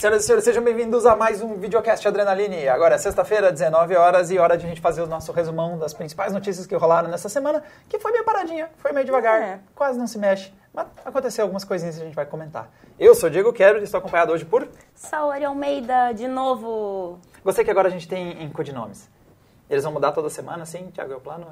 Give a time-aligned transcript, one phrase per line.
[0.00, 2.66] Senhoras e senhores, sejam bem-vindos a mais um videocast Adrenaline.
[2.68, 5.92] Agora é sexta-feira, 19 horas, e hora de a gente fazer o nosso resumão das
[5.92, 9.60] principais notícias que rolaram nessa semana, que foi meio paradinha, foi meio devagar, É.
[9.74, 12.70] quase não se mexe, mas aconteceu algumas coisinhas que a gente vai comentar.
[12.98, 17.18] Eu sou o Diego Quero e estou acompanhado hoje por Saori Almeida, de novo.
[17.44, 19.06] você que agora a gente tem em codinomes.
[19.68, 21.46] Eles vão mudar toda semana, sim, Thiago, é o plano?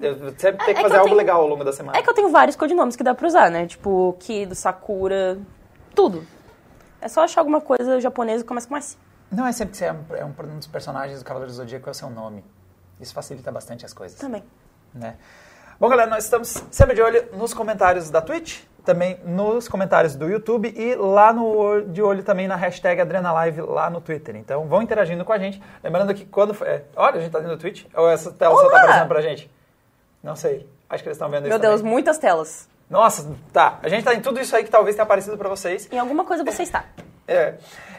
[0.00, 1.98] Eu sempre tem É que que fazer eu algo tenho- legal ao longo da semana.
[1.98, 3.66] É que eu tenho vários codinomes que dá pra usar, né?
[3.66, 5.38] Tipo, Kido, Sakura,
[5.94, 6.24] tudo.
[7.00, 8.96] É só achar alguma coisa japonesa que começa com S.
[9.30, 11.88] Não é sempre que você é um, é um dos personagens do Cavaleiro do Zodíaco
[11.88, 12.44] é o seu nome.
[13.00, 14.18] Isso facilita bastante as coisas.
[14.18, 14.44] Também.
[14.92, 15.16] né?
[15.78, 20.28] Bom, galera, nós estamos sempre de olho nos comentários da Twitch, também nos comentários do
[20.28, 24.36] YouTube e lá no de olho também na hashtag AdrenaLive lá no Twitter.
[24.36, 25.62] Então vão interagindo com a gente.
[25.82, 26.52] Lembrando que quando.
[26.64, 27.86] É, olha, a gente tá dentro do Twitch.
[27.94, 28.78] Ou essa tela só tá Olá!
[28.80, 29.50] aparecendo pra gente?
[30.22, 30.68] Não sei.
[30.88, 31.58] Acho que eles estão vendo Meu isso.
[31.60, 31.92] Deus, também.
[31.92, 32.68] muitas telas.
[32.90, 33.78] Nossa, tá.
[33.82, 35.88] A gente tá em tudo isso aí que talvez tenha aparecido pra vocês.
[35.92, 36.84] Em alguma coisa você está.
[37.26, 37.54] É.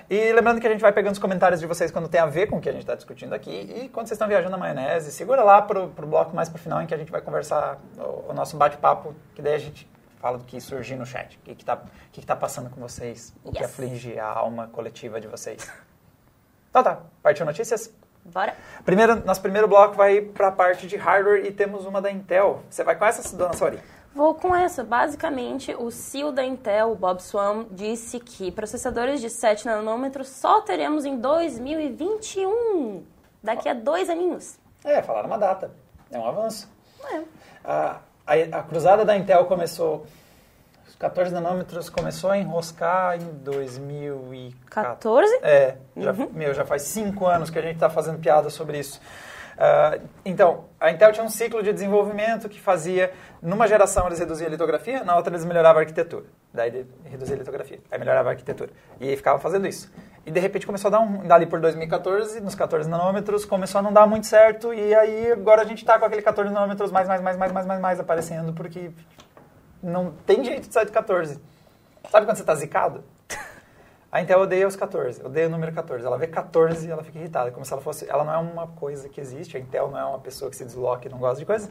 [0.09, 2.47] E lembrando que a gente vai pegando os comentários de vocês quando tem a ver
[2.47, 3.49] com o que a gente está discutindo aqui.
[3.49, 6.81] E quando vocês estão viajando na maionese, segura lá pro, pro bloco mais pro final
[6.81, 9.89] em que a gente vai conversar o, o nosso bate-papo, que daí a gente
[10.19, 11.37] fala do que surgir no chat.
[11.37, 11.77] O que, que, tá,
[12.11, 13.71] que, que tá passando com vocês, o que Yes.
[13.71, 15.71] aflige a alma coletiva de vocês.
[16.69, 17.93] Então tá, partiu notícias?
[18.25, 18.53] Bora.
[18.85, 22.61] Primeiro, nosso primeiro bloco vai para a parte de hardware e temos uma da Intel.
[22.69, 23.79] Você vai com essa, dona Sauri?
[24.13, 24.83] Vou com essa.
[24.83, 30.61] Basicamente, o CEO da Intel, o Bob Swan, disse que processadores de 7 nanômetros só
[30.61, 33.05] teremos em 2021.
[33.41, 34.59] Daqui a dois aninhos.
[34.83, 35.71] É, falaram uma data.
[36.11, 36.69] É um avanço.
[37.09, 37.21] É.
[37.63, 40.05] A, a, a cruzada da Intel começou.
[40.85, 44.55] Os 14 nanômetros começou a enroscar em 2014.
[44.65, 45.39] 14?
[45.41, 48.99] É, já, meu, já faz cinco anos que a gente está fazendo piada sobre isso.
[49.63, 54.47] Ah, então, a Intel tinha um ciclo de desenvolvimento que fazia, numa geração eles reduziam
[54.47, 56.25] a litografia, na outra eles melhoravam a arquitetura.
[56.53, 58.69] Daí ele reduzia a litografia, aí melhorava a arquitetura.
[58.99, 59.91] E aí ficava fazendo isso.
[60.25, 63.81] E de repente começou a dar um, dali por 2014, nos 14 nanômetros, começou a
[63.81, 67.07] não dar muito certo, e aí agora a gente está com aquele 14 nanômetros mais,
[67.07, 68.91] mais, mais, mais, mais, mais, mais aparecendo, porque
[69.81, 71.39] não tem jeito de sair de 14.
[72.09, 73.03] Sabe quando você está zicado?
[74.11, 76.05] A Intel odeia os 14, odeia o número 14.
[76.05, 78.09] Ela vê 14 e ela fica irritada, como se ela fosse...
[78.09, 80.65] Ela não é uma coisa que existe, a Intel não é uma pessoa que se
[80.65, 81.69] desloca e não gosta de coisas,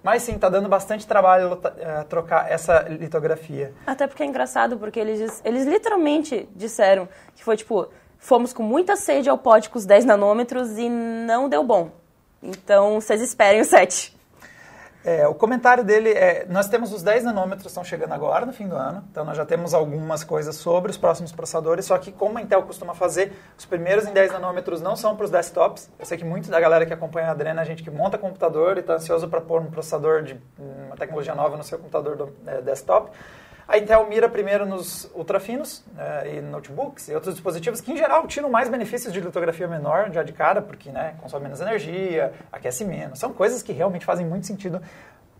[0.00, 3.74] mas sim, está dando bastante trabalho eh, trocar essa litografia.
[3.84, 8.94] Até porque é engraçado, porque eles, eles literalmente disseram que foi tipo, fomos com muita
[8.94, 11.90] sede ao pote com os 10 nanômetros e não deu bom.
[12.40, 14.19] Então, vocês esperem o 7.
[15.02, 18.68] É, o comentário dele é: nós temos os 10 nanômetros estão chegando agora no fim
[18.68, 22.36] do ano, então nós já temos algumas coisas sobre os próximos processadores, só que como
[22.36, 25.88] a Intel costuma fazer, os primeiros em 10 nanômetros não são para os desktops.
[25.98, 28.76] Eu sei que muita da galera que acompanha a Adrena é gente que monta computador
[28.76, 32.36] e está ansioso para pôr um processador de uma tecnologia nova no seu computador do,
[32.46, 33.10] é, desktop.
[33.70, 38.26] A Intel mira primeiro nos ultrafinos né, e notebooks e outros dispositivos que, em geral,
[38.26, 42.84] tiram mais benefícios de litografia menor já de cara, porque né, consome menos energia, aquece
[42.84, 43.20] menos.
[43.20, 44.82] São coisas que realmente fazem muito sentido,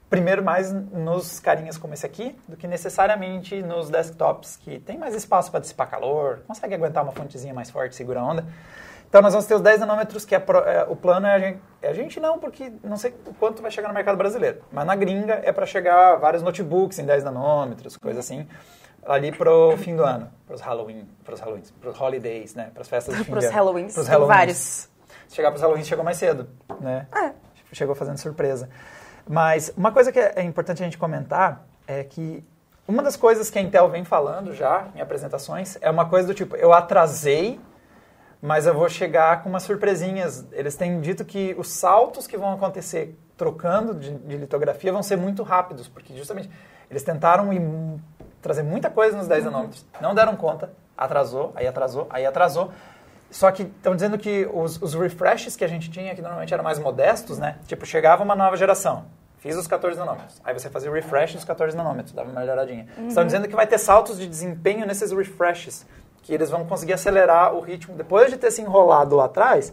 [0.08, 5.12] primeiro mais nos carinhas como esse aqui, do que necessariamente nos desktops, que tem mais
[5.12, 8.46] espaço para dissipar calor, consegue aguentar uma fontezinha mais forte, segura onda.
[9.10, 11.38] Então nós vamos ter os 10 nanômetros, que é, pro- é, o plano é a
[11.38, 14.62] gente, é a gente não, porque não sei o quanto vai chegar no mercado brasileiro.
[14.70, 18.46] Mas na gringa é para chegar vários notebooks em 10 nanômetros, coisa assim,
[19.04, 23.24] ali pro fim do ano, pros Halloween, pros Halloween, pros holidays, né, pras festas de
[23.24, 23.56] fim Pros de ano.
[23.56, 24.36] Halloweens, Pros tem Halloweens.
[24.38, 24.88] vários.
[25.26, 26.48] Se chegar pros Halloween, chegou mais cedo,
[26.80, 27.06] né?
[27.12, 27.32] É.
[27.72, 28.68] Chegou fazendo surpresa.
[29.28, 32.44] Mas uma coisa que é importante a gente comentar é que
[32.86, 36.34] uma das coisas que a Intel vem falando já em apresentações é uma coisa do
[36.34, 37.60] tipo, eu atrasei,
[38.42, 40.46] mas eu vou chegar com umas surpresinhas.
[40.52, 45.16] Eles têm dito que os saltos que vão acontecer trocando de, de litografia vão ser
[45.16, 46.50] muito rápidos, porque justamente
[46.90, 47.62] eles tentaram ir
[48.42, 52.72] trazer muita coisa nos 10 nanômetros, não deram conta, atrasou, aí atrasou, aí atrasou.
[53.30, 56.64] Só que estão dizendo que os, os refreshes que a gente tinha, que normalmente eram
[56.64, 57.58] mais modestos, né?
[57.66, 59.04] Tipo, chegava uma nova geração,
[59.38, 60.40] fiz os 14 nanômetros.
[60.44, 62.88] Aí você fazia o refresh dos 14 nanômetros, dava uma melhoradinha.
[63.06, 65.86] Estão dizendo que vai ter saltos de desempenho nesses refreshes,
[66.22, 67.94] que eles vão conseguir acelerar o ritmo.
[67.94, 69.72] Depois de ter se enrolado lá atrás,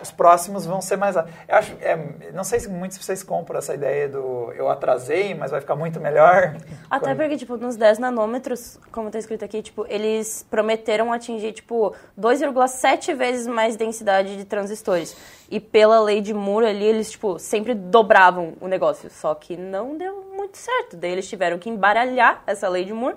[0.00, 1.16] os próximos vão ser mais...
[1.16, 1.98] Eu acho, é,
[2.32, 5.74] não sei se muitos de vocês compram essa ideia do eu atrasei, mas vai ficar
[5.74, 6.56] muito melhor.
[6.88, 11.52] Até Quando- porque, tipo, nos 10 nanômetros, como tá escrito aqui, tipo, eles prometeram atingir,
[11.52, 15.16] tipo, 2,7 vezes mais densidade de transistores.
[15.50, 19.10] E pela lei de Moore ali, eles, tipo, sempre dobravam o negócio.
[19.10, 20.96] Só que não deu muito certo.
[20.96, 23.16] Daí eles tiveram que embaralhar essa lei de Moore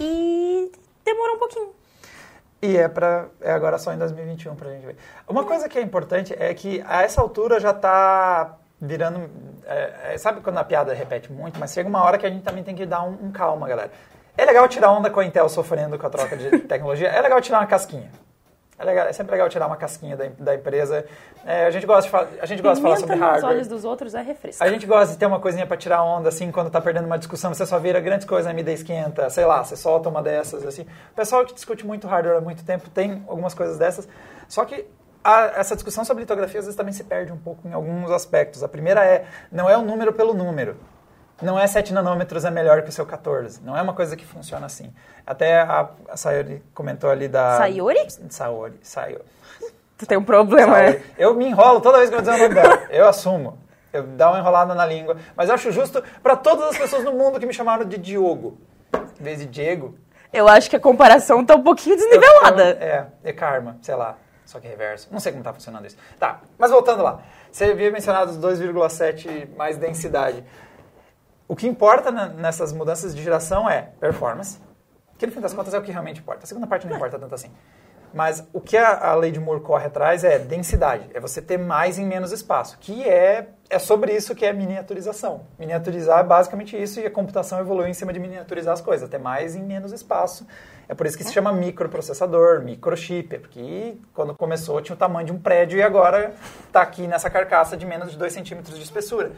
[0.00, 0.72] e
[1.12, 1.74] demorou um pouquinho.
[2.62, 4.96] E é, pra, é agora só em 2021 pra gente ver.
[5.26, 9.30] Uma coisa que é importante é que a essa altura já tá virando.
[9.66, 11.58] é, é, sabe quando a piada repete muito?
[11.58, 13.90] Mas chega uma hora que a gente também tem que dar um, um calma, galera.
[14.36, 17.08] É legal tirar onda com a Intel sofrendo com a troca de tecnologia.
[17.08, 18.10] É legal tirar uma casquinha.
[18.80, 21.04] É, legal, é sempre legal tirar uma casquinha da, da empresa.
[21.44, 23.42] É, a gente gosta de, a gente gosta de falar sobre hardware.
[23.42, 24.64] nos olhos dos outros é refresco.
[24.64, 27.18] A gente gosta de ter uma coisinha para tirar onda, assim, quando tá perdendo uma
[27.18, 30.66] discussão, você só vira grandes coisas, a AMD esquenta, sei lá, você solta uma dessas,
[30.66, 30.82] assim.
[31.12, 34.08] O pessoal que discute muito hardware há muito tempo tem algumas coisas dessas,
[34.48, 34.86] só que
[35.22, 38.62] a, essa discussão sobre litografia às vezes também se perde um pouco em alguns aspectos.
[38.62, 40.76] A primeira é, não é o número pelo número
[41.42, 43.60] não é 7 nanômetros é melhor que o seu 14.
[43.62, 44.92] Não é uma coisa que funciona assim.
[45.26, 47.56] Até a, a Sayori comentou ali da...
[47.56, 48.06] Sayori?
[48.28, 48.78] Sayori.
[48.82, 49.24] Sayori.
[49.96, 50.98] Tu tem um problema, Sayori.
[50.98, 51.04] né?
[51.18, 52.82] Eu me enrolo toda vez que eu dizer o nome dela.
[52.90, 53.58] Eu assumo.
[53.92, 55.16] Eu dou uma enrolada na língua.
[55.36, 58.58] Mas eu acho justo para todas as pessoas no mundo que me chamaram de Diogo.
[59.20, 59.96] Em vez de Diego.
[60.32, 62.62] Eu acho que a comparação tá um pouquinho desnivelada.
[62.62, 64.16] Eu, eu, é, é karma, sei lá.
[64.46, 65.08] Só que reverso.
[65.10, 65.96] Não sei como tá funcionando isso.
[66.18, 67.20] Tá, mas voltando lá.
[67.52, 70.44] Você havia mencionado os 2,7 mais densidade.
[71.50, 74.60] O que importa nessas mudanças de geração é performance,
[75.18, 76.44] que no fim das contas é o que realmente importa.
[76.44, 77.50] A segunda parte não importa tanto assim.
[78.14, 81.58] Mas o que a, a lei de Moore corre atrás é densidade, é você ter
[81.58, 85.40] mais em menos espaço, que é, é sobre isso que é miniaturização.
[85.58, 89.18] Miniaturizar é basicamente isso e a computação evoluiu em cima de miniaturizar as coisas, ter
[89.18, 90.46] mais em menos espaço.
[90.88, 95.32] É por isso que se chama microprocessador, microchip, porque quando começou tinha o tamanho de
[95.32, 96.32] um prédio e agora
[96.68, 99.32] está aqui nessa carcaça de menos de 2 centímetros de espessura.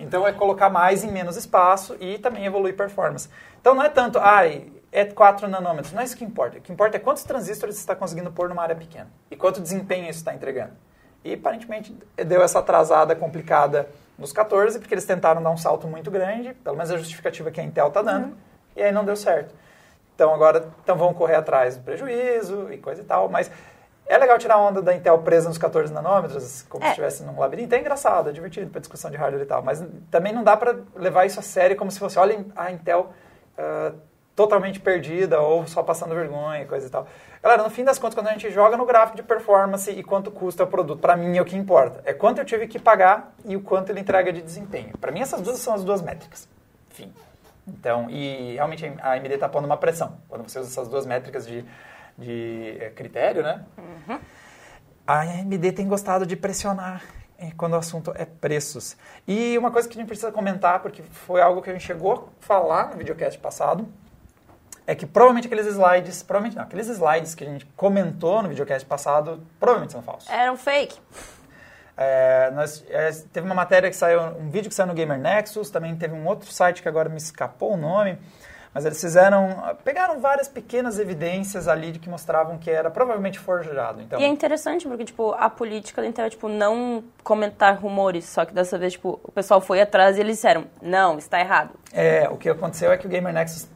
[0.00, 3.28] Então é colocar mais em menos espaço e também evoluir performance.
[3.60, 6.58] Então não é tanto, ai, é 4 nanômetros, não é isso que importa.
[6.58, 9.60] O que importa é quantos transistores você está conseguindo pôr numa área pequena e quanto
[9.60, 10.72] desempenho isso está entregando.
[11.22, 13.88] E aparentemente deu essa atrasada complicada
[14.18, 17.60] nos 14, porque eles tentaram dar um salto muito grande, pelo menos a justificativa que
[17.60, 18.34] a Intel está dando, uhum.
[18.76, 19.54] e aí não deu certo.
[20.14, 23.50] Então agora então vão correr atrás do prejuízo e coisa e tal, mas
[24.10, 26.88] é legal tirar onda da Intel presa nos 14 nanômetros, como é.
[26.88, 27.72] se estivesse num labirinto.
[27.76, 29.62] É engraçado, é divertido para discussão de hardware e tal.
[29.62, 33.12] Mas também não dá para levar isso a sério como se fosse, olha a Intel
[33.56, 33.96] uh,
[34.34, 37.06] totalmente perdida ou só passando vergonha e coisa e tal.
[37.40, 40.32] Galera, no fim das contas, quando a gente joga no gráfico de performance e quanto
[40.32, 42.02] custa o produto, para mim é o que importa.
[42.04, 44.98] É quanto eu tive que pagar e o quanto ele entrega de desempenho.
[44.98, 46.48] Para mim, essas duas são as duas métricas.
[46.90, 47.12] Enfim.
[47.68, 50.18] Então, e realmente a AMD está pondo uma pressão.
[50.28, 51.64] Quando você usa essas duas métricas de
[52.20, 53.64] de é, critério, né?
[53.78, 54.18] Uhum.
[55.06, 57.02] A AMD tem gostado de pressionar
[57.38, 58.96] é, quando o assunto é preços.
[59.26, 62.30] E uma coisa que a gente precisa comentar, porque foi algo que a gente chegou
[62.40, 63.88] a falar no videocast passado,
[64.86, 68.86] é que provavelmente aqueles slides, provavelmente não, aqueles slides que a gente comentou no videocast
[68.86, 70.28] passado, provavelmente são falsos.
[70.28, 70.98] Eram fake.
[71.96, 75.70] É, nós, é, teve uma matéria que saiu, um vídeo que saiu no Gamer Nexus,
[75.70, 78.18] também teve um outro site que agora me escapou o nome,
[78.72, 84.00] mas eles fizeram, pegaram várias pequenas evidências ali de que mostravam que era provavelmente forjado.
[84.00, 88.44] Então, e é interessante porque, tipo, a política Intel é, tipo, não comentar rumores, só
[88.44, 91.70] que dessa vez, tipo, o pessoal foi atrás e eles disseram, não, está errado.
[91.92, 93.68] É, o que aconteceu é que o Gamer Nexus,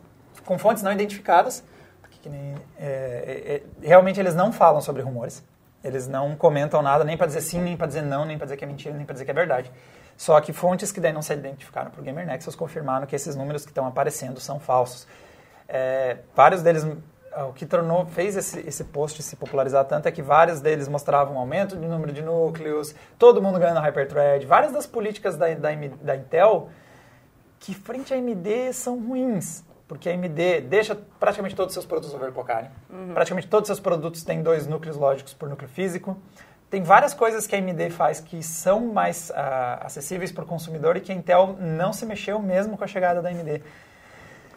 [0.44, 1.64] com fontes não identificadas,
[2.00, 5.42] porque nem, é, é, é, realmente eles não falam sobre rumores,
[5.82, 8.56] eles não comentam nada, nem para dizer sim, nem para dizer não, nem para dizer
[8.56, 9.72] que é mentira, nem para dizer que é verdade.
[10.16, 13.34] Só que fontes que daí não se identificaram para o Gamer Nexus confirmaram que esses
[13.34, 15.06] números que estão aparecendo são falsos.
[15.68, 16.86] É, vários deles,
[17.48, 21.34] o que tornou, fez esse, esse post se popularizar tanto é que vários deles mostravam
[21.34, 25.70] um aumento de número de núcleos, todo mundo ganhando Hyperthread, várias das políticas da, da,
[26.02, 26.70] da Intel
[27.58, 32.14] que frente à AMD são ruins porque a AMD deixa praticamente todos os seus produtos
[32.14, 32.70] overclockarem.
[32.90, 33.12] Uhum.
[33.12, 36.16] Praticamente todos os seus produtos têm dois núcleos lógicos por núcleo físico.
[36.74, 39.34] Tem várias coisas que a AMD faz que são mais uh,
[39.82, 43.22] acessíveis para o consumidor e que a Intel não se mexeu mesmo com a chegada
[43.22, 43.62] da AMD.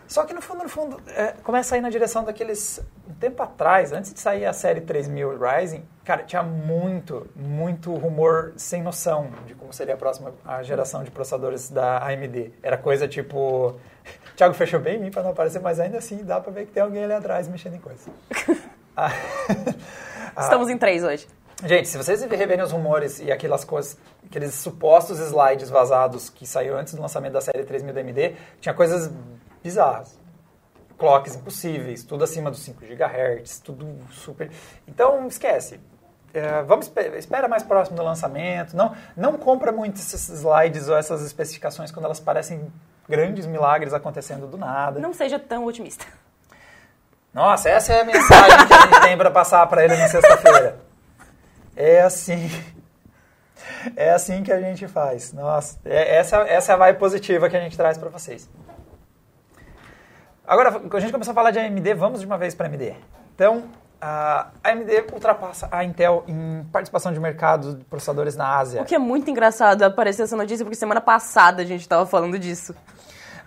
[0.08, 2.82] Só que no fundo, no fundo, é, começa a ir na direção daqueles.
[3.08, 8.54] Um tempo atrás, antes de sair a série 3000 Ryzen, cara, tinha muito, muito rumor
[8.58, 12.52] sem noção de como seria a próxima a geração de processadores da AMD.
[12.64, 13.76] Era coisa tipo.
[14.36, 16.72] Thiago fechou bem em mim para não aparecer, mas ainda assim dá para ver que
[16.72, 18.10] tem alguém ali atrás mexendo em coisa.
[20.40, 21.28] Estamos em três hoje.
[21.66, 26.78] Gente, se vocês reverem os rumores e aquelas coisas, aqueles supostos slides vazados que saiu
[26.78, 29.12] antes do lançamento da série 3000 da AMD, tinha coisas
[29.64, 30.20] bizarras.
[31.00, 34.52] Clocks impossíveis, tudo acima dos 5 GHz, tudo super...
[34.88, 35.80] Então, esquece.
[36.32, 38.76] É, vamos espera mais próximo do lançamento.
[38.76, 42.72] Não, não compra muito esses slides ou essas especificações quando elas parecem
[43.10, 45.00] grandes milagres acontecendo do nada.
[45.00, 46.06] Não seja tão otimista.
[47.34, 50.82] Nossa, essa é a mensagem que a gente tem para passar para ele na sexta-feira.
[51.78, 52.50] É assim.
[53.96, 55.34] É assim que a gente faz.
[55.34, 58.50] Nossa, é, essa, essa é a vibe positiva que a gente traz para vocês.
[60.46, 62.96] Agora, a gente começou a falar de AMD, vamos de uma vez para AMD.
[63.36, 63.66] Então,
[64.00, 68.82] a AMD ultrapassa a Intel em participação de mercado de processadores na Ásia.
[68.82, 72.38] O que é muito engraçado aparecer essa notícia, porque semana passada a gente estava falando
[72.38, 72.76] disso.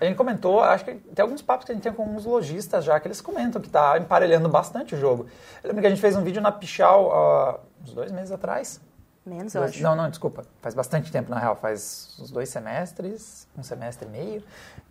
[0.00, 2.84] a gente comentou, acho que tem alguns papos que a gente tem com uns lojistas
[2.84, 5.26] já, que eles comentam que está emparelhando bastante o jogo.
[5.62, 8.80] Eu lembro que a gente fez um vídeo na Pichal uh, uns dois meses atrás.
[9.24, 9.82] Menos, eu Dois- acho.
[9.82, 10.44] Não, não, desculpa.
[10.62, 11.54] Faz bastante tempo, na real.
[11.54, 14.42] Faz uns dois semestres, um semestre e meio.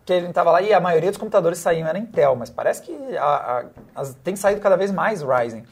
[0.05, 2.81] Que a gente tava lá e a maioria dos computadores saíam era Intel, mas parece
[2.84, 3.65] que a-
[3.96, 5.65] a- tem saído cada vez mais Ryzen.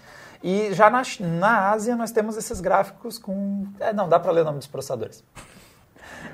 [0.43, 3.67] E já na, na Ásia nós temos esses gráficos com...
[3.79, 5.23] É, não, dá para ler o nome dos processadores.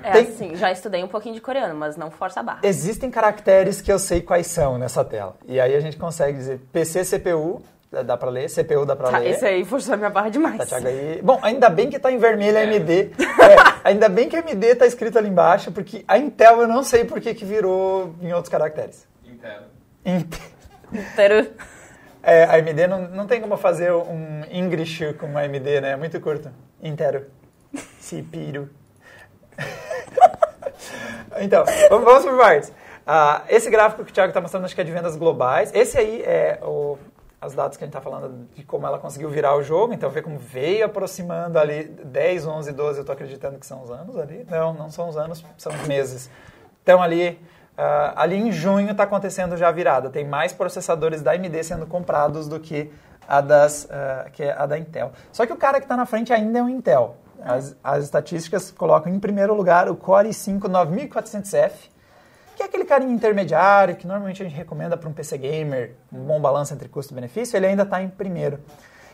[0.02, 2.60] É Tem- assim, já estudei um pouquinho de coreano, mas não força a barra.
[2.62, 5.36] Existem caracteres que eu sei quais são nessa tela.
[5.46, 7.62] E aí a gente consegue dizer PC, CPU,
[8.02, 9.30] dá para ler, CPU dá para Tá, ler.
[9.30, 10.56] esse aí forçou a minha barra demais.
[10.58, 11.20] Tá, Thiago, aí.
[11.22, 13.12] Bom, ainda bem que tá em vermelho a AMD.
[13.44, 13.56] É,
[13.90, 17.04] ainda bem que a AMD tá escrito ali embaixo, porque a Intel eu não sei
[17.04, 19.06] por que que virou em outros caracteres.
[19.24, 19.62] Inteiro.
[20.04, 20.42] Inte-
[20.92, 21.50] Inteiro.
[22.22, 25.90] É, a AMD não, não tem como fazer um English com a AMD, né?
[25.90, 26.50] É muito curto.
[26.82, 27.26] Inteiro.
[28.00, 28.70] Cipiro.
[31.40, 32.72] então, vamos, vamos por partes.
[33.06, 35.70] Ah, esse gráfico que o Thiago está mostrando, acho que é de vendas globais.
[35.74, 36.96] Esse aí é o,
[37.44, 39.92] as datas que a gente está falando de como ela conseguiu virar o jogo.
[39.92, 42.98] Então, vê como veio aproximando ali 10, 11, 12.
[42.98, 44.46] Eu estou acreditando que são os anos ali.
[44.50, 46.30] Não, não são os anos, são os meses.
[46.82, 47.38] Então, ali,
[47.76, 50.08] ah, ali em junho está acontecendo já a virada.
[50.08, 52.90] Tem mais processadores da AMD sendo comprados do que
[53.28, 55.12] a, das, ah, que é a da Intel.
[55.30, 57.16] Só que o cara que está na frente ainda é o Intel.
[57.42, 61.72] As, as estatísticas colocam em primeiro lugar o Core i5 9400F,
[62.54, 66.20] que é aquele carinha intermediário que normalmente a gente recomenda para um PC gamer, um
[66.24, 68.58] bom balanço entre custo e benefício, ele ainda está em primeiro.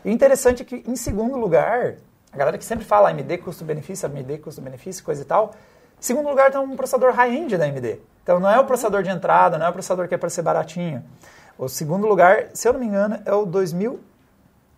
[0.03, 1.95] E o interessante é que, em segundo lugar,
[2.31, 5.53] a galera que sempre fala AMD custo-benefício, AMD custo-benefício, coisa e tal,
[5.99, 7.99] em segundo lugar está um processador high-end da AMD.
[8.23, 10.41] Então não é o processador de entrada, não é o processador que é para ser
[10.41, 11.03] baratinho.
[11.57, 13.99] O segundo lugar, se eu não me engano, é o 2000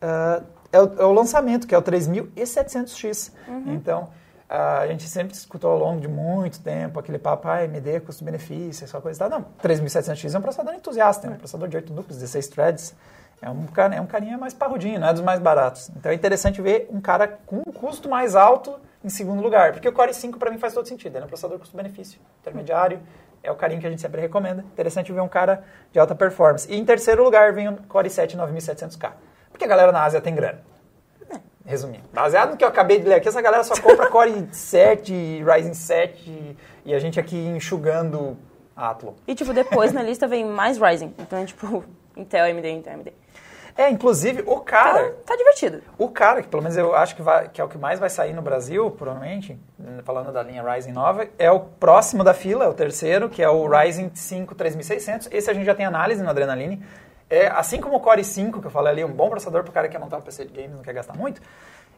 [0.04, 0.42] ah,
[0.74, 3.32] é, o, é o lançamento, que é o 3700X.
[3.68, 4.23] Então, ah,
[4.56, 9.02] a gente sempre escutou ao longo de muito tempo aquele papo, ah, AMD, custo-benefício, essa
[9.02, 9.40] coisa e tal.
[9.40, 12.96] Não, 3700X é um processador entusiasta, é um processador de 8 núcleos, 16 threads.
[13.42, 15.90] É um, é um carinha mais parrudinho, não é dos mais baratos.
[15.98, 19.72] Então é interessante ver um cara com um custo mais alto em segundo lugar.
[19.74, 21.16] Porque o Core i5 para mim faz todo sentido.
[21.16, 23.00] Ele é um processador custo-benefício, intermediário.
[23.42, 24.62] É o carinho que a gente sempre recomenda.
[24.62, 26.72] Interessante ver um cara de alta performance.
[26.72, 29.14] E em terceiro lugar vem o Core i7 9700K.
[29.50, 30.60] Porque a galera na Ásia tem grana.
[31.66, 32.04] Resumindo.
[32.14, 35.74] Baseado no que eu acabei de ler aqui, essa galera só compra Core 7, Ryzen
[35.74, 38.38] 7 e a gente aqui enxugando
[38.76, 39.14] Athlon.
[39.28, 41.14] E, tipo, depois na lista vem mais Ryzen.
[41.20, 41.84] Então, é, tipo,
[42.18, 43.14] Intel, AMD, Intel, AMD.
[43.76, 45.10] É, inclusive, o cara...
[45.10, 45.82] Tá, tá divertido.
[45.98, 48.08] O cara, que pelo menos eu acho que, vai- que é o que mais vai
[48.10, 49.58] sair no Brasil, provavelmente,
[50.04, 53.50] falando da linha Ryzen nova, é o próximo da fila, é o terceiro, que é
[53.50, 55.28] o Ryzen 5 3600.
[55.32, 56.84] Esse a gente já tem análise no Adrenaline.
[57.34, 59.74] É, assim como o Core i5, que eu falei ali, um bom processador para o
[59.74, 61.42] cara que quer montar um PC de games, não quer gastar muito.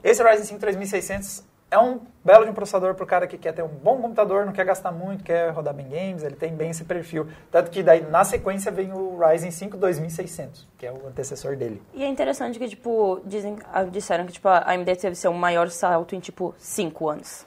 [0.01, 3.51] Esse Ryzen 5 3600 é um belo de um processador para o cara que quer
[3.51, 6.69] ter um bom computador, não quer gastar muito, quer rodar bem games, ele tem bem
[6.69, 7.27] esse perfil.
[7.51, 11.83] Tanto que daí, na sequência, vem o Ryzen 5 2600, que é o antecessor dele.
[11.93, 15.69] E é interessante que, tipo, dizem, ah, disseram que, tipo, a AMD teve seu maior
[15.69, 17.45] salto em, tipo, 5 anos.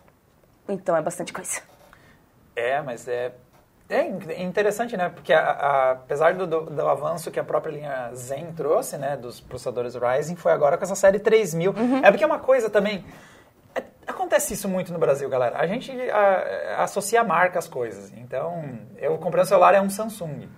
[0.68, 1.62] Então é bastante coisa.
[2.54, 3.32] É, mas é,
[3.88, 5.08] é in- interessante, né?
[5.08, 9.16] Porque a- a- apesar do, do, do avanço que a própria linha Zen trouxe, né?
[9.16, 11.74] Dos processadores Ryzen, foi agora com essa série 3000.
[12.02, 13.04] É porque é uma coisa também...
[13.74, 15.58] é- acontece isso muito no Brasil, galera.
[15.58, 18.12] A gente a- associa a marca às coisas.
[18.16, 18.62] Então,
[18.98, 20.48] eu comprei um celular, é um Samsung.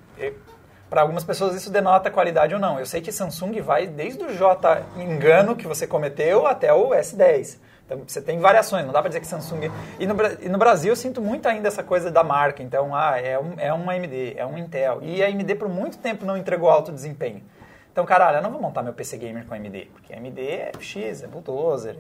[0.89, 2.81] Para algumas pessoas isso denota qualidade ou não.
[2.81, 7.59] Eu sei que Samsung vai desde o J engano que você cometeu até o S10.
[7.91, 9.69] Então, você tem variações, não dá para dizer que Samsung...
[9.99, 12.63] E no, e no Brasil eu sinto muito ainda essa coisa da marca.
[12.63, 15.01] Então, ah, é um, é um AMD, é um Intel.
[15.03, 17.43] E a AMD por muito tempo não entregou alto desempenho.
[17.91, 21.25] Então, caralho, eu não vou montar meu PC Gamer com AMD, porque AMD é X,
[21.25, 21.97] é bulldozer.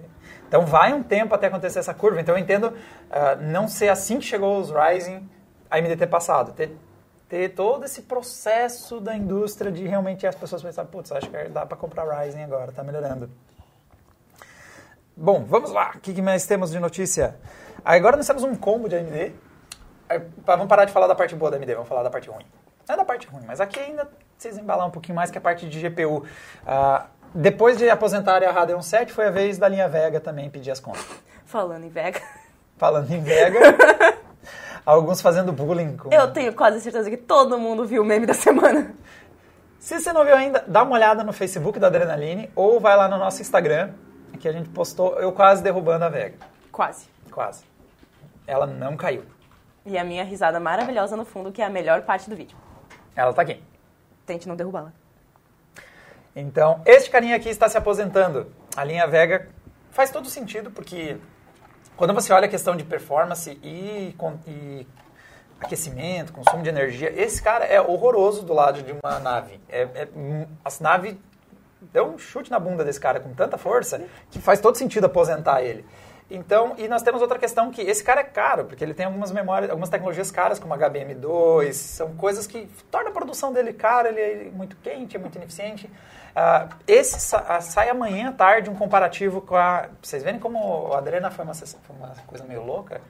[0.46, 2.20] Então, vai um tempo até acontecer essa curva.
[2.20, 2.72] Então, eu entendo
[3.10, 5.28] ah, não ser assim que chegou os Ryzen,
[5.68, 6.52] a AMD ter passado.
[6.52, 6.70] Ter,
[7.28, 11.66] ter todo esse processo da indústria de realmente as pessoas pensarem, putz, acho que dá
[11.66, 13.28] para comprar Ryzen agora, tá melhorando.
[15.22, 15.92] Bom, vamos lá.
[15.94, 17.36] O que mais temos de notícia?
[17.84, 19.34] Agora nós temos um combo de AMD.
[20.46, 22.46] Vamos parar de falar da parte boa da AMD, vamos falar da parte ruim.
[22.88, 24.08] Não é da parte ruim, mas aqui ainda
[24.38, 26.24] vocês embalar um pouquinho mais que a parte de GPU.
[26.66, 30.70] Ah, depois de aposentarem a Radeon 7, foi a vez da linha Vega também pedir
[30.70, 31.04] as contas.
[31.44, 32.22] Falando em Vega.
[32.78, 33.60] Falando em Vega,
[34.86, 36.08] alguns fazendo bullying com...
[36.10, 38.94] Eu tenho quase certeza que todo mundo viu o meme da semana.
[39.78, 43.06] Se você não viu ainda, dá uma olhada no Facebook da Adrenaline ou vai lá
[43.06, 43.90] no nosso Instagram,
[44.40, 46.38] que a gente postou eu quase derrubando a Vega.
[46.72, 47.06] Quase.
[47.30, 47.64] Quase.
[48.46, 49.24] Ela não caiu.
[49.84, 52.56] E a minha risada maravilhosa no fundo, que é a melhor parte do vídeo.
[53.14, 53.62] Ela tá aqui.
[54.26, 54.92] Tente não derrubá-la.
[56.34, 58.50] Então, este carinha aqui está se aposentando.
[58.76, 59.48] A linha Vega
[59.90, 61.18] faz todo sentido, porque
[61.96, 64.14] quando você olha a questão de performance e,
[64.46, 64.86] e
[65.60, 67.12] aquecimento, consumo de energia.
[67.14, 69.60] Esse cara é horroroso do lado de uma nave.
[69.68, 70.08] É, é,
[70.64, 71.16] as naves
[71.92, 75.62] deu um chute na bunda desse cara com tanta força que faz todo sentido aposentar
[75.62, 75.84] ele.
[76.30, 79.32] Então, e nós temos outra questão que esse cara é caro, porque ele tem algumas
[79.32, 84.48] memórias, algumas tecnologias caras, como HBM2, são coisas que tornam a produção dele cara, ele
[84.48, 85.86] é muito quente, é muito ineficiente.
[86.30, 89.88] Uh, esse sa sai amanhã à tarde um comparativo com a.
[90.00, 93.00] Vocês verem como a Adrena foi uma, foi uma coisa meio louca?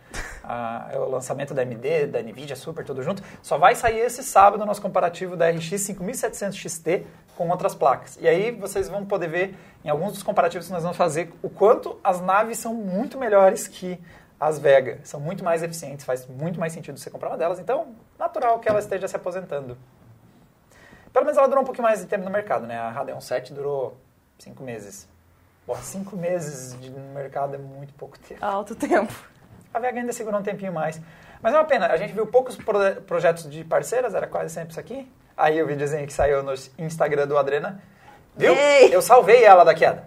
[0.45, 3.23] Uh, é o lançamento da AMD, da Nvidia Super, tudo junto.
[3.43, 7.07] Só vai sair esse sábado o nosso comparativo da RX 5700 XT
[7.37, 8.19] com outras placas.
[8.21, 11.49] E aí vocês vão poder ver em alguns dos comparativos que nós vamos fazer o
[11.49, 14.01] quanto as naves são muito melhores que
[14.39, 15.01] as Vega.
[15.05, 17.59] São muito mais eficientes, faz muito mais sentido você comprar uma delas.
[17.59, 19.77] Então, natural que ela esteja se aposentando.
[21.13, 22.79] Pelo menos ela durou um pouquinho mais de tempo no mercado, né?
[22.79, 23.99] A Radeon 7 durou
[24.39, 25.07] cinco meses.
[25.67, 28.45] Porra, cinco meses de, no mercado é muito pouco tempo.
[28.45, 29.13] Alto tempo.
[29.73, 31.01] A VH ainda segurou um tempinho mais.
[31.43, 34.71] Mas é uma pena, a gente viu poucos pro, projetos de parceiras, era quase sempre
[34.71, 35.11] isso aqui.
[35.37, 37.81] Aí o videozinho que saiu no Instagram do Adrena.
[38.37, 38.53] Viu?
[38.55, 38.95] Ei.
[38.95, 40.07] Eu salvei ela da queda.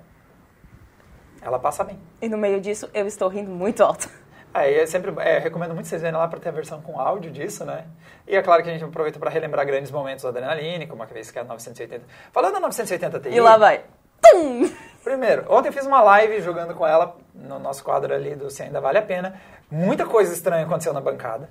[1.41, 1.99] Ela passa bem.
[2.21, 4.07] E no meio disso, eu estou rindo muito alto.
[4.53, 7.31] Aí é sempre, é, recomendo muito vocês verem lá para ter a versão com áudio
[7.31, 7.85] disso, né?
[8.27, 11.07] E é claro que a gente aproveita para relembrar grandes momentos do Adrenaline, como a
[11.07, 12.05] vez que é a 980.
[12.31, 13.29] Falando da 980 Ti.
[13.29, 13.83] E lá vai.
[14.23, 14.71] Tum!
[15.03, 18.63] Primeiro, ontem eu fiz uma live jogando com ela no nosso quadro ali do Se
[18.63, 19.39] Ainda Vale a Pena.
[19.69, 21.49] Muita coisa estranha aconteceu na bancada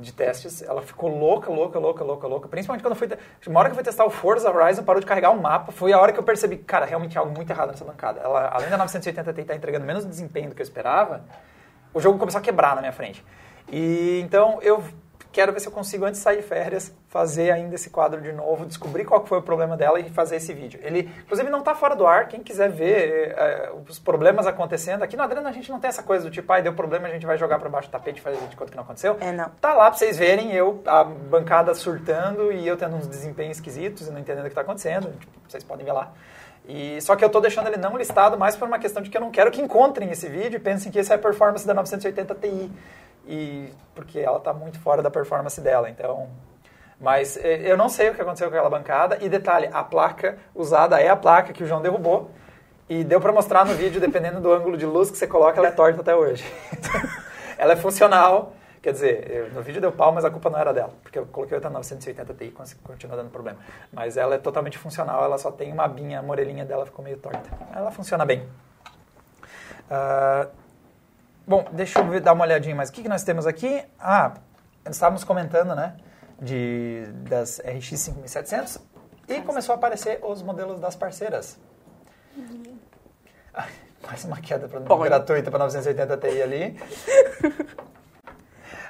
[0.00, 0.62] de testes.
[0.62, 2.48] Ela ficou louca, louca, louca, louca, louca.
[2.48, 3.08] Principalmente quando eu fui.
[3.46, 5.70] Uma hora que eu fui testar o Forza Horizon, parou de carregar o mapa.
[5.70, 8.20] Foi a hora que eu percebi, cara, realmente tinha algo muito errado nessa bancada.
[8.20, 11.22] Ela, além da 980 Ti estar entregando menos desempenho do que eu esperava
[11.96, 13.24] o jogo começou a quebrar na minha frente.
[13.72, 14.84] E então eu
[15.36, 18.32] quero ver se eu consigo, antes de sair de férias, fazer ainda esse quadro de
[18.32, 20.80] novo, descobrir qual foi o problema dela e fazer esse vídeo.
[20.82, 22.26] Ele, inclusive, não está fora do ar.
[22.26, 25.02] Quem quiser ver é, os problemas acontecendo.
[25.02, 27.10] Aqui no Adrena a gente não tem essa coisa do tipo, ai, deu problema, a
[27.10, 29.18] gente vai jogar para baixo do tapete e fazer de conta que não aconteceu.
[29.20, 29.50] É, não.
[29.60, 34.08] Tá lá para vocês verem eu, a bancada surtando e eu tendo uns desempenhos esquisitos
[34.08, 35.12] e não entendendo o que está acontecendo.
[35.20, 36.12] Tipo, vocês podem ver lá.
[36.66, 39.16] E, só que eu estou deixando ele não listado mais por uma questão de que
[39.16, 41.74] eu não quero que encontrem esse vídeo e pensem que esse é a performance da
[41.74, 42.72] 980 Ti.
[43.26, 45.90] E, porque ela está muito fora da performance dela.
[45.90, 46.28] Então,
[47.00, 49.18] mas eu não sei o que aconteceu com aquela bancada.
[49.20, 52.30] E detalhe, a placa usada é a placa que o João derrubou.
[52.88, 55.68] E deu para mostrar no vídeo, dependendo do ângulo de luz que você coloca, ela
[55.68, 56.44] é torta até hoje.
[57.58, 58.52] ela é funcional,
[58.86, 61.56] Quer dizer, no vídeo deu pau, mas a culpa não era dela, porque eu coloquei
[61.56, 63.58] outra 980 Ti e continua dando problema.
[63.92, 67.16] Mas ela é totalmente funcional, ela só tem uma abinha, a morelinha dela ficou meio
[67.16, 67.50] torta.
[67.74, 68.48] Ela funciona bem.
[69.90, 70.48] Uh,
[71.46, 72.88] bom, deixa eu dar uma olhadinha mais.
[72.88, 73.82] O que, que nós temos aqui?
[73.98, 74.34] Ah,
[74.88, 75.96] estávamos comentando, né,
[76.40, 78.78] de, das RX 5700
[79.28, 81.58] e começou a aparecer os modelos das parceiras.
[82.36, 82.78] Uhum.
[83.54, 83.66] Ah,
[84.06, 86.80] mais uma queda pra, gratuita para 980 Ti ali.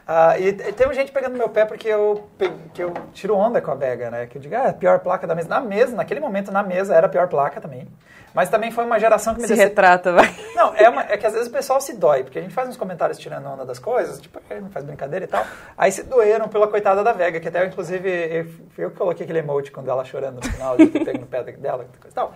[0.07, 2.29] Uh, e, tem gente pegando meu pé porque eu,
[2.73, 4.27] que eu tiro onda com a Vega, né?
[4.27, 5.49] Que eu digo, ah, é a pior placa da mesa.
[5.49, 7.88] Na mesa, naquele momento, na mesa, era a pior placa também.
[8.33, 9.71] Mas também foi uma geração que me Se decep...
[9.71, 10.33] retrata, vai.
[10.55, 12.69] Não, é, uma, é que às vezes o pessoal se dói, porque a gente faz
[12.69, 15.45] uns comentários tirando onda das coisas, tipo, não faz brincadeira e tal.
[15.77, 19.40] Aí se doeram pela coitada da Vega, que até eu, inclusive, eu, eu coloquei aquele
[19.40, 22.33] emote quando ela chorando no final, de ter pego no pé dela, e tal.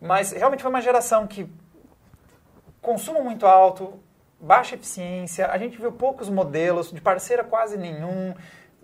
[0.00, 1.46] Mas realmente foi uma geração que
[2.80, 4.00] consumo muito alto,
[4.40, 8.34] baixa eficiência, a gente viu poucos modelos, de parceira quase nenhum,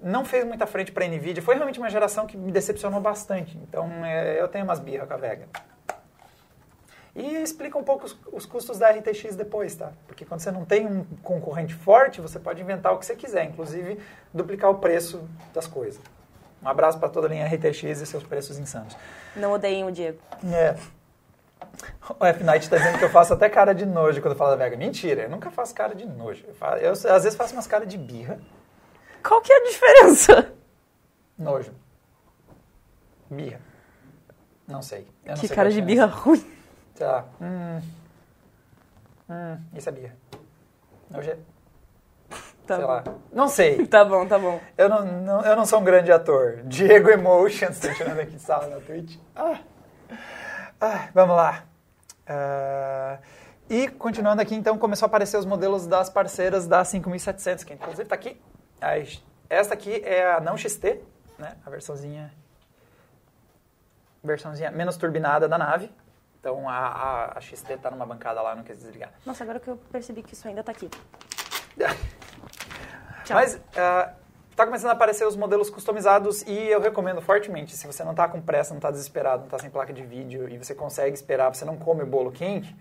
[0.03, 1.43] não fez muita frente para a NVIDIA.
[1.43, 3.57] Foi realmente uma geração que me decepcionou bastante.
[3.69, 5.49] Então, é, eu tenho umas birras com a Vega.
[7.15, 9.91] E explica um pouco os, os, custos da RTX depois, tá?
[10.07, 13.45] Porque quando você não tem um concorrente forte, você pode inventar o que você quiser,
[13.45, 13.99] inclusive
[14.35, 15.99] duplicar o preço das coisas.
[16.63, 18.95] Um abraço para toda a linha RTX e seus preços insanos.
[19.35, 20.19] Não odeiem o Diego.
[20.53, 20.77] É.
[22.19, 24.57] O F-Night está dizendo que eu faço até cara de nojo quando eu falo da
[24.57, 24.77] Vega.
[24.77, 26.45] Mentira, eu nunca faço cara de nojo.
[26.47, 28.39] Eu, faço, eu às vezes faço umas caras de birra.
[29.23, 30.53] Qual que é a diferença?
[31.37, 31.73] Nojo.
[33.29, 33.61] Birra.
[34.69, 35.09] Não sei.
[35.25, 36.45] Não que sei cara de birra ruim.
[36.95, 37.25] Sei lá.
[37.41, 37.81] Hum.
[39.29, 40.17] Hum, isso é birra.
[41.11, 41.37] Nojo é...
[42.67, 42.91] Tá sei bom.
[42.91, 43.05] lá.
[43.33, 43.87] Não sei.
[43.89, 44.61] Tá bom, tá bom.
[44.77, 46.63] Eu não, não, eu não sou um grande ator.
[46.65, 49.17] Diego Emotions, tô tirando aqui de sala na Twitch.
[49.35, 49.59] Ah.
[50.81, 51.65] Ah, vamos lá.
[52.29, 53.23] Uh,
[53.69, 58.03] e continuando aqui, então, começou a aparecer os modelos das parceiras da 5700, que inclusive
[58.03, 58.41] está aqui.
[59.49, 61.01] Esta aqui é a não XT,
[61.39, 61.57] né?
[61.65, 62.33] a versãozinha,
[64.23, 65.91] versãozinha menos turbinada da nave.
[66.39, 69.13] Então, a, a, a XT está numa bancada lá, não quis desligar.
[69.25, 70.91] Nossa, agora que eu percebi que isso ainda está aqui.
[73.31, 73.55] Mas...
[73.55, 74.26] Uh,
[74.57, 78.27] Está começando a aparecer os modelos customizados e eu recomendo fortemente, se você não está
[78.27, 81.55] com pressa, não está desesperado, não está sem placa de vídeo e você consegue esperar,
[81.55, 82.75] você não come o bolo quente,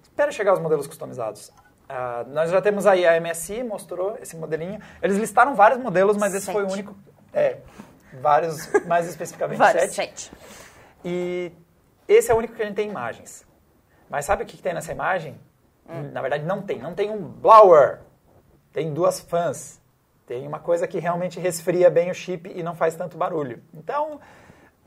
[0.00, 1.50] espera chegar os modelos customizados.
[1.88, 4.80] Ah, nós já temos aí a MSI, mostrou esse modelinho.
[5.02, 6.82] Eles listaram vários modelos, mas esse foi o Sete.
[6.82, 6.96] único.
[7.32, 7.56] É,
[8.20, 10.20] vários, mais especificamente Vários, sete.
[10.20, 10.32] sete.
[11.04, 11.50] E
[12.06, 13.44] esse é o único que a gente tem imagens.
[14.08, 15.36] Mas sabe o que, que tem nessa imagem?
[15.88, 16.12] Hum.
[16.12, 16.78] Na verdade, não tem.
[16.78, 18.02] Não tem um blower.
[18.72, 19.77] Tem duas fãs.
[20.28, 23.62] Tem uma coisa que realmente resfria bem o chip e não faz tanto barulho.
[23.72, 24.20] Então,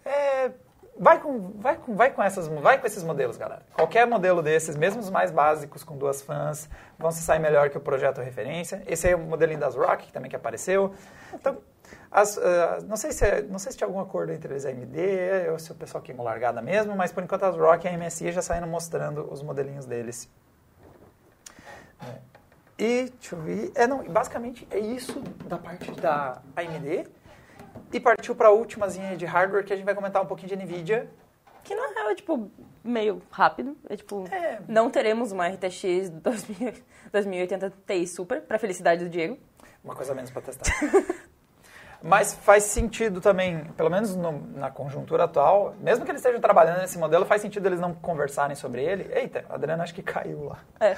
[0.05, 0.51] é,
[0.95, 3.63] vai, com, vai, com, vai, com essas, vai com esses modelos, galera.
[3.73, 7.77] Qualquer modelo desses, mesmo os mais básicos, com duas fãs, vão se sair melhor que
[7.77, 8.83] o projeto referência.
[8.85, 10.93] Esse aí é o modelinho das Rock, que também que apareceu.
[11.33, 11.57] Então,
[12.11, 14.69] as, ah, não, sei se, é- não sei se tinha algum acordo entre eles a
[14.69, 17.97] AMD, ou se o pessoal queimou largada mesmo, mas por enquanto as Rock e a
[17.97, 20.29] MSI já saíram mostrando os modelinhos deles.
[21.99, 22.30] É.
[22.83, 27.05] E, deixa eu ver, é, não, basicamente é isso da parte da AMD.
[27.93, 30.55] E partiu para a últimazinha de hardware que a gente vai comentar um pouquinho de
[30.55, 31.07] NVIDIA.
[31.63, 32.49] Que na real é, tipo,
[32.83, 33.77] meio rápido.
[33.87, 34.59] É, tipo, É.
[34.67, 36.73] não teremos uma RTX 2000
[37.13, 39.37] 2080 Ti Super, pra felicidade do Diego.
[39.83, 40.65] Uma coisa menos para testar.
[42.01, 46.79] Mas faz sentido também, pelo menos no- na conjuntura atual, mesmo que eles estejam trabalhando
[46.79, 49.07] nesse modelo, faz sentido eles não conversarem sobre ele.
[49.13, 50.59] Eita, a Adriana acho que caiu lá.
[50.79, 50.97] É.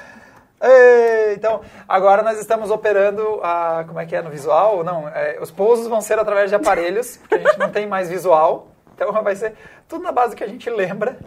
[0.63, 3.83] Ei, Então, agora nós estamos operando a.
[3.85, 4.83] Como é que é no visual?
[4.83, 8.09] Não, é, os pousos vão ser através de aparelhos, porque a gente não tem mais
[8.09, 8.67] visual.
[8.95, 9.55] Então vai ser
[9.87, 11.17] tudo na base do que a gente lembra.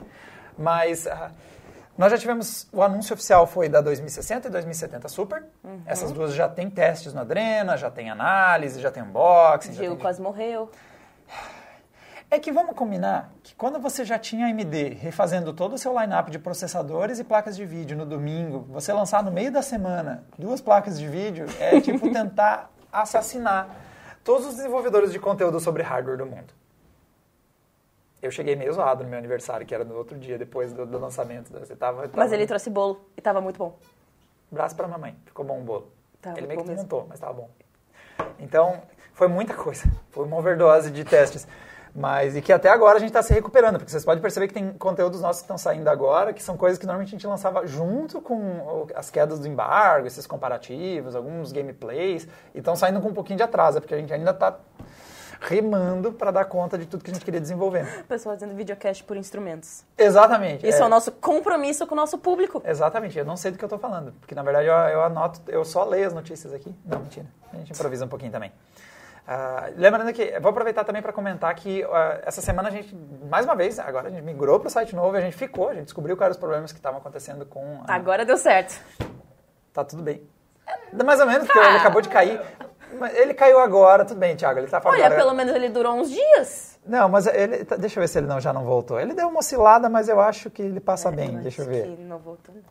[0.57, 1.31] Mas ah,
[1.99, 2.66] nós já tivemos.
[2.72, 5.44] O anúncio oficial foi da 2060 e 2070 Super.
[5.85, 9.72] Essas duas já tem testes no Adrena, já tem análise, já tem unboxing.
[9.72, 10.70] já Diego tem- quase morreu.
[12.31, 16.31] é que vamos combinar que quando você já tinha AMD refazendo todo o seu line-up
[16.31, 20.61] de processadores e placas de vídeo no domingo, você lançar no meio da semana duas
[20.61, 23.69] placas de vídeo é tipo tentar assassinar
[24.25, 26.53] todos os desenvolvedores de conteúdo sobre hardware do mundo.
[28.21, 30.99] Eu cheguei meio zoado no meu aniversário, que era no outro dia, depois do, do
[30.99, 31.53] lançamento.
[31.53, 33.79] Você tava, Mas tava- ele trouxe bolo e tava muito bom.
[34.51, 35.15] Braço pra mamãe.
[35.27, 35.93] Ficou bom o bolo.
[36.21, 37.51] Tava ele meio que montou, mas tava bom.
[38.41, 39.85] Então, foi muita coisa.
[40.11, 41.47] Foi uma overdose de testes.
[41.97, 44.53] Mas, e que até agora a gente está se recuperando, porque vocês podem perceber que
[44.53, 47.67] tem conteúdos nossos que estão saindo agora, que são coisas que normalmente a gente lançava
[47.67, 53.15] junto com as quedas do embargo, esses comparativos, alguns gameplays, e estão saindo com um
[53.15, 54.59] pouquinho de atraso, porque a gente ainda está
[55.41, 57.87] remando para dar conta de tudo que a gente queria desenvolver.
[58.01, 59.83] O pessoal fazendo videocast por instrumentos.
[59.97, 60.67] Exatamente.
[60.67, 60.83] Isso é.
[60.83, 60.85] é.
[60.85, 62.63] o nosso compromisso com o nosso público.
[62.65, 65.41] Exatamente, eu não sei do que eu tô falando, porque na verdade eu, eu anoto,
[65.49, 66.75] eu só leio as notícias aqui.
[66.85, 68.53] Não, mentira, a gente improvisa um pouquinho também.
[69.29, 72.95] Ah, lembrando que, vou aproveitar também para comentar que ah, essa semana a gente,
[73.29, 75.69] mais uma vez, agora a gente migrou para o site novo e a gente ficou,
[75.71, 77.81] a gente descobriu quais eram os problemas que estavam acontecendo com...
[77.87, 78.81] a- Agora deu certo.
[79.73, 80.23] Tá tudo bem.
[80.67, 82.41] É, Mais ou menos, porque ele acabou de cair.
[83.15, 85.21] Ele caiu agora, tudo bem, Thiago, ele tá falando Olha, agora.
[85.21, 86.79] pelo menos ele durou uns dias.
[86.87, 88.99] Não, mas ele, tá- deixa eu ver se ele não, já não voltou.
[89.01, 91.69] Ele deu uma oscilada, mas eu acho que ele passa bem, É, Eu deixa eu
[91.69, 91.97] acho ver.
[91.97, 92.62] que não voltou, não.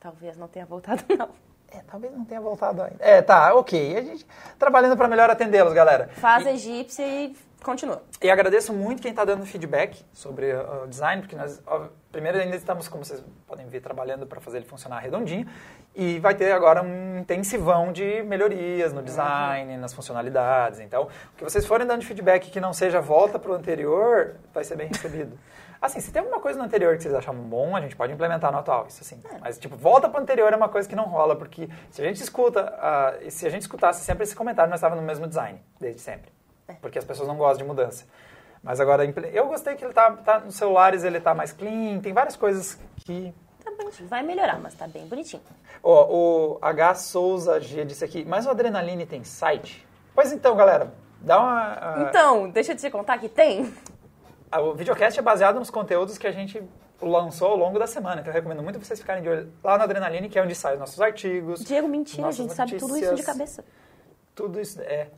[0.00, 1.28] Talvez não tenha voltado, não.
[1.70, 2.96] É, talvez não tenha voltado ainda.
[3.00, 3.96] É, tá, ok.
[3.96, 4.26] A gente
[4.58, 6.08] trabalhando para melhor atendê-los, galera.
[6.14, 8.02] Faz egípcia e continua.
[8.22, 12.38] E agradeço muito quem está dando feedback sobre uh, o design, porque nós, ó, primeiro,
[12.38, 15.46] ainda estamos, como vocês podem ver, trabalhando para fazer ele funcionar redondinho.
[15.94, 20.80] E vai ter agora um intensivão de melhorias no design, nas funcionalidades.
[20.80, 24.36] Então, o que vocês forem dando de feedback que não seja volta para o anterior,
[24.54, 25.38] vai ser bem recebido.
[25.80, 28.50] Assim, se tem alguma coisa no anterior que vocês acham bom, a gente pode implementar
[28.50, 29.22] no atual, isso sim.
[29.40, 32.04] Mas, tipo, volta para o anterior é uma coisa que não rola, porque se a
[32.04, 32.72] gente escuta,
[33.22, 36.32] e se a gente escutasse sempre esse comentário, nós estávamos no mesmo design, desde sempre.
[36.80, 38.04] Porque as pessoas não gostam de mudança.
[38.62, 42.12] Mas agora, eu gostei que ele tá, tá nos celulares, ele tá mais clean, tem
[42.12, 43.32] várias coisas que...
[43.64, 44.08] Tá bonitinho.
[44.08, 45.42] Vai melhorar, mas tá bem bonitinho.
[45.82, 49.86] Ó, o H Souza G disse aqui, mas o Adrenaline tem site?
[50.12, 51.78] Pois então, galera, dá uma...
[51.80, 53.72] ah, Então, deixa eu te contar que tem.
[54.56, 56.62] O videocast é baseado nos conteúdos que a gente
[57.00, 58.20] lançou ao longo da semana.
[58.20, 60.74] Então eu recomendo muito vocês ficarem de olho lá no Adrenaline, que é onde saem
[60.74, 61.64] os nossos artigos.
[61.64, 63.26] Diego, mentira, a gente sabe tudo isso de notícias.
[63.26, 63.64] cabeça.
[64.34, 65.08] Tudo isso é.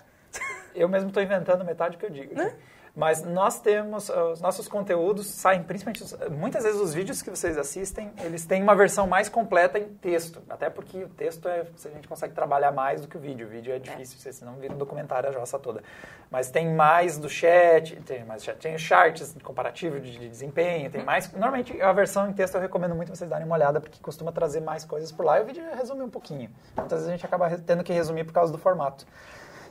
[0.74, 2.34] Eu mesmo estou inventando metade do que eu digo.
[2.34, 2.54] Né?
[2.94, 7.56] Mas nós temos, uh, os nossos conteúdos saem, principalmente, muitas vezes os vídeos que vocês
[7.56, 10.42] assistem, eles têm uma versão mais completa em texto.
[10.48, 13.46] Até porque o texto é, a gente consegue trabalhar mais do que o vídeo.
[13.46, 15.82] O vídeo é difícil, você senão vira um documentário a jossa toda.
[16.30, 21.04] Mas tem mais do chat, tem mais chat, tem charts comparativo de, de desempenho, tem
[21.04, 21.32] mais.
[21.32, 24.60] Normalmente a versão em texto eu recomendo muito vocês darem uma olhada, porque costuma trazer
[24.60, 25.38] mais coisas por lá.
[25.38, 26.50] E o vídeo resume um pouquinho.
[26.76, 29.06] Muitas vezes a gente acaba tendo que resumir por causa do formato.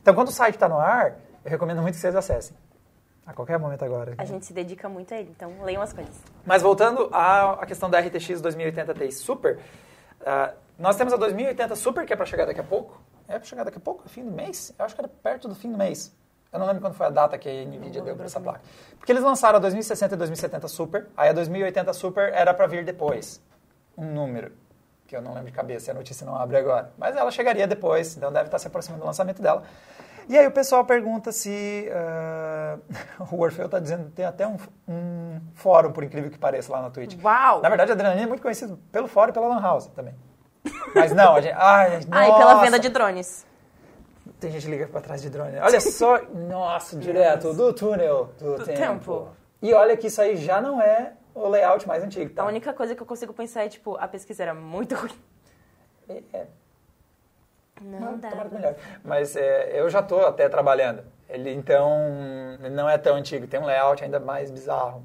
[0.01, 2.55] Então, quando o site está no ar, eu recomendo muito que vocês acessem.
[3.30, 4.15] A qualquer momento agora.
[4.18, 6.15] A gente se dedica muito a ele, então leiam as coisas.
[6.44, 9.60] Mas voltando à, questão da RTX 2080 Ti Super,
[10.26, 13.00] ah, nós temos a 2080 Super, que é para chegar daqui a pouco.
[13.28, 14.74] É para chegar daqui a pouco, fim do mês?
[14.80, 16.12] Eu acho que era perto do fim do mês.
[16.52, 18.62] Eu não lembro quando foi a data que a NVIDIA deu para essa placa.
[18.98, 22.84] Porque eles lançaram a 2060 e 2070 Super, aí a 2080 Super era para vir
[22.84, 23.39] depois.
[23.96, 24.52] Um número.
[25.06, 26.92] que eu não lembro de cabeça, a notícia não abre agora.
[26.98, 29.63] Mas ela chegaria depois, então deve estar se aproximando do lançamento dela.
[30.30, 31.89] E aí o pessoal pergunta se.
[31.89, 36.84] Uh, o Orfeu está dizendo tem até um, um, fórum, por incrível que pareça, lá
[36.84, 37.18] na Twitch.
[37.24, 37.62] Uau!
[37.62, 40.13] Na verdade, a Adrenalina é muito conhecido pelo fórum e pela Lan House também.
[40.94, 41.56] Mas não, a gente.
[41.58, 43.44] Ai, ah, e pela venda de drones.
[44.39, 45.58] Tem gente liga para trás de drone.
[45.58, 48.80] Olha só, nossa, direto do túnel do, do tempo.
[48.80, 49.28] tempo.
[49.62, 52.34] E olha que isso aí já não é o layout mais antigo.
[52.34, 52.44] Tá?
[52.44, 55.12] A única coisa que eu consigo pensar é, tipo, a pesquisa era muito ruim.
[56.34, 56.46] É.
[57.82, 58.30] Não, não dá.
[58.52, 58.76] melhor.
[59.04, 61.04] Mas é, eu já estou até trabalhando.
[61.28, 61.89] Ele, então,
[62.72, 63.48] não é tão antigo.
[63.48, 65.04] Tem um layout ainda mais bizarro.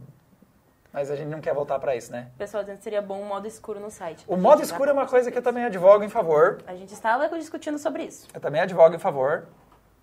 [0.92, 2.28] Mas a gente não quer voltar para isso, né?
[2.38, 4.24] Pessoal, dizendo que seria bom um modo escuro no site.
[4.28, 6.58] O modo escuro é uma coisa que eu também advogo em favor.
[6.68, 8.28] A gente estava discutindo sobre isso.
[8.32, 9.48] Eu também advogo em favor.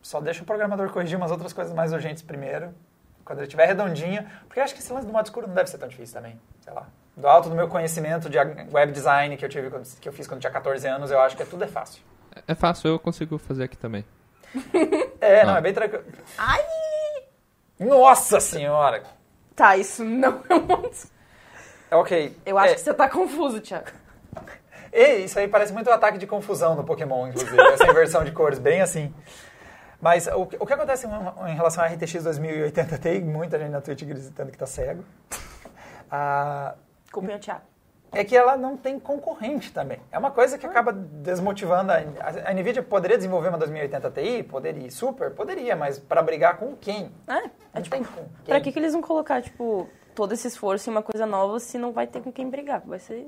[0.02, 2.74] Só deixa o programador corrigir umas outras coisas mais urgentes primeiro.
[3.24, 4.28] Quando ele estiver redondinho.
[4.48, 6.38] Porque eu acho que esse lance do modo escuro não deve ser tão difícil também.
[6.60, 6.88] Sei lá.
[7.16, 10.42] Do alto do meu conhecimento de web design que eu, tive, que eu fiz quando
[10.42, 12.04] tinha 14 anos, eu acho que tudo é fácil.
[12.48, 14.06] É fácil, eu consigo fazer aqui também.
[15.20, 15.58] é, não, ah.
[15.58, 16.04] é bem tranquilo.
[16.38, 16.62] Ai!
[17.80, 19.04] Nossa senhora!
[19.56, 21.08] Tá, isso não é muito...
[21.92, 22.38] Ok.
[22.46, 22.76] Eu acho é.
[22.76, 23.88] que você tá confuso, Thiago.
[24.94, 27.60] E isso aí parece muito um ataque de confusão no Pokémon, inclusive.
[27.62, 29.14] Essa inversão de cores, bem assim.
[30.02, 33.82] Mas o, o que acontece em, em, relação à RTX 2080 tem muita gente na
[33.82, 35.04] Twitch gritando que tá cego.
[36.10, 36.76] Ah,
[37.12, 37.71] Culpem o Thiago.
[38.12, 40.00] É que ela não tem concorrente também.
[40.12, 41.92] É uma coisa que acaba desmotivando.
[41.92, 41.98] A,
[42.50, 44.44] a, NVIDIA poderia desenvolver uma 2080 Ti?
[44.44, 44.92] Poderia.
[44.92, 45.32] Super?
[45.32, 47.10] Poderia, mas para brigar com quem?
[47.28, 47.96] É, é tipo,
[48.44, 51.78] pra que, que eles vão colocar, tipo, todo esse esforço em uma coisa nova se
[51.78, 52.82] não vai ter com quem brigar.
[52.86, 53.28] Vai ser.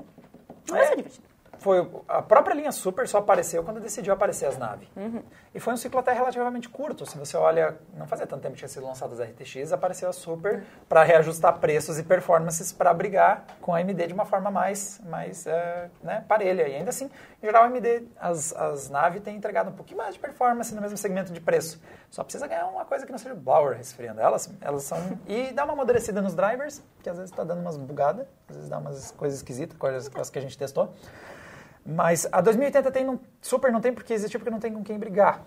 [0.68, 0.88] Não vai é.
[0.88, 1.33] ser divertido
[1.64, 4.86] foi a própria linha Super só apareceu quando decidiu aparecer as naves.
[4.98, 5.24] Uhum.
[5.56, 7.06] E foi um ciclo até relativamente curto.
[7.06, 10.14] Se você olha, não fazia tanto tempo que tinha sido lançadas as RTX, apareceu a
[10.14, 10.64] Super uhum.
[10.90, 15.46] para reajustar preços e performances para brigar com a AMD de uma forma mais, mais
[15.46, 16.68] uh, né, parelha.
[16.68, 17.10] E ainda assim,
[17.42, 20.82] em geral, a AMD, as, as naves têm entregado um pouquinho mais de performance no
[20.82, 21.82] mesmo segmento de preço.
[22.10, 24.20] Só precisa ganhar uma coisa que não seja o Blower resfriando.
[24.20, 25.00] Elas, elas são...
[25.26, 28.70] e dá uma amadurecida nos drivers, que às vezes está dando umas bugadas, às vezes
[28.70, 30.94] dá umas coisas esquisitas, coisas que a gente testou.
[31.86, 34.98] Mas a 2080 tem, não, super não tem porque existir, porque não tem com quem
[34.98, 35.44] brigar.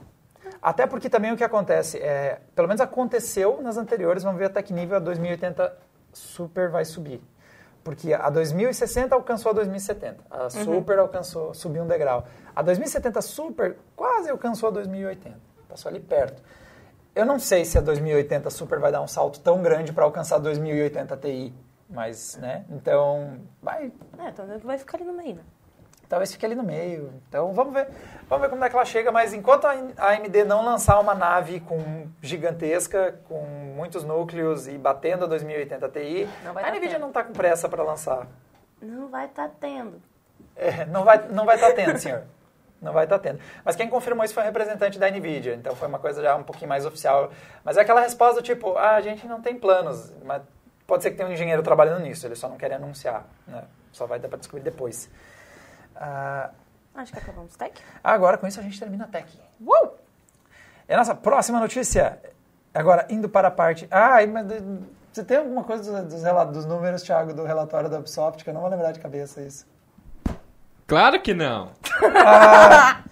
[0.61, 4.63] Até porque também o que acontece, é, pelo menos aconteceu nas anteriores, vamos ver até
[4.63, 5.77] que nível a 2080
[6.13, 7.23] super vai subir.
[7.83, 10.25] Porque a 2060 alcançou a 2070.
[10.29, 10.51] A uhum.
[10.51, 12.27] Super alcançou, subiu um degrau.
[12.55, 15.39] A 2070 Super quase alcançou a 2080.
[15.69, 16.43] Passou ali perto.
[17.15, 20.37] Eu não sei se a 2080 Super vai dar um salto tão grande para alcançar
[20.37, 21.55] a 2080 Ti.
[21.89, 22.65] Mas, né?
[22.71, 23.93] Então, vai.
[24.19, 25.43] É, então vai ficar ali no meio, né?
[26.09, 27.13] Talvez fique ali no meio.
[27.29, 27.89] Então vamos ver,
[28.29, 31.61] vamos ver como é que ela chega, mas enquanto a AMD não lançar uma nave
[31.61, 33.41] com gigantesca, com
[33.77, 37.01] muitos núcleos e batendo a 2080 Ti, a Nvidia tendo.
[37.01, 38.27] não está com pressa para lançar.
[38.81, 40.01] Não vai estar tá tendo.
[40.57, 42.23] É, não vai não vai estar tá tendo, senhor.
[42.81, 43.41] Não vai estar tá tendo.
[43.65, 46.43] Mas quem confirmou isso foi um representante da NVIDIA, então foi uma coisa já um
[46.43, 47.31] pouquinho mais oficial.
[47.65, 50.43] Mas é aquela resposta tipo, ah, a gente não tem planos, mas
[50.87, 53.65] pode ser que tenha um engenheiro trabalhando nisso, eles só não querem anunciar, né?
[53.93, 55.11] Só vai dar para descobrir depois.
[55.99, 56.51] Ah,
[56.97, 57.79] Acho que acabamos Tech.
[58.03, 59.39] Agora, com isso, a gente termina a Tech.
[59.61, 59.91] Uh!
[60.89, 62.19] E a nossa próxima notícia,
[62.73, 63.87] agora indo para a parte...
[63.91, 64.47] Ah, mas
[65.13, 68.63] você tem alguma coisa dos, dos números, Thiago, do relatório da Ubisoft, que eu não
[68.63, 69.67] vou lembrar de cabeça isso.
[70.87, 71.73] Claro que não!
[72.25, 73.03] Ah.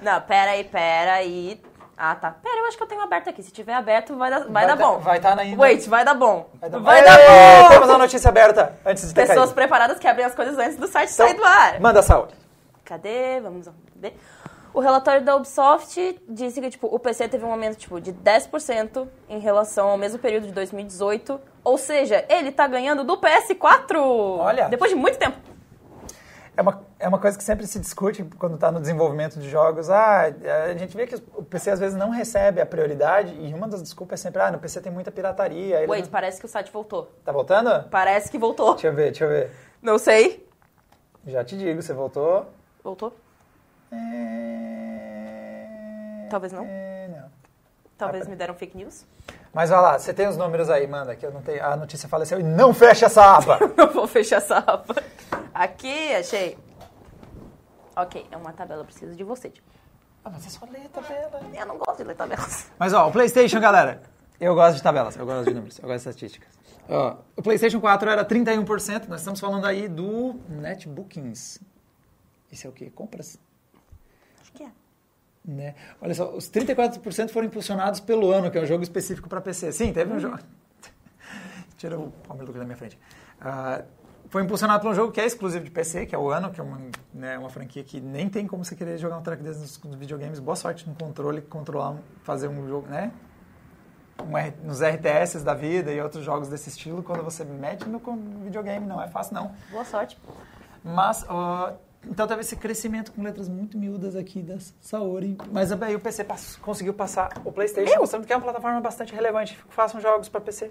[0.00, 1.62] não, peraí, peraí.
[2.04, 2.32] Ah, tá.
[2.32, 3.44] Pera, eu acho que eu tenho aberto aqui.
[3.44, 4.98] Se tiver aberto, vai dar, vai, vai dar tá, bom.
[4.98, 6.50] Vai estar tá na Wait, vai dar bom.
[6.60, 7.68] Vai dar, vai dar bom!
[7.68, 9.54] Temos uma notícia aberta antes de ter Pessoas caído.
[9.54, 11.78] preparadas que abrem as coisas antes do site então, sair do ar.
[11.78, 12.34] Manda saúde.
[12.84, 13.38] Cadê?
[13.40, 14.18] Vamos ver.
[14.74, 19.06] O relatório da Ubisoft disse que tipo, o PC teve um aumento tipo, de 10%
[19.28, 21.40] em relação ao mesmo período de 2018.
[21.62, 23.94] Ou seja, ele está ganhando do PS4!
[23.96, 24.68] Olha!
[24.68, 25.51] Depois de muito tempo.
[26.54, 29.88] É uma, é uma coisa que sempre se discute quando está no desenvolvimento de jogos.
[29.88, 30.24] Ah,
[30.70, 33.80] a gente vê que o PC às vezes não recebe a prioridade e uma das
[33.80, 35.88] desculpas é sempre, ah, no PC tem muita pirataria.
[35.88, 36.10] Wait, não...
[36.10, 37.10] parece que o site voltou.
[37.24, 37.88] Tá voltando?
[37.88, 38.72] Parece que voltou.
[38.74, 39.50] Deixa eu ver, deixa eu ver.
[39.80, 40.46] Não sei.
[41.26, 42.46] Já te digo, você voltou?
[42.84, 43.16] Voltou?
[43.90, 43.96] É...
[46.28, 46.64] Talvez não.
[46.66, 46.91] É...
[48.02, 49.06] Talvez me deram fake news.
[49.54, 51.64] Mas vai lá, você tem os números aí, manda, que eu não tenho.
[51.64, 53.60] A notícia faleceu e não fecha essa aba!
[53.78, 54.96] não vou fechar essa aba.
[55.54, 56.58] Aqui, achei.
[57.94, 59.50] Ok, é uma tabela, eu preciso de você.
[59.50, 59.68] Tipo.
[60.24, 61.40] Ah, mas é só ler tabela.
[61.54, 62.72] Eu não gosto de ler tabelas.
[62.76, 64.02] Mas ó, o PlayStation, galera,
[64.40, 66.48] eu gosto de tabelas, eu gosto de números, eu gosto de estatísticas.
[66.88, 71.60] Ó, o PlayStation 4 era 31%, nós estamos falando aí do Netbookings.
[72.50, 72.90] Isso é o quê?
[72.90, 73.38] Compras?
[74.40, 74.72] Acho que é.
[75.44, 75.74] Né?
[76.00, 79.72] Olha só, os 34% foram impulsionados pelo ano, que é um jogo específico para PC.
[79.72, 80.20] Sim, teve um hum.
[80.20, 80.38] jogo.
[81.76, 82.98] Tira o palmeiro da minha frente.
[83.40, 83.84] Uh,
[84.28, 86.58] foi impulsionado por um jogo que é exclusivo de PC, que é o Ano, que
[86.58, 86.80] é uma,
[87.12, 89.96] né, uma franquia que nem tem como você querer jogar um track desses nos, nos
[89.96, 90.38] videogames.
[90.38, 93.12] Boa sorte no controle, controlar, fazer um jogo, né?
[94.26, 98.00] Um R- nos RTS da vida e outros jogos desse estilo, quando você mete no
[98.42, 99.52] videogame, não é fácil não.
[99.70, 100.18] Boa sorte.
[100.82, 101.74] Mas, ó,
[102.06, 105.36] então teve esse crescimento com letras muito miúdas aqui da Saori.
[105.50, 109.14] Mas aí o PC pass- conseguiu passar o PlayStation, mostrando que é uma plataforma bastante
[109.14, 109.58] relevante.
[109.68, 110.70] Façam jogos para PC.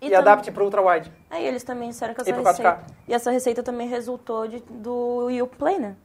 [0.00, 1.12] E, tam- adaptem para Ultra Wide.
[1.28, 2.46] Aí eles também disseram que E essa 4K.
[2.46, 2.86] receita...
[3.08, 5.96] E essa receita também resultou de, do Uplay, né?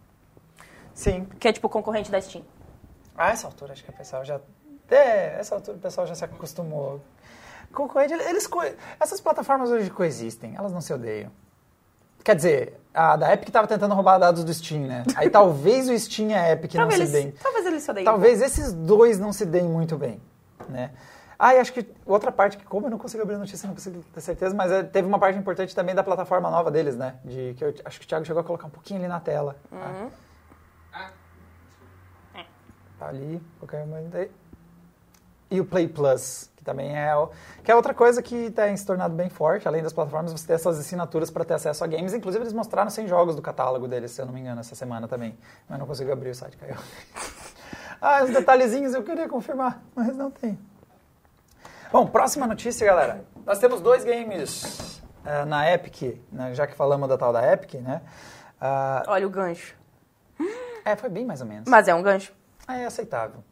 [0.93, 1.25] Sim.
[1.39, 2.43] Que é tipo concorrente da Steam.
[3.17, 4.39] A essa altura, acho que o pessoal já.
[4.89, 7.01] É, essa altura o pessoal já se acostumou.
[7.73, 8.61] Concorrente, eles, co-
[8.99, 11.31] essas plataformas hoje coexistem, elas não se odeiam.
[12.25, 15.03] Quer dizer, a da Epic estava tentando roubar dados do Steam, né?
[15.15, 17.31] Aí talvez o Steam e a Epic não se eles, deem.
[17.31, 18.03] talvez eles se odeiem.
[18.03, 20.19] Talvez esses dois não se deem muito bem,
[20.67, 20.89] né?
[21.37, 23.75] Ah, e acho que outra parte que, como eu não consigo abrir a notícia, não
[23.75, 27.15] consigo ter certeza, mas é, teve uma parte importante também da plataforma nova deles, né?
[27.23, 29.55] De, que eu acho que o Thiago chegou a colocar um pouquinho ali na tela.
[29.71, 30.09] Uhum.
[32.97, 34.31] Tá ali, qualquer momento aí.
[35.51, 37.29] E o Play Plus, também é, o-
[37.63, 40.53] que é outra coisa que tem se tornado bem forte, além das plataformas, você ter
[40.53, 42.13] essas assinaturas para ter acesso a games.
[42.13, 45.07] Inclusive, eles mostraram 100 jogos do catálogo deles, se eu não me engano, essa semana
[45.07, 45.37] também.
[45.69, 46.75] Mas não consigo abrir o site, caiu.
[48.01, 50.59] ah, os detalhezinhos eu queria confirmar, mas não tem.
[51.91, 53.23] Bom, próxima notícia, galera.
[53.45, 57.75] Nós temos dois games eh, na Epic, né, já que falamos da tal da Epic,
[57.75, 58.01] né?
[58.59, 59.75] Ah, Olha o gancho.
[60.83, 61.69] é, foi bem mais ou menos.
[61.69, 62.33] Mas é um gancho.
[62.67, 63.43] É aceitável.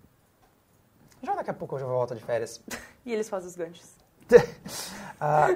[1.21, 2.61] Já daqui a pouco eu já volto de férias.
[3.05, 3.93] E eles fazem os ganchos.
[5.25, 5.55] Ah,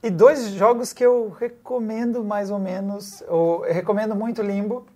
[0.00, 4.86] e dois jogos que eu recomendo mais ou menos, ou eu recomendo muito Limbo.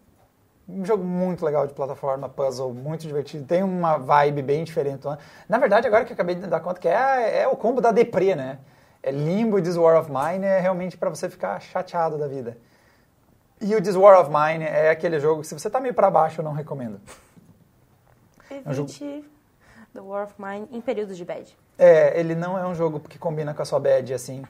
[0.69, 3.45] Um jogo muito legal de plataforma, puzzle, muito divertido.
[3.45, 5.03] Tem uma vibe bem diferente.
[5.49, 7.91] Na verdade, agora que eu acabei de dar conta que é, é o combo da
[7.91, 8.59] deprê, né?
[9.03, 12.57] É Limbo e This War of Mine é realmente para você ficar chateado da vida.
[13.61, 16.11] E o This War of Mine é aquele jogo que se você tá meio para
[16.11, 17.01] baixo, eu não recomendo.
[18.67, 19.25] um jogo- Evite
[19.93, 21.57] The War of Mine em períodos de bad.
[21.79, 24.45] É, ele não é um jogo que combina com a sua bad, assim.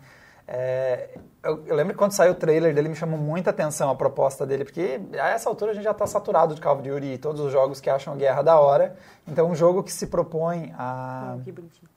[0.50, 1.10] É,
[1.42, 4.46] eu, eu lembro que quando saiu o trailer dele, me chamou muita atenção a proposta
[4.46, 7.18] dele, porque a essa altura a gente já está saturado de Call of Duty e
[7.18, 8.96] todos os jogos que acham a guerra da hora.
[9.26, 11.34] Então, um jogo que se propõe a...
[11.36, 11.88] Oh, que bonitinho.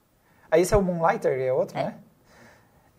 [0.50, 1.84] Aí esse é o Moonlighter, é outro, É.
[1.86, 1.96] né?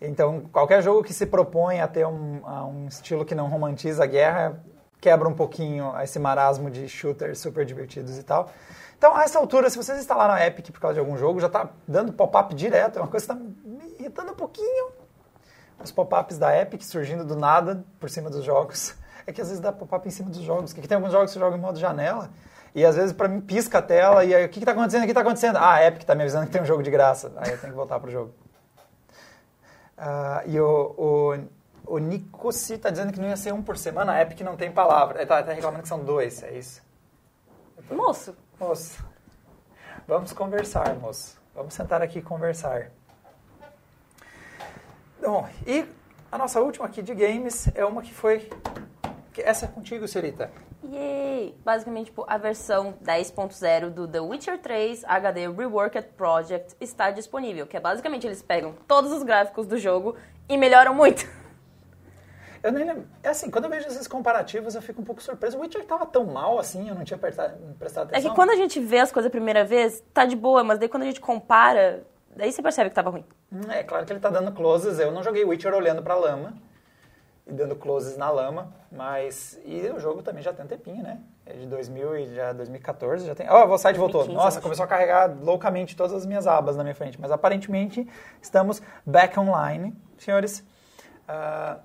[0.01, 4.03] Então, qualquer jogo que se propõe a ter um, a um estilo que não romantiza
[4.03, 4.59] a guerra,
[5.03, 8.49] quebra um pouquinho esse marasmo de shooters super divertidos e tal.
[8.97, 11.49] Então, a essa altura, se vocês instalaram a Epic por causa de algum jogo, já
[11.49, 14.93] tá dando pop-up direto, é uma coisa que está me irritando um pouquinho.
[15.83, 18.95] Os pop-ups da Epic surgindo do nada por cima dos jogos.
[19.25, 21.35] É que às vezes dá pop-up em cima dos jogos, porque tem alguns jogos que
[21.35, 22.29] você joga em modo janela,
[22.75, 25.03] e às vezes para mim pisca a tela, e aí o que, que tá acontecendo?
[25.03, 25.55] O que tá acontecendo?
[25.55, 27.31] Ah, a Epic tá me avisando que tem um jogo de graça.
[27.37, 28.33] Aí eu tenho que voltar pro jogo.
[29.97, 31.37] Ah, e o, o,
[31.85, 34.71] o Nicosi tá dizendo que não ia ser um por semana, a Epic não tem
[34.71, 35.19] palavra.
[35.19, 36.81] Ele tá, tá reclamando que são dois, é isso?
[37.91, 39.03] Moço, Moço,
[40.07, 41.41] vamos conversar, moço.
[41.53, 42.91] Vamos sentar aqui e conversar.
[45.21, 45.85] Bom, e
[46.31, 48.49] a nossa última aqui de games é uma que foi...
[49.37, 50.49] essa é contigo, senhorita.
[50.89, 51.55] Yay!
[51.63, 57.75] Basicamente, tipo, a versão 10.0 do The Witcher 3 HD Reworked Project está disponível, que
[57.75, 60.15] é basicamente eles pegam todos os gráficos do jogo
[60.47, 61.27] e melhoram muito.
[62.63, 63.05] Eu nem lembro.
[63.21, 65.57] É assim, quando eu vejo esses comparativos, eu fico um pouco surpreso.
[65.57, 68.31] O Witcher tava tão mal assim, eu não tinha prestado, prestado É atenção.
[68.31, 70.87] que quando a gente vê as coisas a primeira vez, tá de boa, mas daí
[70.87, 72.03] quando a gente compara,
[72.35, 73.25] daí você percebe que tava ruim.
[73.51, 74.97] Hum, É claro que ele tá dando closes.
[74.97, 76.53] Eu não joguei Witcher olhando pra lama
[77.45, 81.19] e dando closes na lama, mas e o jogo também já tem um tempinho, né?
[81.45, 83.45] É de 2000 e já 2014 já tem.
[83.49, 84.21] Ó, o site voltou.
[84.21, 87.29] 2015, eu Nossa, começou a carregar loucamente todas as minhas abas na minha frente, mas
[87.29, 88.07] aparentemente
[88.41, 90.65] estamos back online, senhores.
[91.27, 91.79] Ah,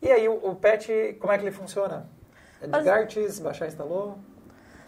[0.00, 0.88] e aí o, o patch,
[1.20, 2.08] como é que ele funciona?
[2.60, 4.18] É de grátis, baixar instalou?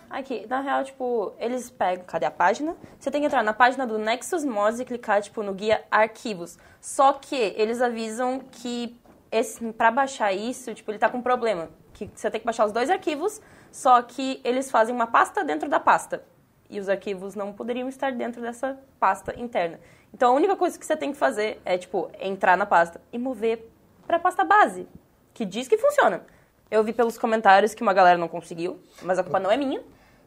[0.09, 2.77] Aqui, na real, tipo, eles pegam, cadê a página?
[2.99, 6.59] Você tem que entrar na página do Nexus Mods e clicar, tipo, no guia arquivos.
[6.81, 11.69] Só que eles avisam que esse, pra baixar isso, tipo, ele tá com um problema.
[11.93, 15.69] Que você tem que baixar os dois arquivos, só que eles fazem uma pasta dentro
[15.69, 16.25] da pasta.
[16.69, 19.79] E os arquivos não poderiam estar dentro dessa pasta interna.
[20.13, 23.19] Então a única coisa que você tem que fazer é, tipo, entrar na pasta e
[23.19, 23.71] mover
[24.09, 24.89] pra pasta base,
[25.35, 26.23] que diz que funciona.
[26.71, 29.81] Eu vi pelos comentários que uma galera não conseguiu, mas a culpa não é minha.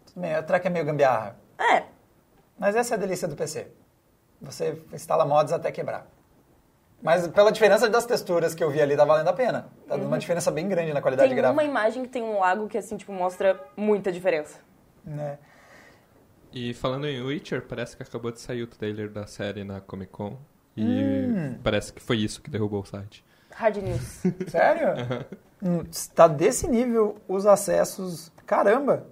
[0.06, 1.38] Tudo bem, a track é meio gambiarra.
[1.58, 1.84] É,
[2.60, 3.68] Mas essa é a delícia do PC.
[4.42, 6.06] Você instala mods até quebrar.
[7.02, 9.68] Mas pela diferença das texturas que eu vi ali, tá valendo a pena.
[9.88, 11.54] Tá dando uma diferença bem grande na qualidade tem gráfica.
[11.54, 14.60] uma imagem que tem um lago que, assim, tipo, mostra muita diferença.
[15.04, 15.38] Né?
[16.52, 20.12] E falando em Witcher, parece que acabou de sair o trailer da série na Comic
[20.12, 20.38] Con.
[20.78, 21.60] E Hum.
[21.64, 23.24] parece que foi isso que derrubou o site.
[23.56, 24.22] Hard news.
[24.50, 25.26] Sério?
[25.62, 28.32] Hum, Está desse nível os acessos.
[28.46, 29.06] Caramba!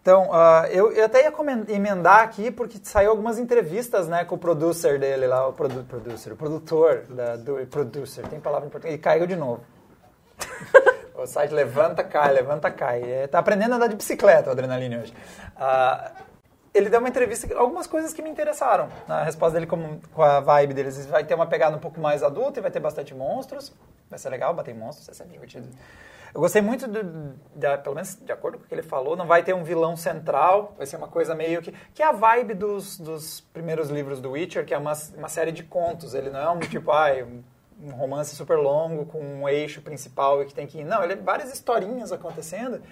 [0.00, 1.32] Então, ah, eu, eu até ia
[1.74, 6.30] emendar aqui, porque saiu algumas entrevistas né, com o producer dele lá, o produ producer,
[6.30, 9.62] o produtor da, do producer, tem palavra em português, e caiu de novo.
[11.16, 13.02] o site levanta, cai, levanta, cai.
[13.02, 15.14] É, tá aprendendo a andar de bicicleta o Adrenaline hoje.
[15.56, 16.12] Ah,
[16.74, 18.88] ele deu uma entrevista, algumas coisas que me interessaram.
[19.06, 22.22] Na resposta dele com, com a vibe deles, vai ter uma pegada um pouco mais
[22.22, 23.72] adulta e vai ter bastante monstros.
[24.10, 25.68] Vai ser legal bater em monstros, vai ser divertido.
[26.34, 29.24] Eu gostei muito, do, da, pelo menos de acordo com o que ele falou, não
[29.24, 31.70] vai ter um vilão central, vai ser uma coisa meio que...
[31.94, 35.52] Que é a vibe dos, dos primeiros livros do Witcher, que é uma, uma série
[35.52, 36.12] de contos.
[36.12, 37.40] Ele não é um tipo, ai, um,
[37.80, 40.82] um romance super longo com um eixo principal e que tem que.
[40.82, 42.82] Não, ele é várias historinhas acontecendo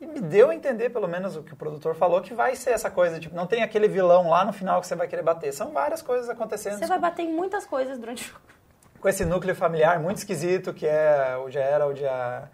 [0.00, 2.70] e me deu a entender, pelo menos o que o produtor falou, que vai ser
[2.70, 5.52] essa coisa, tipo, não tem aquele vilão lá no final que você vai querer bater.
[5.52, 8.40] São várias coisas acontecendo Você vai bater em muitas coisas durante o jogo.
[9.00, 12.48] com esse núcleo familiar muito esquisito, que é o Geralt, a,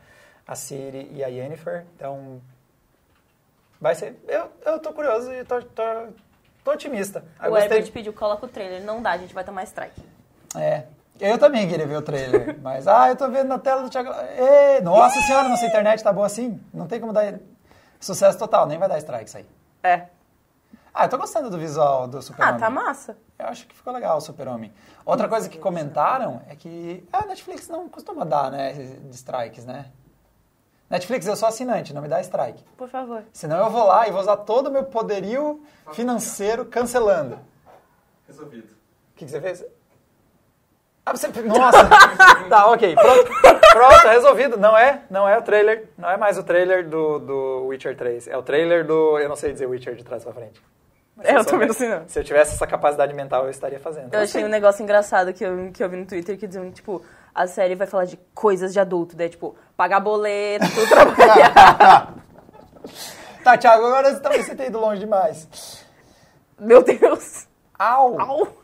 [0.46, 1.84] a Ciri e a Yennefer.
[1.96, 2.40] Então,
[3.80, 4.16] vai ser...
[4.28, 5.82] Eu, eu tô curioso e tô, tô,
[6.64, 7.24] tô otimista.
[7.40, 8.82] Eu o gostei- Herbert pediu, coloca o trailer.
[8.84, 10.00] Não dá, a gente vai tomar strike.
[10.56, 10.84] É.
[11.22, 14.10] Eu também queria ver o trailer, mas, ah, eu tô vendo na tela do Thiago...
[14.36, 16.60] Ei, nossa senhora, nossa internet tá boa assim?
[16.74, 17.38] Não tem como dar
[18.00, 19.46] sucesso total, nem vai dar strike isso aí.
[19.84, 20.06] É.
[20.92, 23.16] Ah, eu tô gostando do visual do Super Ah, tá massa.
[23.38, 24.72] Eu acho que ficou legal o Super-Homem.
[25.06, 29.86] Outra coisa que comentaram é que a Netflix não costuma dar, né, de strikes, né?
[30.90, 32.62] Netflix, eu sou assinante, não me dá strike.
[32.76, 33.22] Por favor.
[33.32, 37.38] Senão eu vou lá e vou usar todo o meu poderio financeiro cancelando.
[38.26, 38.66] Resolvido.
[38.66, 39.64] O que, que você fez?
[41.04, 41.28] Ah, você...
[41.28, 41.88] Nossa!
[42.48, 42.94] tá, ok.
[42.94, 43.30] Pronto,
[43.72, 44.56] pronto, resolvido.
[44.56, 45.88] Não é, não é o trailer.
[45.98, 48.28] Não é mais o trailer do, do Witcher 3.
[48.28, 49.18] É o trailer do...
[49.18, 50.62] Eu não sei dizer Witcher de trás pra frente.
[51.20, 52.08] É, eu também não sei não.
[52.08, 54.12] Se eu tivesse essa capacidade mental, eu estaria fazendo.
[54.14, 57.02] Eu achei um negócio engraçado que eu, que eu vi no Twitter que diziam, tipo,
[57.34, 62.14] a série vai falar de coisas de adulto, daí, tipo, pagar boleto, trabalhar.
[63.44, 65.84] Tá, Thiago, agora talvez você tenha ido longe demais.
[66.60, 67.48] Meu Deus.
[67.76, 68.20] Au!
[68.20, 68.61] Au.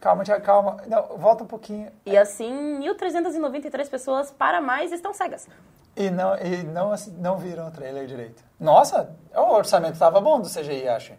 [0.00, 0.76] Calma, calma.
[0.86, 1.90] Não, volta um pouquinho.
[2.04, 5.48] E assim, 1.393 pessoas para mais estão cegas.
[5.96, 8.44] E não, e não, assi- não viram o trailer direito.
[8.60, 11.14] Nossa, o orçamento tava bom do CGI, acho.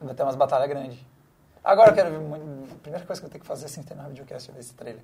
[0.00, 0.98] Vai ter umas batalhas grandes.
[1.62, 2.18] Agora eu quero ver.
[2.18, 4.60] muito- A primeira coisa que eu tenho que fazer assim, terminar o videocast é ver
[4.60, 5.02] esse trailer.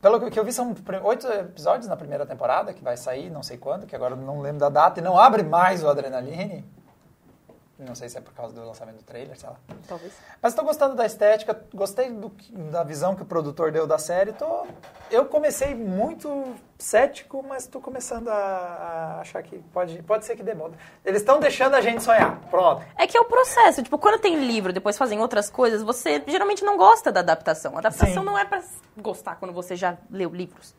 [0.00, 0.74] Pelo que- eu vi, são
[1.04, 4.40] oito episódios na primeira temporada, que vai sair, não sei quando, que agora eu não
[4.40, 6.64] lembro da data, e não abre mais o Adrenaline.
[7.78, 9.56] Não sei se é por causa do lançamento do trailer, sei lá.
[9.88, 10.12] Talvez.
[10.40, 12.30] Mas estou gostando da estética, gostei do
[12.70, 14.32] da visão que o produtor deu da série.
[14.32, 14.64] Tô,
[15.10, 20.42] eu comecei muito cético, mas estou começando a, a achar que pode, pode ser que
[20.44, 20.70] dê bom.
[21.04, 22.38] Eles estão deixando a gente sonhar.
[22.48, 22.84] Pronto.
[22.96, 23.82] É que é o processo.
[23.82, 27.74] Tipo, quando tem livro, depois fazem outras coisas, você geralmente não gosta da adaptação.
[27.74, 28.24] A adaptação Sim.
[28.24, 28.62] não é pra
[28.96, 30.74] gostar quando você já leu livros.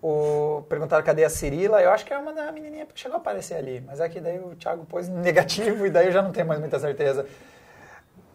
[0.00, 1.82] O, perguntaram cadê a Cirila.
[1.82, 3.82] Eu acho que é uma da menininha que chegou a aparecer ali.
[3.86, 6.60] Mas é que daí o Thiago pôs negativo e daí eu já não tenho mais
[6.60, 7.26] muita certeza.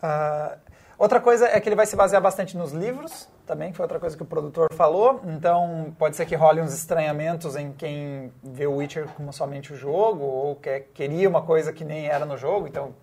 [0.01, 0.57] Ah,
[0.97, 3.99] outra coisa é que ele vai se basear bastante nos livros, também, que foi outra
[3.99, 5.21] coisa que o produtor falou.
[5.25, 9.75] Então, pode ser que role uns estranhamentos em quem vê o Witcher como somente o
[9.77, 12.67] jogo, ou quer, queria uma coisa que nem era no jogo.
[12.67, 12.93] Então,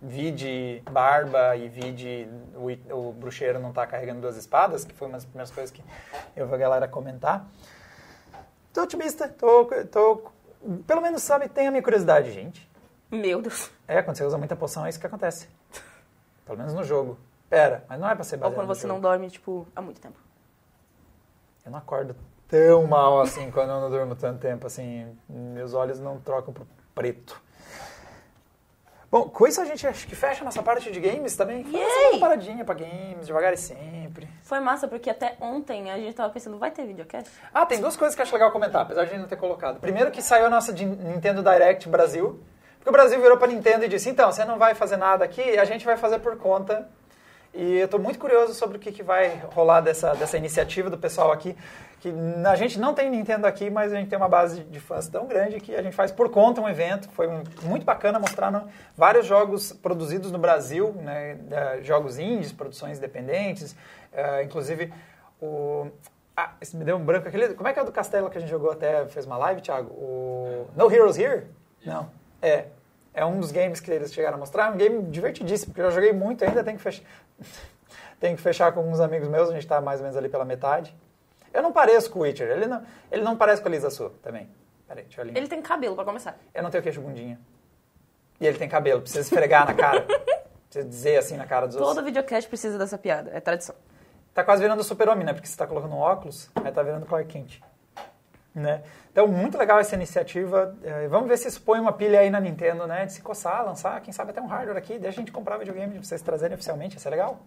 [0.00, 4.94] vi de barba e vi de o, o bruxeiro não tá carregando duas espadas, que
[4.94, 5.82] foi uma das primeiras coisas que
[6.36, 7.46] eu vi a galera comentar.
[8.76, 10.30] Tô otimista, tô, tô...
[10.86, 12.70] Pelo menos, sabe, tem a minha curiosidade, gente.
[13.10, 13.70] Meu Deus.
[13.88, 15.48] É, quando você usa muita poção, é isso que acontece.
[16.44, 17.16] Pelo menos no jogo.
[17.48, 19.80] Pera, mas não é pra ser Ou baseado quando no você não dorme, tipo, há
[19.80, 20.18] muito tempo.
[21.64, 22.14] Eu não acordo
[22.46, 25.16] tão mal assim quando eu não durmo tanto tempo, assim.
[25.26, 27.40] Meus olhos não trocam pro preto.
[29.10, 31.62] Bom, com isso a gente acho que fecha a nossa parte de games também.
[31.64, 32.20] Foi uma Yay!
[32.20, 34.28] paradinha pra games, devagar e sempre.
[34.42, 37.30] Foi massa, porque até ontem a gente tava pensando, vai ter videocast?
[37.54, 39.78] Ah, tem duas coisas que acho legal comentar, apesar de a gente não ter colocado.
[39.80, 42.40] Primeiro que saiu a nossa Nintendo Direct Brasil,
[42.78, 45.56] porque o Brasil virou pra Nintendo e disse, então, você não vai fazer nada aqui,
[45.56, 46.88] a gente vai fazer por conta.
[47.56, 50.98] E eu tô muito curioso sobre o que, que vai rolar dessa, dessa iniciativa do
[50.98, 51.56] pessoal aqui,
[52.00, 52.12] que
[52.46, 55.26] a gente não tem Nintendo aqui, mas a gente tem uma base de fãs tão
[55.26, 57.08] grande que a gente faz por conta um evento.
[57.08, 58.62] Foi um- muito bacana mostrando
[58.94, 61.38] vários jogos produzidos no Brasil, né,
[61.82, 63.74] jogos indies, produções independentes,
[64.12, 64.92] eh, inclusive
[65.40, 65.86] o...
[66.36, 67.26] Ah, esse me deu um branco.
[67.26, 69.38] Aquele, como é que é o do Castelo que a gente jogou até, fez uma
[69.38, 69.88] live, Thiago?
[69.94, 71.44] O No Heroes Here?
[71.86, 72.10] Não.
[72.42, 72.66] É.
[73.14, 74.66] É um dos games que eles chegaram a mostrar.
[74.66, 77.02] É um game divertidíssimo, porque eu já joguei muito ainda, tenho que fechar.
[78.20, 80.44] Tenho que fechar com uns amigos meus, a gente tá mais ou menos ali pela
[80.44, 80.94] metade.
[81.52, 84.10] Eu não pareço com o Witcher, ele não, ele não parece com a Lisa Su
[84.22, 84.48] também.
[84.86, 85.38] Peraí, deixa eu alinhar.
[85.38, 86.38] Ele tem cabelo, pra começar.
[86.54, 87.38] Eu não tenho queixo bundinha.
[88.40, 90.06] E ele tem cabelo, precisa esfregar na cara.
[90.68, 91.94] Precisa dizer assim na cara dos outros.
[91.94, 93.74] Todo videocast precisa dessa piada, é tradição.
[94.34, 95.32] tá quase virando super-homem, né?
[95.32, 97.60] Porque você tá colocando óculos, aí tá virando Clark Kent.
[98.56, 98.80] Né?
[99.12, 100.74] Então, muito legal essa iniciativa.
[100.82, 103.04] É, vamos ver se isso põe uma pilha aí na Nintendo, né?
[103.04, 105.92] De se coçar, lançar, quem sabe até um hardware aqui, deixa a gente comprar videogame
[105.92, 107.38] de vocês trazerem oficialmente, isso é legal.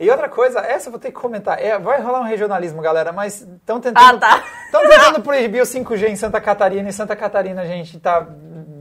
[0.00, 1.62] E outra coisa, essa eu vou ter que comentar.
[1.62, 4.44] É, vai rolar um regionalismo, galera, mas estão tentando, Ah, tá.
[4.72, 6.88] tão tentando proibir o 5G em Santa Catarina.
[6.88, 8.26] E Santa Catarina, gente, tá.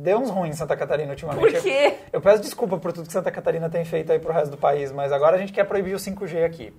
[0.02, 1.54] Deu uns ruins em Santa Catarina ultimamente.
[1.54, 1.94] Por quê?
[2.12, 4.58] Eu, eu peço desculpa por tudo que Santa Catarina tem feito aí pro resto do
[4.58, 6.74] país, mas agora a gente quer proibir o 5G aqui.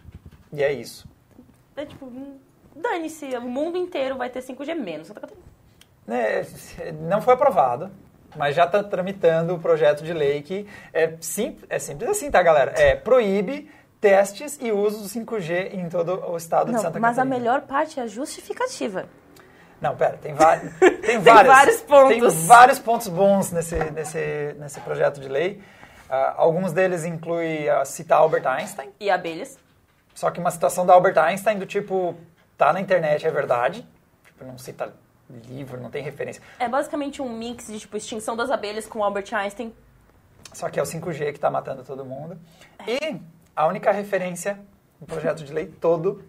[0.53, 1.07] E é isso.
[1.76, 2.36] É tipo, hum,
[2.83, 5.07] dane-se, o mundo inteiro vai ter 5G menos.
[5.09, 5.47] Santa Catarina.
[6.09, 6.45] É,
[6.93, 7.91] não foi aprovado,
[8.37, 12.43] mas já está tramitando o projeto de lei que é, sim, é simples assim, tá,
[12.43, 12.72] galera?
[12.76, 13.70] É, proíbe
[14.01, 17.37] testes e uso do 5G em todo o estado de Não, Santa mas a Catarina.
[17.39, 19.07] melhor parte é a justificativa.
[19.80, 20.72] Não, pera, tem, vários,
[21.03, 22.09] tem, vários, vários pontos.
[22.35, 25.62] Tem vários pontos bons nesse, nesse, nesse projeto de lei.
[26.11, 29.57] Ah, alguns deles incluem a citar Albert Einstein, E abelhas.
[30.14, 32.14] só que uma citação da Albert Einstein do tipo,
[32.63, 33.85] tá na internet, é verdade.
[34.25, 34.95] Tipo, não cita
[35.49, 36.41] livro, não tem referência.
[36.61, 39.75] É basicamente um mix de tipo extinção das abelhas com Albert Einstein.
[40.53, 42.39] Só que é o 5G que está matando todo mundo.
[42.87, 43.21] E
[43.57, 44.61] a única referência
[45.01, 46.23] no projeto de lei todo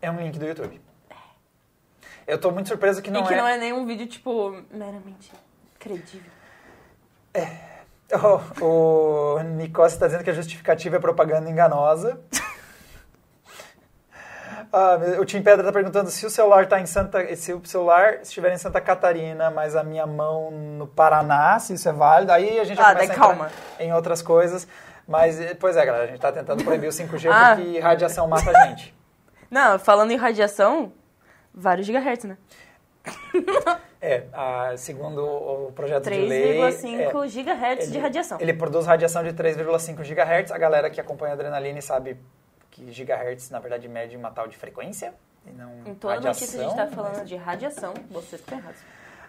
[0.00, 0.80] é um link do YouTube.
[2.26, 3.36] Eu estou muito surpreso que não e que é...
[3.36, 5.30] não é nenhum vídeo, tipo, meramente
[5.78, 6.30] credível.
[8.60, 12.20] O, o Nicose está dizendo que a justificativa é propaganda enganosa.
[14.72, 18.14] Ah, o Tim Pedra está perguntando se o celular tá em Santa, se o celular
[18.22, 22.32] estiver em Santa Catarina, mas a minha mão no Paraná, se isso é válido.
[22.32, 23.50] Aí a gente já Ah, começa daí a calma.
[23.78, 24.66] em outras coisas.
[25.06, 27.54] Mas, eh, pois é, galera, a gente está tentando proibir o 5G Ah.
[27.56, 28.94] porque radiação mata a gente.
[29.50, 30.90] Não, falando em radiação,
[31.52, 32.36] vários gigahertz, né?
[34.04, 36.58] É, ah, segundo o projeto de lei...
[36.58, 38.38] 3,5 é, gigahertz de ele- radiação.
[38.40, 40.50] Ele produz radiação de 3,5 GHz.
[40.50, 42.16] A galera que acompanha a Adrenaline sabe
[42.84, 45.14] que gigahertz, na verdade, mede uma tal de frequência.
[45.46, 48.80] E não toda radiação, notícia a gente tá mas- falando de radiação, vocês estão errados.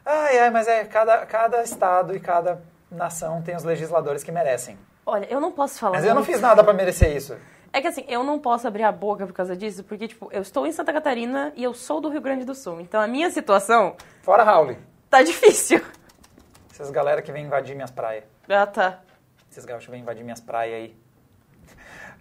[0.05, 4.77] Ai, ai, mas é, cada, cada estado e cada nação tem os legisladores que merecem.
[5.05, 5.93] Olha, eu não posso falar.
[5.97, 7.35] Mas eu não fiz nada pra merecer isso.
[7.71, 10.41] É que assim, eu não posso abrir a boca por causa disso, porque, tipo, eu
[10.43, 12.79] estou em Santa Catarina e eu sou do Rio Grande do Sul.
[12.79, 14.75] Então a minha situação Fora Raul,
[15.09, 15.83] tá difícil.
[16.71, 18.25] essas galera que vem invadir minhas praias.
[18.47, 18.99] Ah, tá.
[19.51, 21.02] Esses gaúchos vêm invadir minhas praias aí.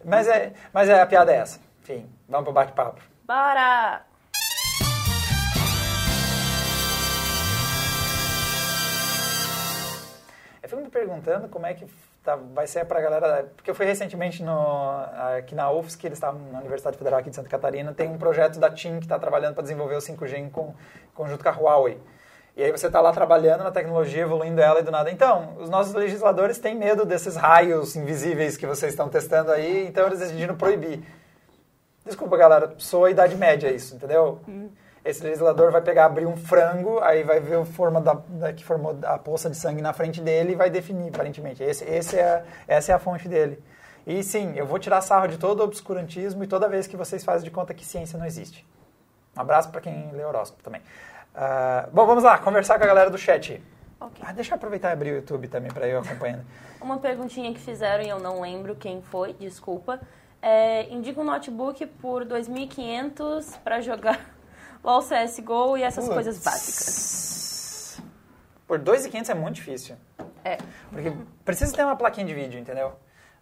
[0.04, 1.60] Mas é, mas é, a piada é essa.
[1.82, 3.00] Enfim, vamos pro bate-papo.
[3.26, 4.02] Bora!
[10.62, 11.86] Eu fico me perguntando como é que
[12.22, 13.50] tá- vai ser pra galera.
[13.56, 14.88] Porque eu fui recentemente no,
[15.38, 18.58] aqui na UFSC, eles estavam na Universidade Federal aqui de Santa Catarina, tem um projeto
[18.60, 20.74] da TIM que está trabalhando para desenvolver o 5G em con-
[21.14, 21.98] conjunto com a Huawei.
[22.56, 25.10] E aí você está lá trabalhando na tecnologia, evoluindo ela e do nada.
[25.10, 30.06] Então, os nossos legisladores têm medo desses raios invisíveis que vocês estão testando aí, então
[30.06, 31.02] eles decidiram proibir.
[32.04, 34.40] Desculpa, galera, sou a idade média isso, entendeu?
[35.04, 38.64] Esse legislador vai pegar, abrir um frango, aí vai ver a forma da, da- que
[38.64, 41.62] formou a poça de sangue na frente dele e vai definir, aparentemente.
[41.62, 43.62] Esse, esse é, essa é a fonte dele.
[44.06, 47.24] E sim, eu vou tirar sarro de todo o obscurantismo e toda vez que vocês
[47.24, 48.66] fazem de conta que ciência não existe.
[49.36, 50.82] Um abraço para quem lê horóscopo também.
[51.34, 53.62] Ah, bom, vamos lá, conversar com a galera do chat.
[54.00, 54.24] Ok.
[54.26, 56.44] Ah, deixa eu aproveitar e abrir o YouTube também para eu acompanhando.
[56.80, 60.00] Uma perguntinha que fizeram e eu não lembro quem foi, desculpa.
[60.40, 64.18] É, indica um notebook por 2.500 pra jogar
[64.82, 68.02] LOL, CSGO e essas coisas básicas.
[68.66, 69.96] Por 2.500 é muito difícil.
[70.44, 70.58] É.
[70.90, 71.12] Porque
[71.44, 72.94] precisa ter uma plaquinha de vídeo, entendeu?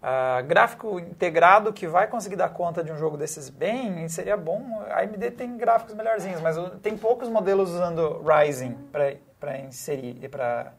[0.02, 4.82] Ah, gráfico integrado que vai conseguir dar conta de um jogo desses bem, seria bom.
[4.88, 10.72] A AMD tem gráficos melhorzinhos, mas tem poucos modelos usando Ryzen para inserir, para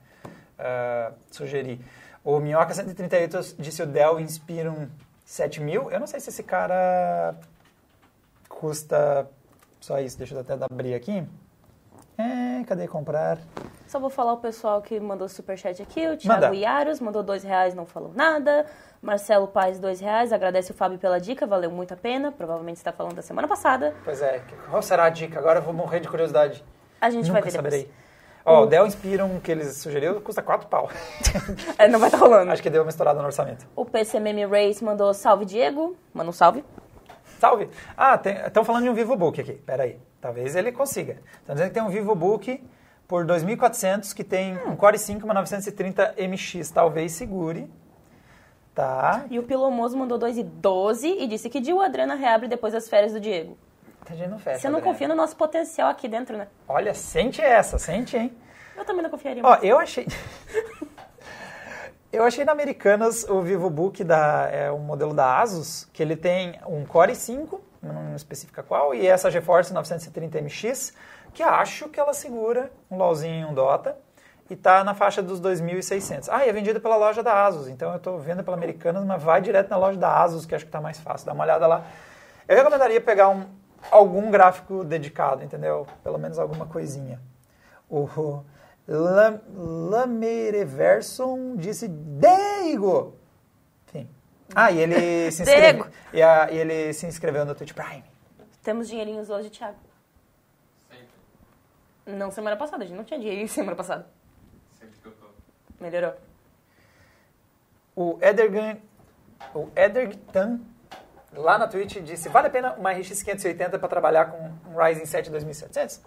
[1.30, 1.80] sugerir.
[2.24, 4.88] O Minhoca 138 disse o Dell Inspiron
[5.26, 5.92] 7000.
[5.92, 7.36] Eu não sei se esse cara
[8.50, 9.28] custa
[9.80, 10.18] só isso.
[10.18, 11.24] Deixa eu até abrir aqui.
[12.18, 13.40] É, cadê comprar?
[13.92, 16.08] Só vou falar o pessoal que mandou superchat aqui.
[16.08, 16.56] O Thiago Manda.
[16.56, 18.66] Iaros mandou dois reais, não falou nada.
[19.02, 20.32] Marcelo Paz, dois reais.
[20.32, 22.32] Agradece o Fábio pela dica, valeu muito a pena.
[22.32, 23.94] Provavelmente você está falando da semana passada.
[24.06, 25.38] Pois é, qual será a dica?
[25.38, 26.64] Agora eu vou morrer de curiosidade.
[27.02, 27.74] A gente Nunca vai ver depois.
[27.74, 27.94] saberei.
[28.46, 30.90] Ó, o Dell Inspiron que eles sugeriram custa 4 pau.
[31.78, 32.50] É, não vai estar rolando.
[32.50, 33.68] Acho que deu uma estourada no orçamento.
[33.76, 35.98] O PC Meme Race mandou salve Diego.
[36.14, 36.64] Manda um salve.
[37.42, 37.70] Salve!
[37.98, 38.18] Ah,
[38.48, 39.52] estão falando de um VivoBook aqui.
[39.52, 40.00] Pera aí.
[40.22, 41.18] Talvez ele consiga.
[41.42, 42.64] Estão dizendo que tem um VivoBook
[43.12, 46.72] por 2.400 que tem um Core i5, uma 930 MX.
[46.72, 47.70] Talvez segure.
[48.74, 49.26] Tá.
[49.30, 52.88] E o Pilomoso mandou 2 e 12 disse que dia o Adriana reabre depois das
[52.88, 53.58] férias do Diego.
[54.10, 54.60] A gente não fecha.
[54.60, 54.94] Você não Adriana.
[54.94, 56.48] confia no nosso potencial aqui dentro, né?
[56.66, 58.32] Olha, sente essa, sente, hein?
[58.78, 59.44] Eu também não confiaria.
[59.46, 60.08] Ó, eu achei.
[62.14, 66.60] Eu achei na Americanas o VivoBook, da, é um modelo da Asus, que ele tem
[66.68, 70.94] um Core i5, não especifica qual, e essa GeForce 930MX,
[71.34, 73.98] que acho que ela segura um LOLzinho e um Dota,
[74.50, 76.28] e está na faixa dos 2.600.
[76.30, 79.24] Ah, e é vendida pela loja da Asus, então eu estou vendo pela Americanas, mas
[79.24, 81.66] vai direto na loja da Asus, que acho que está mais fácil, dá uma olhada
[81.66, 81.86] lá.
[82.48, 83.46] Eu recomendaria pegar um,
[83.90, 85.88] algum gráfico dedicado, entendeu?
[86.04, 87.20] Pelo menos alguma coisinha.
[87.90, 88.08] O
[88.88, 93.16] Lam, Lamereverson disse Deigo!
[93.88, 94.10] Enfim.
[94.54, 95.88] Ah, e ele se inscreveu.
[96.12, 98.04] e, a, e ele se inscreveu no Twitch Prime.
[98.62, 99.78] Temos dinheirinhos hoje, Thiago.
[102.12, 104.08] Não semana passada, a gente não tinha dinheiro semana passada.
[104.80, 105.28] Sempre que eu tô.
[105.80, 106.14] Melhorou.
[107.96, 108.78] O Edergan,
[109.54, 110.60] o Edergtan,
[111.34, 114.38] lá na Twitch, disse, vale a pena uma RX 580 para trabalhar com
[114.70, 116.02] um Ryzen 7 2700?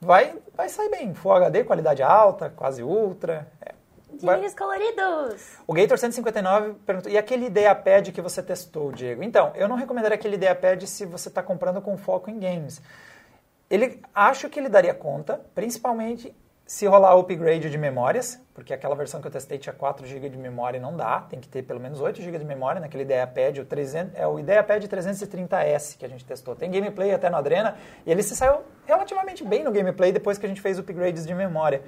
[0.00, 1.14] Vai, vai sair bem.
[1.14, 3.46] Full HD, qualidade alta, quase ultra.
[3.60, 3.74] É.
[4.12, 5.58] Dinheiros coloridos.
[5.66, 9.22] O Gator 159 perguntou, e aquele IdeaPad que você testou, Diego?
[9.22, 12.80] Então, eu não recomendaria aquele IdeaPad se você está comprando com foco em games.
[13.70, 16.34] Ele, acho que ele daria conta, principalmente
[16.66, 20.38] se rolar upgrade de memórias, porque aquela versão que eu testei tinha 4 GB de
[20.38, 23.58] memória e não dá, tem que ter pelo menos 8 GB de memória naquele IdeaPad,
[23.58, 26.56] o 300, é o IdeaPad 330S que a gente testou.
[26.56, 30.46] Tem gameplay até no Adrena, e ele se saiu relativamente bem no gameplay depois que
[30.46, 31.82] a gente fez upgrades de memória.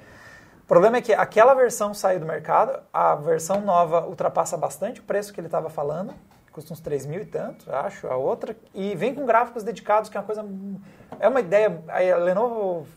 [0.63, 5.03] O problema é que aquela versão saiu do mercado, a versão nova ultrapassa bastante o
[5.03, 6.13] preço que ele estava falando,
[6.57, 10.17] custa uns 3 mil e tanto, acho, a outra, e vem com gráficos dedicados, que
[10.17, 10.43] é uma coisa...
[11.19, 11.83] É uma ideia...
[11.87, 12.87] A Lenovo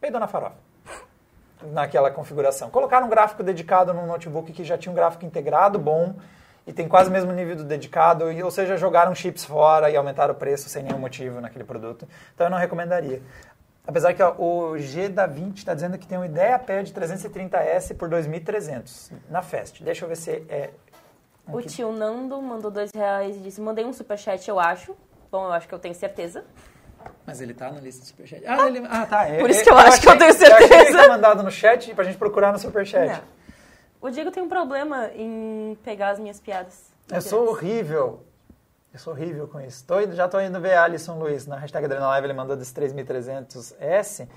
[0.00, 0.56] peidou na farofa
[1.72, 2.70] naquela configuração.
[2.70, 6.14] Colocaram um gráfico dedicado num notebook que já tinha um gráfico integrado bom
[6.66, 10.32] e tem quase o mesmo nível do dedicado, ou seja, jogaram chips fora e aumentaram
[10.32, 12.08] o preço sem nenhum motivo naquele produto.
[12.34, 13.22] Então eu não recomendaria.
[13.86, 18.08] Apesar que ó, o G da 20 está dizendo que tem um IdeaPad 330S por
[18.08, 19.82] 2.300 na Fest.
[19.82, 20.70] Deixa eu ver se é...
[21.52, 24.96] O tio Nando mandou dois reais e disse, mandei um superchat, eu acho.
[25.30, 26.44] Bom, eu acho que eu tenho certeza.
[27.24, 28.42] Mas ele tá na lista do Superchat.
[28.46, 28.84] Ah, ele...
[28.88, 29.28] ah tá.
[29.28, 30.98] É, Por isso é, que eu acho que eu tenho achei que ele certeza.
[30.98, 33.12] tinha mandado no chat pra gente procurar no Superchat.
[33.12, 33.36] Não.
[34.00, 36.92] O Diego tem um problema em pegar as minhas piadas.
[37.10, 38.24] Eu sou horrível.
[38.92, 39.84] Eu sou horrível com isso.
[39.84, 41.46] Tô já tô indo ver a Alisson Luiz.
[41.46, 44.28] Na hashtag Adrenal Live ele mandou desse 3300S.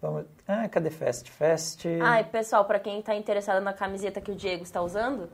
[0.00, 0.26] Vamos...
[0.46, 1.30] Ah, cadê Fest?
[1.30, 1.84] Fest...
[2.02, 5.30] Ah, e pessoal, pra quem tá interessado na camiseta que o Diego está usando,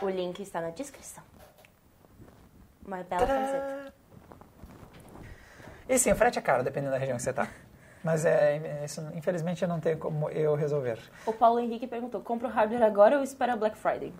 [0.00, 1.22] o link está na descrição.
[2.86, 3.94] Uma bela camiseta.
[5.88, 7.48] E sim, o frete é caro, dependendo da região que você tá.
[8.02, 10.98] Mas é, é isso, infelizmente eu não tenho como eu resolver.
[11.24, 14.12] O Paulo Henrique perguntou, compra o hardware agora ou espera a Black Friday?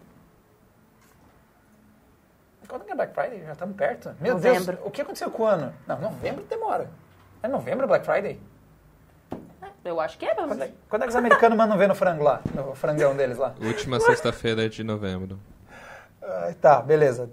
[2.69, 3.45] Quando é Black Friday?
[3.45, 4.15] Já estamos perto.
[4.21, 4.77] Meu Novembro.
[4.77, 5.75] Deus, o que aconteceu com o ano?
[5.87, 6.89] Não, novembro demora.
[7.43, 8.41] É novembro Black Friday?
[9.85, 11.95] Eu acho que é, pelo Quando é, quando é que os americanos mandam ver no
[11.95, 12.41] frango lá?
[12.55, 13.53] No frangão deles lá?
[13.61, 15.41] Última sexta-feira de novembro.
[16.23, 17.31] Ah, tá, beleza.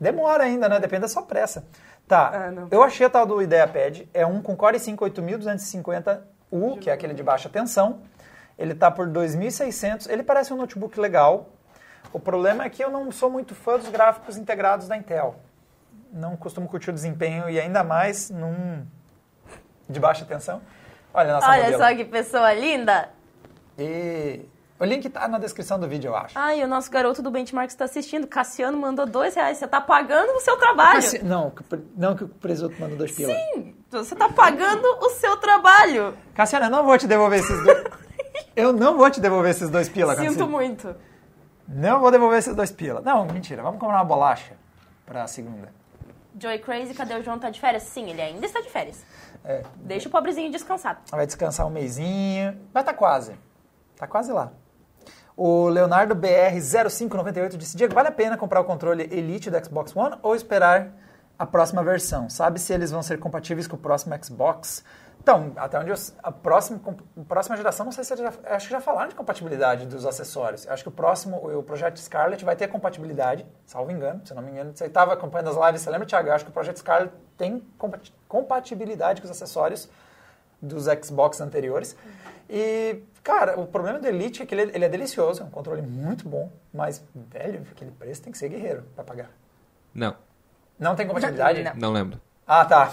[0.00, 0.80] Demora ainda, né?
[0.80, 1.64] Depende da sua pressa.
[2.08, 4.02] Tá, Ah, eu achei a tal do IdeaPad.
[4.12, 8.00] É um com Core i5 8250U, que é aquele de baixa tensão.
[8.58, 10.10] Ele tá por 2.600.
[10.10, 11.48] Ele parece um notebook legal.
[12.12, 15.36] O problema é que eu não sou muito fã dos gráficos integrados da Intel.
[16.12, 18.84] Não costumo curtir o desempenho e ainda mais num
[19.88, 20.60] de baixa tensão.
[21.14, 21.82] Olha a nossa Olha modelo.
[21.82, 23.08] só que pessoa linda!
[23.78, 24.40] E
[24.80, 26.36] o link tá na descrição do vídeo, eu acho.
[26.38, 28.26] Ai, o nosso garoto do Benchmark está assistindo.
[28.26, 29.58] Cassiano mandou dois reais.
[29.58, 30.94] Você tá pagando o seu trabalho.
[30.94, 31.52] Mas se- não,
[31.96, 33.32] não que o presunto mandou dois pila.
[33.34, 36.14] Sim, você tá pagando o seu trabalho.
[36.34, 37.84] Cassiana, eu não vou te devolver esses dois.
[38.56, 40.46] eu não vou te devolver esses dois pila, Sinto Cassiana.
[40.50, 40.96] muito.
[41.68, 43.00] Não vou devolver esses dois pila.
[43.00, 43.62] Não, mentira.
[43.62, 44.54] Vamos comprar uma bolacha
[45.06, 45.72] pra segunda.
[46.38, 47.38] Joy Crazy, cadê o João?
[47.38, 47.82] Tá de férias?
[47.84, 49.04] Sim, ele ainda está de férias.
[49.44, 51.02] É, Deixa o pobrezinho descansar.
[51.10, 52.58] vai descansar um mêsinho.
[52.72, 53.34] Mas tá quase.
[53.96, 54.50] Tá quase lá.
[55.36, 60.16] O Leonardo BR0598 disse: Diego, vale a pena comprar o controle Elite do Xbox One
[60.22, 60.92] ou esperar
[61.38, 62.28] a próxima versão?
[62.28, 64.84] Sabe se eles vão ser compatíveis com o próximo Xbox?
[65.22, 66.80] Então, até onde eu, a próxima,
[67.16, 70.66] a próxima geração, não sei se já, acho que já falaram de compatibilidade dos acessórios.
[70.68, 74.50] Acho que o próximo, o projeto Scarlet vai ter compatibilidade, salvo engano, se não me
[74.50, 74.72] engano.
[74.74, 76.28] Você estava acompanhando as lives, você lembra, Thiago?
[76.32, 79.88] Acho que o projeto Scarlet tem compat- compatibilidade com os acessórios
[80.60, 81.96] dos Xbox anteriores.
[82.50, 85.82] E, cara, o problema do Elite é que ele, ele é delicioso, é um controle
[85.82, 89.30] muito bom, mas, velho, aquele preço tem que ser guerreiro para pagar.
[89.94, 90.16] Não,
[90.78, 91.62] Não tem compatibilidade?
[91.62, 91.74] Não.
[91.76, 92.20] não lembro.
[92.46, 92.92] Ah, tá.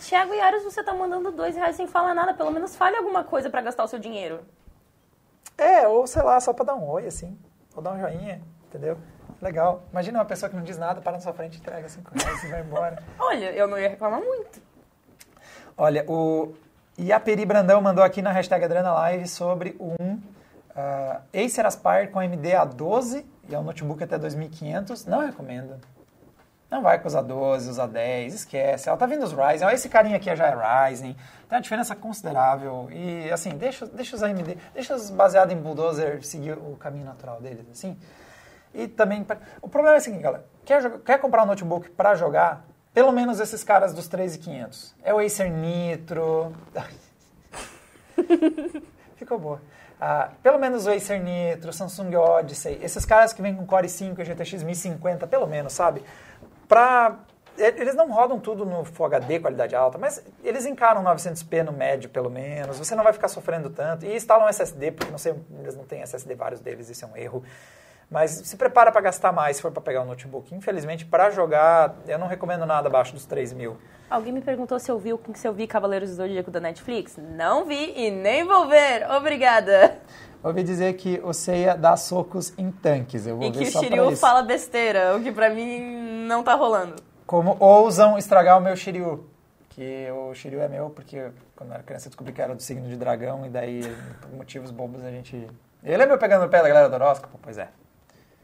[0.00, 2.34] Tiago Yaros, você tá mandando dois reais sem falar nada.
[2.34, 4.40] Pelo menos fale alguma coisa pra gastar o seu dinheiro.
[5.56, 7.38] É, ou sei lá, só pra dar um oi, assim.
[7.74, 8.98] Ou dar um joinha, entendeu?
[9.40, 9.84] Legal.
[9.90, 12.48] Imagina uma pessoa que não diz nada, para na sua frente, entrega cinco reais e
[12.48, 13.02] vai embora.
[13.18, 14.60] Olha, eu não ia reclamar muito.
[15.76, 16.54] Olha, o
[16.98, 20.20] Iaperi Brandão mandou aqui na hashtag Adrenalive sobre um
[20.72, 25.04] Uh, Acer Aspire com AMD A12 e é um notebook até 2500.
[25.04, 25.78] Não recomendo.
[26.70, 28.88] Não vai com os A12, os A10, esquece.
[28.88, 29.68] Ela tá vindo os Ryzen.
[29.68, 31.14] Esse carinha aqui já é Ryzen.
[31.46, 32.88] Tem uma diferença considerável.
[32.90, 37.38] E assim, deixa, deixa os AMD, deixa os baseados em Bulldozer seguir o caminho natural
[37.42, 37.98] deles, assim.
[38.72, 39.26] E também,
[39.60, 40.46] o problema é o seguinte, galera.
[40.64, 42.64] Quer, quer comprar um notebook para jogar?
[42.94, 44.94] Pelo menos esses caras dos 3,500.
[45.02, 46.52] É o Acer Nitro.
[49.16, 49.62] Ficou boa.
[49.98, 54.20] Ah, pelo menos o Acer Nitro, Samsung Odyssey, esses caras que vêm com Core 5
[54.20, 56.02] e GTX 1050, pelo menos, sabe?
[56.68, 57.20] Pra,
[57.56, 62.10] eles não rodam tudo no Full HD, qualidade alta, mas eles encaram 900p no médio,
[62.10, 62.78] pelo menos.
[62.78, 64.04] Você não vai ficar sofrendo tanto.
[64.04, 67.16] E instalam SSD, porque não sei, eles não têm SSD, vários deles, isso é um
[67.16, 67.44] erro.
[68.12, 70.54] Mas se prepara para gastar mais se for para pegar um notebook.
[70.54, 73.78] Infelizmente, para jogar, eu não recomendo nada abaixo dos 3 mil.
[74.10, 77.16] Alguém me perguntou se eu vi, se eu vi Cavaleiros do Zodíaco da Netflix.
[77.16, 79.10] Não vi e nem vou ver.
[79.10, 79.96] Obrigada.
[80.44, 83.26] Ouvi dizer que o Seiya dá socos em tanques.
[83.26, 86.42] Eu vou e ver que só o Shiryu fala besteira, o que pra mim não
[86.42, 86.96] tá rolando.
[87.26, 89.26] Como ousam estragar o meu Shiryu.
[89.70, 92.60] Que o Shiryu é meu, porque quando eu era criança eu descobri que era do
[92.60, 93.80] signo de dragão, e daí,
[94.20, 95.48] por motivos bobos, a gente.
[95.82, 97.38] Ele é meu pegando o pé da galera do horóscopo?
[97.40, 97.68] Pois é.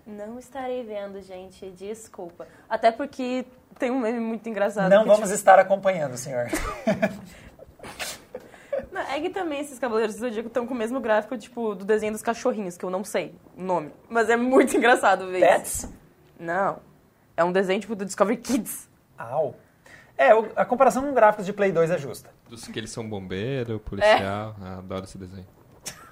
[0.09, 1.71] Não estarei vendo, gente.
[1.71, 2.49] Desculpa.
[2.67, 3.45] Até porque
[3.79, 4.91] tem um meme muito engraçado.
[4.91, 5.35] Não que, vamos tipo...
[5.35, 6.47] estar acompanhando, senhor.
[8.91, 11.85] Não, é que também esses Cavaleiros do Zodíaco estão com o mesmo gráfico, tipo, do
[11.85, 13.93] desenho dos cachorrinhos, que eu não sei o nome.
[14.09, 15.75] Mas é muito engraçado ver Pets?
[15.75, 15.95] isso.
[16.39, 16.81] Não.
[17.37, 18.89] É um desenho, tipo, do Discovery Kids.
[19.17, 19.55] Au.
[20.17, 22.31] É, a comparação com gráficos de Play 2 é justa.
[22.49, 24.57] Dos que eles são bombeiro, policial.
[24.61, 24.65] É.
[24.65, 25.47] Ah, adoro esse desenho.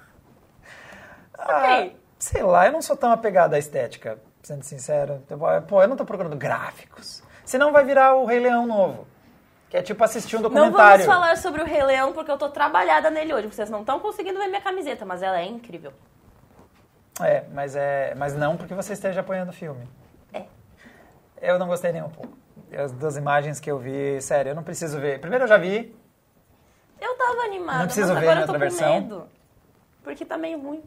[1.39, 2.06] Ah, ok.
[2.19, 5.23] Sei lá, eu não sou tão apegado à estética, sendo sincero.
[5.67, 7.21] Pô, eu não tô procurando gráficos.
[7.45, 9.07] Senão vai virar o Rei Leão novo.
[9.69, 10.73] Que é tipo assistir um documentário.
[10.73, 13.47] Não vamos falar sobre o Rei Leão porque eu tô trabalhada nele hoje.
[13.47, 15.91] Vocês não estão conseguindo ver minha camiseta, mas ela é incrível.
[17.21, 19.87] É, mas é, mas não porque você esteja apoiando o filme.
[20.33, 20.45] É.
[21.41, 22.37] Eu não gostei nem um pouco.
[22.71, 25.19] As duas imagens que eu vi, sério, eu não preciso ver.
[25.19, 25.95] Primeiro eu já vi.
[26.99, 29.29] Eu tava animada, não preciso mas ver agora eu tô com medo.
[30.03, 30.83] Porque tá meio ruim.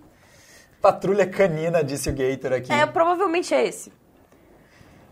[0.81, 2.73] Patrulha canina, disse o Gator aqui.
[2.73, 3.93] É, provavelmente é esse.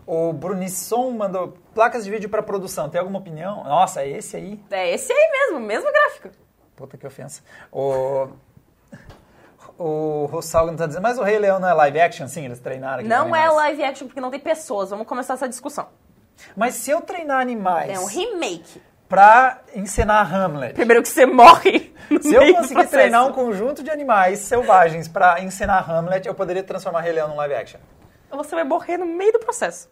[0.05, 2.89] O Brunisson mandou placas de vídeo para produção.
[2.89, 3.63] Tem alguma opinião?
[3.63, 4.59] Nossa, é esse aí?
[4.71, 6.29] É esse aí mesmo, mesmo gráfico.
[6.75, 7.43] Puta que ofensa.
[7.71, 8.29] O
[9.79, 12.27] o Rossalgan tá dizendo, mas o Rei Leão não é live action?
[12.27, 13.01] Sim, eles treinaram.
[13.03, 14.89] Não é live action porque não tem pessoas.
[14.89, 15.87] Vamos começar essa discussão.
[16.55, 17.89] Mas se eu treinar animais...
[17.89, 18.81] É um remake.
[19.09, 20.75] Pra encenar Hamlet.
[20.75, 21.91] Primeiro que você morre.
[22.21, 27.01] Se eu conseguir treinar um conjunto de animais selvagens pra encenar Hamlet, eu poderia transformar
[27.01, 27.79] Rei Leão num live action.
[28.31, 29.89] Você vai morrer no meio do processo.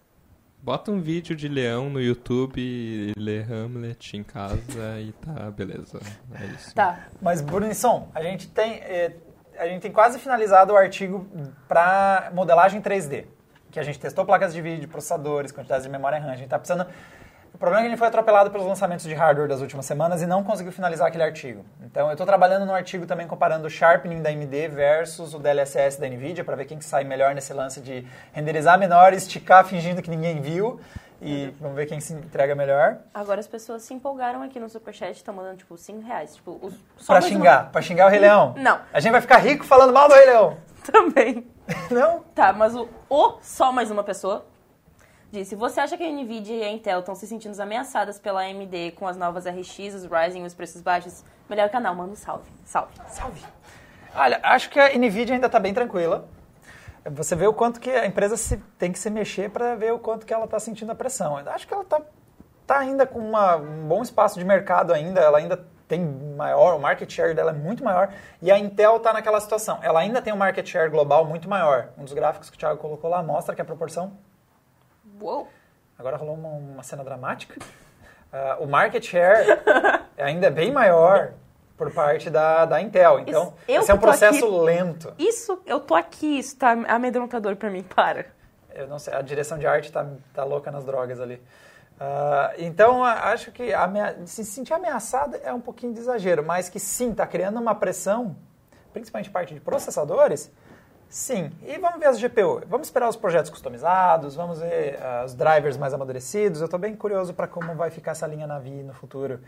[0.62, 6.00] Bota um vídeo de leão no YouTube e lê Hamlet em casa e tá, beleza.
[6.34, 6.76] É isso.
[6.76, 7.08] Tá.
[7.22, 8.74] Mas, Brunisson, a gente tem...
[8.84, 9.14] Eh,
[9.58, 11.26] a gente tem quase finalizado o artigo
[11.68, 13.26] para modelagem 3D.
[13.72, 16.32] Que a gente testou placas de vídeo, processadores, quantidades de memória RAM.
[16.32, 16.86] A gente está precisando...
[17.54, 20.28] O problema é que gente foi atropelado pelos lançamentos de hardware das últimas semanas e
[20.28, 21.66] não conseguiu finalizar aquele artigo.
[21.84, 26.00] Então, eu estou trabalhando no artigo também comparando o sharpening da AMD versus o DLSS
[26.00, 30.02] da NVIDIA para ver quem que sai melhor nesse lance de renderizar menor, esticar fingindo
[30.04, 30.80] que ninguém viu
[31.20, 32.98] e vamos ver quem se entrega melhor.
[33.12, 36.36] Agora as pessoas se empolgaram aqui no Superchat, estão mandando, tipo, 5 reais.
[36.36, 38.54] Tipo, os, só Pra xingar, uma- pra xingar o Rei Leão.
[38.56, 38.80] Não.
[38.94, 40.58] A gente vai ficar rico falando mal do Rei Leão.
[40.92, 41.48] Também.
[41.90, 42.20] Não?
[42.36, 44.46] Tá, mas o, o só mais uma pessoa
[45.32, 48.92] disse: Você acha que a Nvidia e a Intel estão se sentindo ameaçadas pela AMD
[48.96, 51.24] com as novas RX, os Ryzen e os preços baixos?
[51.50, 52.50] Melhor canal, manda um salve.
[52.66, 52.94] Salve.
[53.08, 53.42] Salve.
[54.16, 56.28] Olha, acho que a NVIDIA ainda está bem tranquila.
[57.12, 60.00] Você vê o quanto que a empresa se- tem que se mexer para ver o
[60.00, 61.38] quanto que ela está sentindo a pressão.
[61.38, 62.02] Acho que ela está
[62.66, 66.80] tá ainda com uma- um bom espaço de mercado ainda, ela ainda tem maior, o
[66.80, 68.10] market share dela é muito maior,
[68.42, 69.80] e a Intel está naquela situação.
[69.82, 71.90] Ela ainda tem um market share global muito maior.
[71.98, 74.12] Um dos gráficos que o Thiago colocou lá mostra que a proporção
[75.20, 75.48] Uou.
[75.98, 77.60] Agora rolou uma, uma cena dramática.
[78.32, 79.46] Ah, o market share
[80.18, 81.34] ainda é bem maior
[81.78, 83.20] por parte da, da Intel.
[83.20, 85.14] Então, Isso- esse é um processo aqui- lento.
[85.18, 88.26] Isso, eu tô aqui, isso tá amedrontador pra mim, para.
[88.74, 91.42] Eu não sei, a direção de arte tá, tá louca nas drogas ali.
[92.00, 96.80] Ah, então, acho que amea- se sentir ameaçada é um pouquinho de exagero, mas que
[96.80, 98.36] sim, está criando uma pressão,
[98.94, 100.52] principalmente parte de processadores,
[101.10, 101.52] sim.
[101.66, 102.62] E vamos ver as GPU.
[102.68, 106.62] Vamos esperar os projetos customizados, vamos ver ah, os drivers mais amadurecidos.
[106.62, 109.40] Eu estou bem curioso para como vai ficar essa linha Navi no futuro.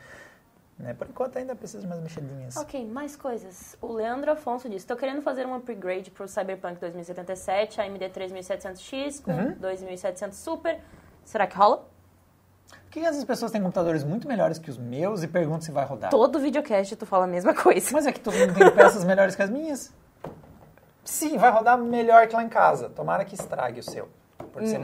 [0.78, 0.94] Né?
[0.94, 2.56] Por enquanto ainda precisa de umas mexidinhas.
[2.56, 3.76] Ok, mais coisas.
[3.82, 9.32] O Leandro Afonso disse: Tô querendo fazer um upgrade pro Cyberpunk 2077, AMD 3700X com
[9.32, 9.54] Uhum.
[9.60, 10.80] 2700 Super.
[11.26, 11.86] Será que rola?
[12.70, 15.86] Por que essas pessoas têm computadores muito melhores que os meus e perguntam se vai
[15.86, 16.10] rodar?
[16.12, 17.90] Todo videocast tu fala a mesma coisa.
[17.92, 19.94] Mas é que todo mundo tem peças melhores que as minhas.
[21.10, 22.90] Sim, vai rodar melhor que lá em casa.
[22.90, 24.08] Tomara que estrague o seu.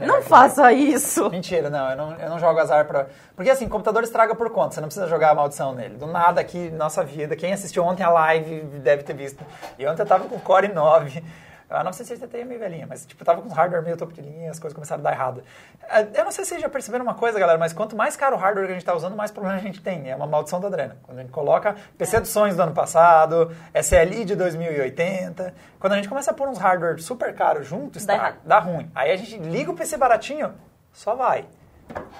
[0.06, 1.28] Não faça isso.
[1.28, 3.06] Mentira, não eu, não, eu não jogo azar pra.
[3.34, 5.96] Porque assim, computador estraga por conta, você não precisa jogar a maldição nele.
[5.96, 9.44] Do nada aqui, nossa vida, quem assistiu ontem a live deve ter visto.
[9.78, 11.22] E ontem eu tava com Core 9.
[11.68, 14.50] A 980 é meio velhinha, mas tipo, tava com os hardware meio topo de linha,
[14.52, 15.42] as coisas começaram a dar errado.
[15.90, 18.36] Eh, Eu não sei se vocês já perceberam uma coisa, galera, mas quanto mais caro
[18.36, 20.08] o hardware que a gente tá usando, mais problema a gente tem.
[20.10, 20.96] É uma maldição da Adrena.
[21.02, 25.96] Quando a gente coloca PC dos sonhos do ano passado, SLI de 2080, quando a
[25.96, 28.46] gente começa a pôr uns hardware super caros juntos, Dá estraga, errado.
[28.46, 28.90] dá ruim.
[28.94, 30.54] Aí a gente liga o PC baratinho,
[30.92, 31.46] só vai.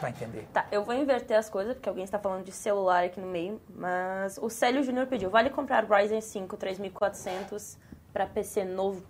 [0.01, 0.47] Vai entender.
[0.53, 3.61] Tá, eu vou inverter as coisas, porque alguém está falando de celular aqui no meio,
[3.69, 7.77] mas o Célio Júnior pediu, vale comprar Ryzen 5 3400
[8.13, 9.03] para PC novo?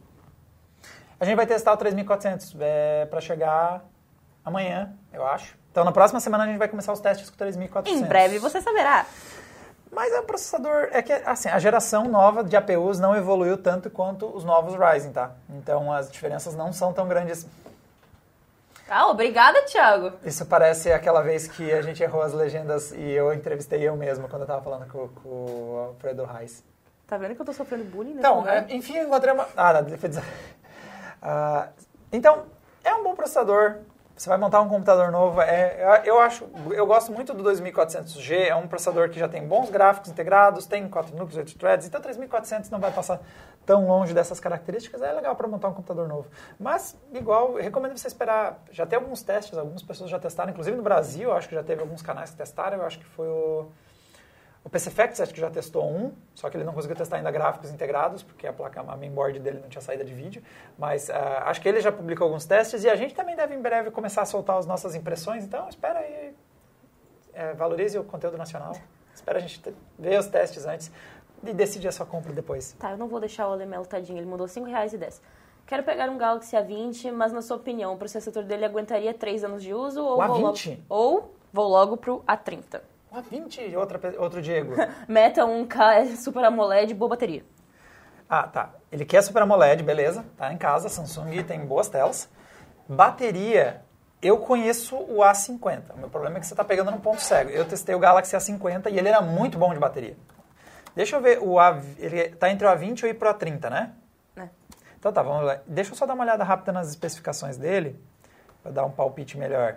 [1.18, 3.84] A gente vai testar o 3400 é, para chegar
[4.44, 5.56] amanhã, eu acho.
[5.70, 8.00] Então, na próxima semana a gente vai começar os testes com o 3400.
[8.00, 9.06] Em breve você saberá.
[9.90, 10.88] Mas é um processador...
[10.92, 15.12] É que, assim, a geração nova de APUs não evoluiu tanto quanto os novos Ryzen,
[15.12, 15.30] tá?
[15.48, 17.46] Então, as diferenças não são tão grandes.
[18.88, 20.12] Ah, obrigada, Thiago.
[20.24, 24.28] Isso parece aquela vez que a gente errou as legendas e eu entrevistei eu mesmo
[24.28, 26.62] quando eu tava falando com, com o Alfredo Reis.
[27.06, 29.46] Tá vendo que eu tô sofrendo bullying nesse Então, é, enfim, eu encontrei uma.
[29.56, 29.72] Ah,
[31.28, 31.70] Ah,
[32.12, 32.44] então,
[32.84, 33.78] é um bom processador.
[34.16, 35.42] Você vai montar um computador novo.
[35.42, 38.46] É, eu, acho, eu gosto muito do 2400G.
[38.46, 41.86] É um processador que já tem bons gráficos integrados, tem 4 núcleos, 8 threads.
[41.86, 43.20] Então, 3400 não vai passar
[43.66, 45.02] tão longe dessas características.
[45.02, 46.28] É legal para montar um computador novo.
[46.60, 48.62] Mas, igual, recomendo você esperar.
[48.70, 51.32] Já tem alguns testes, algumas pessoas já testaram, inclusive no Brasil.
[51.32, 52.78] Acho que já teve alguns canais que testaram.
[52.78, 53.66] Eu acho que foi o.
[54.66, 57.30] O PC Facts acho que já testou um, só que ele não conseguiu testar ainda
[57.30, 60.42] gráficos integrados, porque a placa, a mainboard dele não tinha saída de vídeo.
[60.76, 63.62] Mas ah, acho que ele já publicou alguns testes e a gente também deve em
[63.62, 65.44] breve começar a soltar as nossas impressões.
[65.44, 66.34] Então, espera aí,
[67.32, 68.72] é, valorize o conteúdo nacional.
[69.14, 70.90] Espera a gente te- ver os testes antes
[71.44, 72.72] e decide a sua compra depois.
[72.76, 75.20] Tá, eu não vou deixar o Alemelo tadinho, ele mudou R$ 5,10.
[75.64, 79.62] Quero pegar um Galaxy A20, mas na sua opinião, o processador dele aguentaria 3 anos
[79.62, 80.78] de uso ou O vou logo, A20?
[80.88, 82.80] ou vou logo pro A30?
[83.16, 84.74] Ah, 20, outra, outro Diego.
[85.08, 87.42] Meta 1K Super AMOLED, boa bateria.
[88.28, 88.74] Ah, tá.
[88.92, 90.22] Ele quer Super AMOLED, beleza.
[90.36, 92.28] Tá em casa, Samsung tem boas telas.
[92.86, 93.80] Bateria,
[94.20, 95.94] eu conheço o A50.
[95.94, 97.48] O meu problema é que você tá pegando num ponto cego.
[97.48, 100.14] Eu testei o Galaxy A50 e ele era muito bom de bateria.
[100.94, 103.92] Deixa eu ver, o A, ele tá entre o A20 e o pro A30, né?
[104.36, 104.50] Né?
[104.98, 105.58] Então tá, vamos lá.
[105.66, 107.98] Deixa eu só dar uma olhada rápida nas especificações dele,
[108.62, 109.76] para dar um palpite melhor.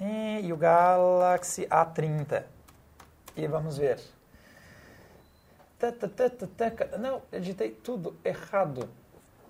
[0.00, 2.42] E, o Galaxy A30.
[3.36, 4.00] E vamos ver.
[6.98, 8.88] Não, eu digitei tudo errado.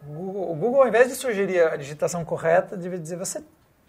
[0.02, 3.42] O Google, o Google, ao invés de sugerir a digitação correta, devia dizer, você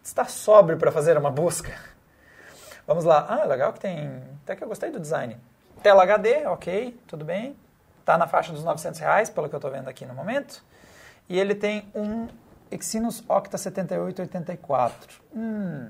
[0.04, 1.72] está sóbrio para fazer uma busca.
[2.88, 3.26] Vamos lá.
[3.28, 4.24] Ah, legal que tem...
[4.44, 5.38] Até que eu gostei do design.
[5.84, 7.56] Tela HD, ok, tudo bem.
[8.00, 10.64] Está na faixa dos 900 reais, pelo que eu estou vendo aqui no momento.
[11.28, 12.28] E ele tem um
[12.72, 15.22] Exynos Octa 7884.
[15.36, 15.90] Hum,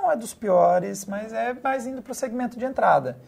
[0.00, 3.18] não é dos piores, mas é mais indo para o segmento de entrada.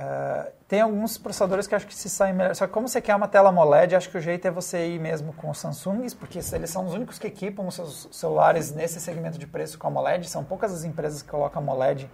[0.00, 2.54] Ah, tem alguns processadores que acho que se saem melhor.
[2.54, 5.00] Só que como você quer uma tela AMOLED, acho que o jeito é você ir
[5.00, 9.00] mesmo com os Samsungs, porque eles são os únicos que equipam os seus celulares nesse
[9.00, 10.28] segmento de preço com AMOLED.
[10.28, 12.08] São poucas as empresas que colocam AMOLED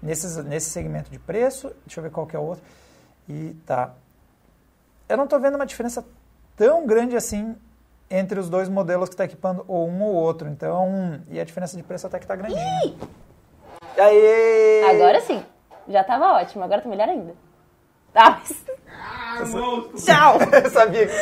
[0.00, 1.74] nesses, nesse segmento de preço.
[1.84, 2.62] Deixa eu ver qual que é o outro.
[3.28, 3.94] E tá.
[5.08, 6.04] Eu não estou vendo uma diferença
[6.54, 7.56] tão grande assim
[8.10, 10.48] entre os dois modelos que está equipando ou um ou outro.
[10.48, 12.94] Então, e a diferença de preço até que está grandinha.
[13.98, 14.84] Aê!
[14.90, 15.42] Agora sim.
[15.88, 17.34] Já tava ótimo, agora tá melhor ainda.
[18.12, 20.04] Tá, mas...
[20.04, 20.38] Tchau!
[20.64, 21.06] eu sabia.
[21.06, 21.12] que-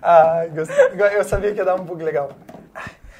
[0.00, 0.76] Ai, gostei.
[1.16, 2.30] Eu sabia que ia dar um bug legal.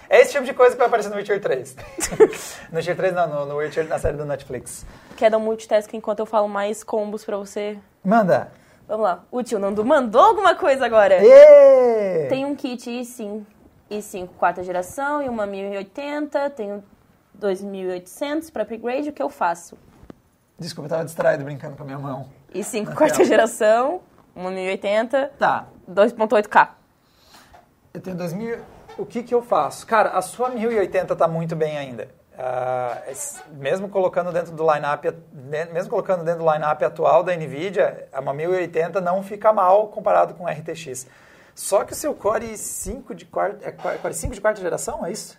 [0.09, 1.77] É esse tipo de coisa que vai aparecer no Witcher 3.
[2.71, 4.85] no Witcher 3 não, no, no Witcher na série do Netflix.
[5.17, 7.79] Quer dar um multitask enquanto eu falo mais combos pra você?
[8.05, 8.53] Manda.
[8.87, 9.25] Vamos lá.
[9.31, 11.15] O tio Nando mandou alguma coisa agora.
[11.25, 12.27] Ê!
[12.29, 13.43] Tem um kit i5,
[13.91, 16.83] i5 quarta geração e uma 1080, tenho
[17.35, 19.77] 2800 para upgrade, o que eu faço?
[20.59, 22.27] Desculpa, eu tava distraído brincando com a minha mão.
[22.55, 24.01] i5 quarta geração,
[24.35, 25.67] uma 1080, Tá.
[25.91, 26.69] 2.8K.
[27.93, 28.59] Eu tenho 2000.
[28.99, 29.87] O que que eu faço?
[29.87, 32.09] Cara, a sua 1080 tá muito bem ainda.
[32.39, 37.35] Ah, es- mesmo colocando dentro do lineup, ne- mesmo colocando dentro do lineup atual da
[37.37, 41.07] Nvidia, a uma 1080 não fica mal comparado com o RTX.
[41.55, 45.05] Só que o seu Core 5 de quarta, é Core Core 5 de quarta geração,
[45.05, 45.37] é isso?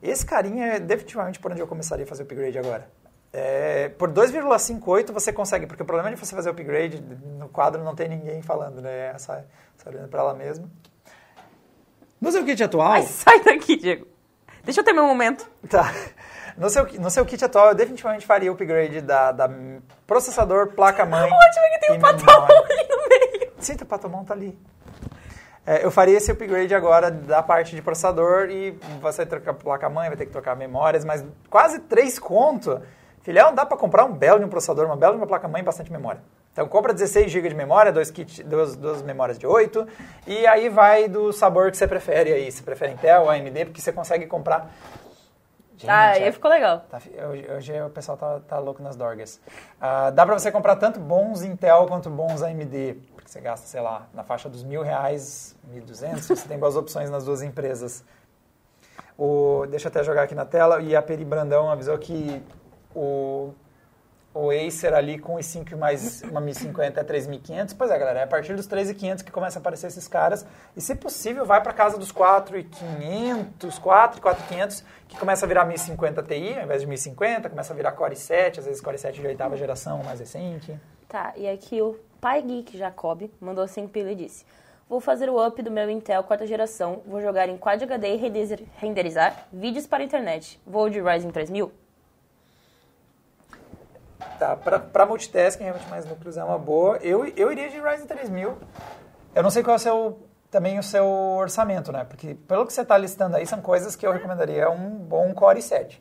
[0.00, 2.88] Esse carinha é definitivamente por onde eu começaria a fazer o upgrade agora.
[3.32, 7.02] É, por 2,58 você consegue, porque o problema de você fazer o upgrade
[7.38, 9.12] no quadro não tem ninguém falando, né?
[9.18, 9.36] Só,
[9.76, 10.70] só olhando pra lá mesmo.
[12.20, 12.92] No seu kit atual.
[12.92, 14.06] Ai, sai daqui, Diego.
[14.68, 15.50] Deixa eu ter meu momento.
[15.66, 15.94] Tá.
[16.58, 19.50] No seu, no seu kit atual, eu definitivamente faria o upgrade da, da
[20.06, 21.22] processador, placa-mãe.
[21.22, 23.52] Ótimo que tem um patamão ali no meio.
[23.60, 24.58] Sim, o patamão tá ali.
[25.64, 30.18] É, eu faria esse upgrade agora da parte de processador e você trocar placa-mãe, vai
[30.18, 32.82] ter que trocar memórias, mas quase 3 conto.
[33.22, 35.64] Filhão, dá para comprar um belo de um processador, uma bela de uma placa-mãe e
[35.64, 36.20] bastante memória.
[36.52, 39.86] Então compra 16 GB de memória, dois kits, duas, duas memórias de 8,
[40.26, 42.50] e aí vai do sabor que você prefere aí.
[42.50, 44.70] Se prefere Intel ou AMD, porque você consegue comprar.
[45.76, 46.84] Gente, ah, é- aí ficou legal.
[46.90, 49.40] Tá, hoje, hoje o pessoal tá, tá louco nas dorgas.
[49.80, 53.80] Ah, dá para você comprar tanto bons Intel quanto bons AMD, porque você gasta, sei
[53.80, 58.02] lá, na faixa dos mil reais, mil duzentos, você tem boas opções nas duas empresas.
[59.16, 62.42] O, deixa eu até jogar aqui na tela, e a Peri Brandão avisou que
[62.92, 63.52] o,
[64.40, 67.74] o Acer ali com os 5 mais uma 1050 é 3.500.
[67.76, 70.46] Pois é, galera, é a partir dos 3.500 que começa a aparecer esses caras.
[70.76, 76.22] E se possível, vai para casa dos 4.500, 4, 4.500, que começa a virar 1050
[76.22, 79.26] Ti, ao invés de 1050, começa a virar Core 7, às vezes Core 7 de
[79.26, 80.78] oitava geração, mais recente.
[81.08, 84.44] Tá, e aqui o pai geek Jacob mandou 5 pila e disse:
[84.88, 88.16] Vou fazer o up do meu Intel quarta geração, vou jogar em Quad HD e
[88.16, 90.60] renderizar- renderizar vídeos para a internet.
[90.64, 91.72] Vou de Ryzen 3000?
[94.38, 96.96] Tá, para multitasking, realmente mais núcleos é uma boa.
[96.98, 98.56] Eu, eu iria de Ryzen 3000.
[99.34, 102.04] Eu não sei qual é o seu, também o seu orçamento, né?
[102.04, 105.58] Porque pelo que você está listando aí, são coisas que eu recomendaria um bom Core
[105.58, 105.98] i7,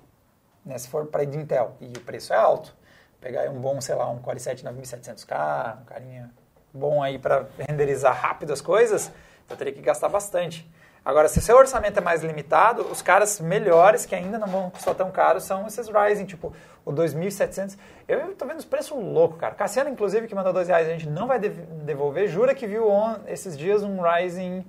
[0.63, 0.77] né?
[0.77, 1.75] Se for para de Intel.
[1.81, 2.75] E o preço é alto.
[3.19, 6.31] Pegar aí um bom, sei lá, um Core i7 9700K, um carinha
[6.71, 9.11] bom aí para renderizar rápido as coisas,
[9.49, 10.69] eu teria que gastar bastante.
[11.07, 14.93] Agora, se seu orçamento é mais limitado, os caras melhores, que ainda não vão custar
[14.93, 16.51] tão caro, são esses Ryzen, tipo
[16.83, 17.77] o 2700.
[18.09, 19.55] Eu tô vendo os preços loucos, cara.
[19.55, 22.89] Cassiano, inclusive, que mandou dois reais, a gente não vai dev- devolver, jura que viu
[22.89, 24.65] on, esses dias um Ryzen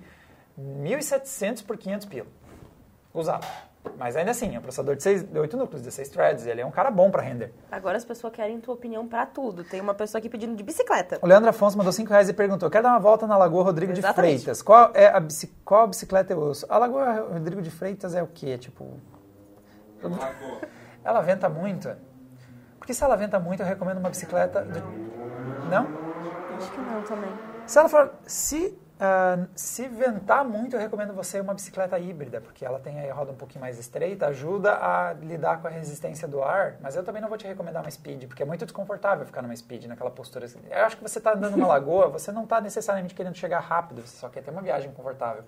[0.57, 2.27] 1700 por 500 pila.
[3.13, 3.45] Usado.
[3.97, 6.67] Mas ainda assim, é um processador de, seis, de 8 núcleos, 16 threads, ele é
[6.67, 7.53] um cara bom para render.
[7.71, 9.65] Agora as pessoas querem tua opinião pra tudo.
[9.65, 11.19] Tem uma pessoa aqui pedindo de bicicleta.
[11.23, 13.93] O Leandro Afonso mandou 5 reais e perguntou: quero dar uma volta na Lagoa Rodrigo
[13.93, 14.43] de Exatamente.
[14.43, 14.63] Freitas.
[14.63, 15.23] Qual é a,
[15.65, 16.67] qual bicicleta eu uso?
[16.69, 18.59] A Lagoa Rodrigo de Freitas é o quê?
[18.59, 18.99] Tipo.
[21.05, 21.91] Ela venta muito?
[22.79, 24.63] Porque se ela venta muito, eu recomendo uma bicicleta.
[24.63, 24.81] do-
[25.71, 25.87] Não?
[26.57, 27.31] Acho que não também.
[27.67, 28.13] Se ela for.
[28.27, 33.15] Se, ah, se ventar muito, eu recomendo você uma bicicleta híbrida, porque ela tem a
[33.15, 36.77] roda um pouquinho mais estreita, ajuda a lidar com a resistência do ar.
[36.81, 39.55] Mas eu também não vou te recomendar uma speed, porque é muito desconfortável ficar numa
[39.55, 40.47] speed, naquela postura.
[40.47, 40.59] assim.
[40.69, 44.03] Eu acho que você está andando numa lagoa, você não está necessariamente querendo chegar rápido,
[44.03, 45.45] você só quer ter uma viagem confortável.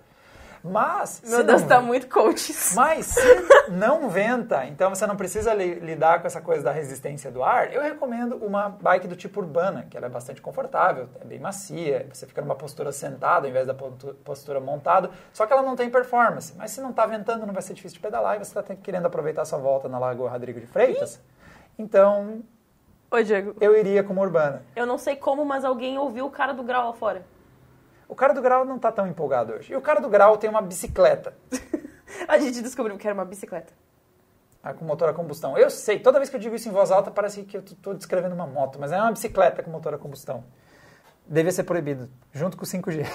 [0.63, 1.21] Mas.
[1.25, 2.73] Meu Deus, não- tá muito coaches.
[2.75, 7.31] mas se não venta, então você não precisa li- lidar com essa coisa da resistência
[7.31, 11.25] do ar, eu recomendo uma bike do tipo urbana, que ela é bastante confortável, é
[11.25, 15.63] bem macia, você fica numa postura sentada ao invés da postura montado, só que ela
[15.63, 16.53] não tem performance.
[16.55, 19.07] Mas se não está ventando, não vai ser difícil de pedalar e você está querendo
[19.07, 21.19] aproveitar sua volta na Lagoa Rodrigo de Freitas.
[21.79, 22.43] Então,
[23.09, 23.55] Oi, Diego.
[23.59, 24.61] eu iria com uma urbana.
[24.75, 27.25] Eu não sei como, mas alguém ouviu o cara do grau lá fora.
[28.11, 29.71] O cara do grau não está tão empolgado hoje.
[29.71, 31.33] E o cara do grau tem uma bicicleta.
[32.27, 33.71] A gente descobriu que era uma bicicleta.
[34.61, 35.57] Ah, com motor a combustão.
[35.57, 37.93] Eu sei, toda vez que eu digo isso em voz alta parece que eu estou
[37.93, 40.43] descrevendo uma moto, mas é uma bicicleta com motor a combustão.
[41.25, 43.07] Devia ser proibido, junto com o 5G.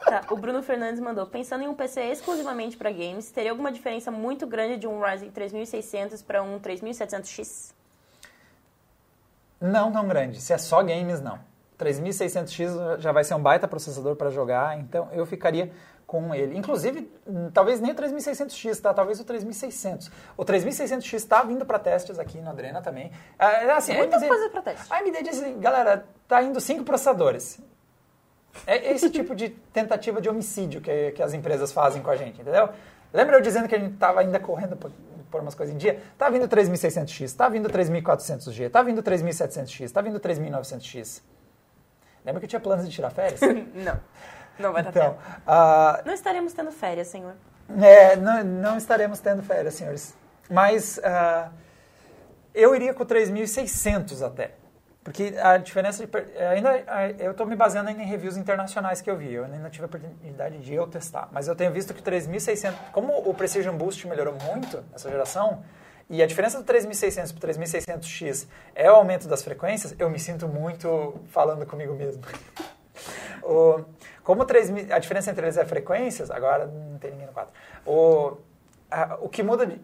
[0.00, 1.26] Tá, o Bruno Fernandes mandou.
[1.26, 5.30] Pensando em um PC exclusivamente para games, teria alguma diferença muito grande de um Ryzen
[5.30, 7.74] 3600 para um 3700X?
[9.60, 11.49] Não tão grande, se é só games, não.
[11.80, 15.72] 3600X já vai ser um baita processador para jogar, então eu ficaria
[16.10, 16.58] com ele.
[16.58, 18.92] Inclusive, hum, talvez nem o 3600X, tá?
[18.92, 20.10] Talvez o 3600.
[20.36, 23.12] O 3600X está vindo para testes aqui no Adrena também.
[23.38, 24.92] Ah, é assim, AMD coisas para teste.
[24.92, 27.60] A AMD disse, galera, tá indo cinco processadores.
[28.66, 32.40] É esse tipo de tentativa de homicídio que, que as empresas fazem com a gente,
[32.40, 32.70] entendeu?
[33.12, 34.90] Lembra eu dizendo que a gente estava ainda correndo por,
[35.30, 36.02] por umas coisas em dia?
[36.18, 41.22] Tá vindo 3600X, tá vindo 3400G, tá vindo 3700X, tá vindo 3900X.
[42.24, 43.40] Lembra que eu tinha planos de tirar férias?
[43.74, 44.00] não.
[44.58, 45.22] Não vai dar Então, tempo.
[45.46, 47.34] ah, Não estaremos tendo férias, senhor.
[47.80, 50.14] é, não, não estaremos tendo férias, senhores.
[50.50, 51.50] Mas ah,
[52.54, 54.52] eu iria com 3.600 até.
[55.02, 56.10] Porque a diferença de...
[56.52, 56.76] Ainda,
[57.18, 59.32] eu estou me baseando ainda em reviews internacionais que eu vi.
[59.32, 61.26] Eu ainda não tive a oportunidade de eu testar.
[61.32, 62.74] Mas eu tenho visto que 3.600...
[62.92, 65.62] Como o Precision Boost melhorou muito nessa geração,
[66.10, 70.18] e a diferença do 3600 para o 3600X é o aumento das frequências, eu me
[70.18, 72.22] sinto muito falando comigo mesmo.
[73.42, 73.82] O,
[74.22, 77.50] como 3000 a diferença entre eles é frequências, agora não tem ninguém no quadro.
[77.86, 78.36] O,
[78.90, 79.80] a- o que muda de,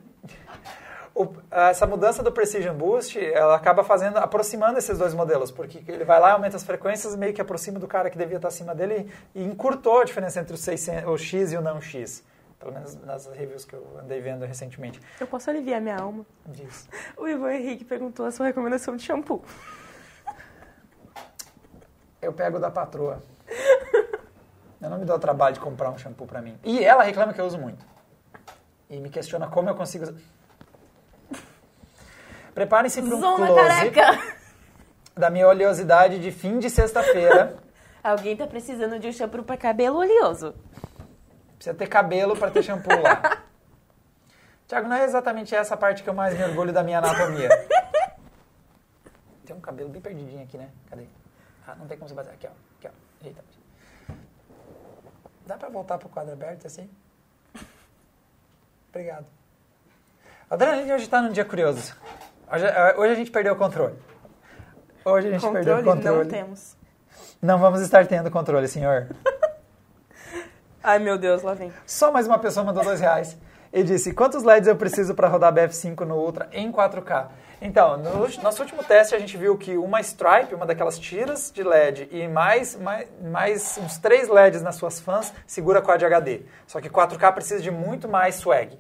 [1.15, 6.05] o- essa mudança do Precision Boost, ela acaba fazendo, aproximando esses dois modelos, porque ele
[6.05, 9.11] vai lá, aumenta as frequências, meio que aproxima do cara que devia estar acima dele
[9.35, 12.23] e encurtou a diferença entre o, 600, o X e o não X.
[12.59, 15.01] Pelo menos nas reviews que eu andei vendo recentemente.
[15.21, 16.25] Eu posso aliviar minha alma.
[16.47, 16.89] Diz.
[17.17, 19.45] O Ivan Henrique perguntou a sua recomendação de shampoo.
[22.21, 23.23] Eu pego da patroa.
[24.81, 26.59] Eu não me dou o trabalho de comprar um shampoo pra mim.
[26.65, 27.85] E ela reclama que eu uso muito.
[28.89, 30.05] E me questiona como eu consigo...
[30.05, 30.15] usar.
[32.55, 34.37] Preparem-se para um Zona close careca!
[35.15, 37.57] da minha oleosidade de fim de sexta-feira.
[38.03, 40.55] Alguém tá precisando de um shampoo pra cabelo oleoso.
[41.57, 43.43] Precisa ter cabelo para ter shampoo lá.
[44.67, 47.49] Tiago, não é exatamente essa parte que eu mais me orgulho da minha anatomia.
[49.45, 50.71] Tem um cabelo bem perdidinho aqui, né?
[50.91, 51.05] Cadê?
[51.67, 52.33] Ah, não tem como você bater.
[52.33, 52.51] Aqui, ó.
[52.79, 53.27] Aqui, ó.
[53.27, 53.45] Eita.
[55.47, 56.91] Dá pra voltar pro quadro aberto assim?
[58.89, 59.27] Obrigado.
[60.51, 61.95] A Adrenaline hoje tá num dia curioso.
[62.53, 63.97] Hoje, eh, hoje a gente perdeu o controle.
[65.05, 66.25] Hoje a gente perdeu o controle.
[66.25, 66.77] não temos.
[67.41, 69.09] Não vamos estar tendo controle, senhor.
[70.89, 71.73] Ai, meu Deus, lá vem.
[71.85, 73.37] Só mais uma pessoa mandou dois reais
[73.73, 77.27] e disse: Quantos LEDs eu preciso para rodar BF5 no Ultra em 4K?
[77.61, 81.65] Então, no nosso último teste a gente viu que uma stripe, uma daquelas tiras de
[81.65, 86.43] LED e mais, mais, mais uns três LEDs nas suas fãs segura Quad HD.
[86.69, 88.79] Só que 4K precisa de muito mais swag.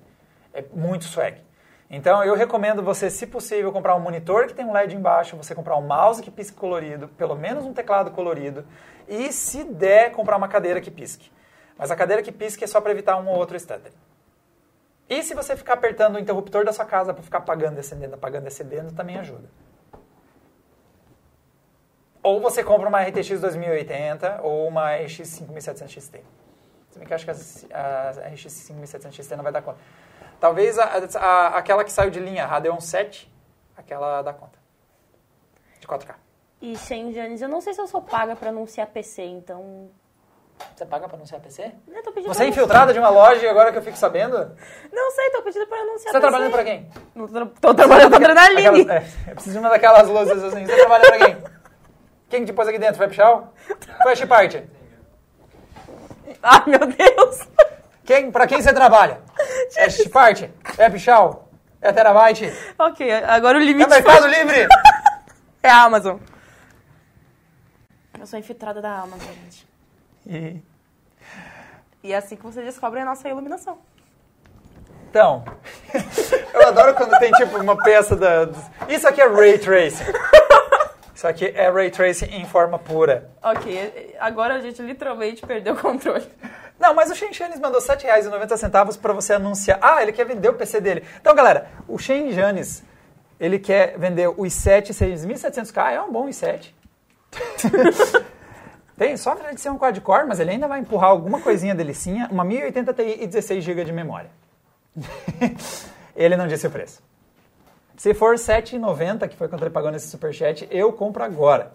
[0.54, 1.42] É muito swag.
[1.90, 5.56] Então eu recomendo você, se possível, comprar um monitor que tem um LED embaixo, você
[5.56, 8.64] comprar um mouse que pisque colorido, pelo menos um teclado colorido,
[9.08, 11.34] e se der, comprar uma cadeira que pisque.
[11.76, 13.94] Mas a cadeira que pisque é só para evitar um ou outro stuttering.
[15.08, 18.46] E se você ficar apertando o interruptor da sua casa para ficar apagando, acendendo, apagando,
[18.46, 19.48] acendendo, também ajuda.
[22.22, 26.24] Ou você compra uma RTX 2080 ou uma RX 5700 XT.
[26.90, 29.78] Se bem que eu acho que a, RX 5700 XT não vai dar conta.
[30.40, 33.32] Talvez a, a, aquela que saiu de linha, a Radeon 7,
[33.76, 34.58] aquela dá conta.
[35.78, 36.14] De 4K.
[36.60, 39.90] E, Shane Janes, eu não sei se eu sou paga pra anunciar PC, então...
[40.74, 41.72] Você paga para anunciar PC?
[41.88, 44.36] Eu tô pedindo Você é pra infiltrada de uma loja agora que eu fico sabendo?
[44.92, 46.20] Não sei, tô pedindo pra anunciar Você tá PC.
[46.20, 46.90] trabalhando para quem?
[47.14, 48.80] Não tô, tô trabalhando pra Adrenaline.
[48.80, 50.66] Aquelas, é, eu preciso de uma daquelas luzes assim.
[50.66, 51.36] Você trabalha para quem?
[52.28, 52.96] Quem te pôs aqui dentro?
[52.96, 53.54] Foi a Pichal?
[54.02, 54.64] Foi a Chiparte?
[56.42, 57.48] Ai, meu Deus.
[58.04, 59.20] Quem, pra quem você trabalha?
[59.76, 60.50] É Chiparte?
[60.76, 61.48] É a Pichal?
[61.80, 62.52] É a Terabyte?
[62.78, 64.66] ok, agora o É limite o Mercado Livre?
[65.62, 66.18] é a Amazon.
[68.18, 69.66] Eu sou infiltrada da Amazon, gente.
[70.26, 70.60] E-
[72.02, 73.78] E é assim que você descobre a nossa iluminação.
[75.10, 75.44] Então,
[76.52, 78.48] eu adoro quando tem tipo uma peça da...
[78.88, 80.04] Isso aqui é Ray Tracing.
[81.14, 83.30] Isso aqui é Ray Tracing em forma pura.
[83.42, 86.26] Ok, agora a gente literalmente perdeu o controle.
[86.78, 89.78] Não, mas o Shen Janes mandou R$ 7,90 para você anunciar.
[89.80, 91.02] Ah, ele quer vender o PC dele.
[91.18, 92.82] Então, galera, o Shen Janes,
[93.40, 96.74] ele quer vender o i7 6700K, é um bom i7.
[98.96, 102.44] Tem só de ser um quad-core, mas ele ainda vai empurrar alguma coisinha delicinha, uma
[102.44, 104.30] 1080 Ti e 16 GB de memória.
[106.16, 107.02] ele não disse o preço.
[107.96, 111.72] Se for R$ 7,90, que foi quanto ele pagou nesse superchat, eu compro agora.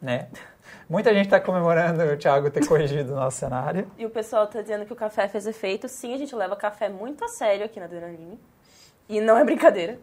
[0.00, 0.28] Né?
[0.88, 3.90] Muita gente está comemorando o Thiago ter corrigido o nosso cenário.
[3.96, 5.88] E o pessoal tá dizendo que o café fez efeito.
[5.88, 8.38] Sim, a gente leva café muito a sério aqui na Adrenaline.
[9.08, 9.98] E não é brincadeira.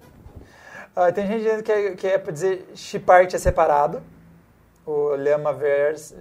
[0.95, 4.01] Ah, tem gente dizendo que é, que é para dizer chipart é separado.
[4.85, 6.15] O Lama vers,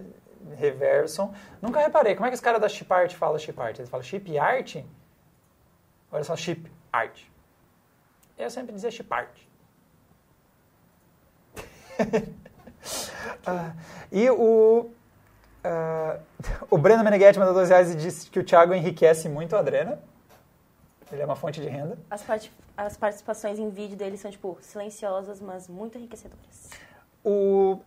[0.57, 1.33] Reverson.
[1.61, 2.15] Nunca reparei.
[2.15, 3.79] Como é que os caras da chipart falam chipart?
[3.79, 4.77] Eles falam chip art?
[6.13, 7.23] Ou é só chip art?
[8.39, 9.31] Eu sempre dizia chipart.
[13.47, 13.75] Ah,
[14.11, 14.91] e o,
[15.63, 16.19] ah,
[16.71, 20.01] o Breno Meneghetti mandou dois reais e disse que o Thiago enriquece muito a Adrena.
[21.13, 21.99] Ele é uma fonte de renda.
[22.11, 26.71] As, parti- as participações em vídeo dele são, tipo, silenciosas, mas muito enriquecedoras.
[27.25, 27.81] O,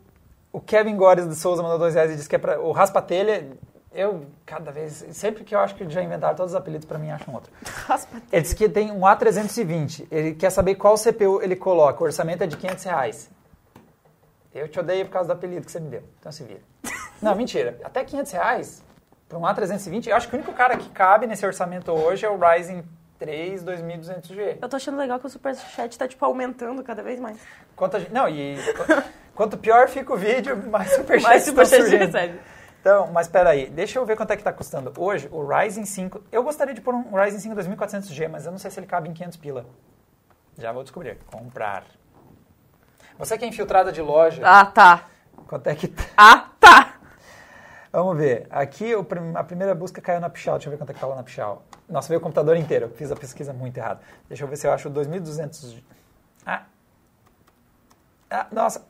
[0.53, 3.57] o Kevin Gores de Souza mandou dois reais e disse que é pra, o Raspatelha.
[3.91, 7.11] Eu, cada vez, sempre que eu acho que já inventaram todos os apelidos, pra mim
[7.11, 7.51] acham outro.
[7.85, 10.07] Raspa Ele disse que tem um A320.
[10.09, 12.01] Ele quer saber qual CPU ele coloca.
[12.01, 13.29] O orçamento é de 500 reais.
[14.53, 16.03] Eu te odeio por causa do apelido que você me deu.
[16.19, 16.61] Então se vira.
[17.21, 17.79] Não, mentira.
[17.83, 18.83] Até 500 reais
[19.29, 20.07] para um A320.
[20.07, 22.83] Eu acho que o único cara que cabe nesse orçamento hoje é o Ryzen
[23.19, 24.57] 3 2200G.
[24.61, 27.37] Eu tô achando legal que o Superchat tá, tipo, aumentando cada vez mais.
[27.75, 28.55] Quanto gente- não, e
[29.35, 31.99] quanto pior fica o vídeo, mais superchats Mais Superchat surgindo.
[32.05, 32.39] recebe.
[32.81, 34.91] Então, mas peraí, deixa eu ver quanto é que tá custando.
[34.97, 38.59] Hoje, o Ryzen 5, eu gostaria de pôr um Ryzen 5 2400G, mas eu não
[38.59, 39.65] sei se ele cabe em 500 pila.
[40.57, 41.17] Já vou descobrir.
[41.31, 41.83] Comprar.
[43.17, 45.07] Você que é infiltrada de loja, Ah, tá.
[45.47, 46.03] quanto é que tá?
[46.17, 46.93] Ah, tá.
[47.91, 48.47] Vamos ver.
[48.49, 48.91] Aqui
[49.35, 50.55] a primeira busca caiu na Pichal.
[50.55, 51.63] Deixa eu ver quanto é que tá lá na Pichal.
[51.87, 52.85] Nossa, veio o computador inteiro.
[52.87, 54.01] Eu fiz a pesquisa muito errada.
[54.27, 55.77] Deixa eu ver se eu acho o 2200.
[56.45, 56.63] Ah.
[58.29, 58.83] Ah, nossa.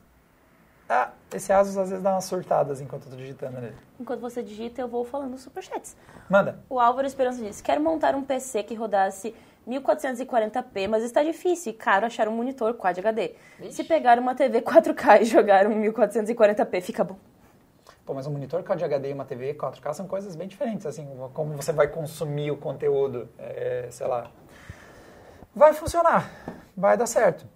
[0.88, 3.74] Ah, esse Asus às vezes dá umas surtadas enquanto eu tô digitando nele.
[3.98, 5.96] Enquanto você digita, eu vou falando superchats.
[6.28, 6.60] Manda.
[6.68, 9.34] O Álvaro Esperança diz: Quero montar um PC que rodasse
[9.66, 13.34] 1440p, mas está difícil e caro achar um monitor Quad HD.
[13.70, 17.16] Se pegar uma TV 4K e jogar um 1440p, fica bom.
[18.04, 21.08] Pô, mas um monitor Quad HD e uma TV 4K são coisas bem diferentes, assim,
[21.32, 24.30] como você vai consumir o conteúdo, é, sei lá.
[25.56, 26.30] Vai funcionar,
[26.76, 27.46] vai dar certo.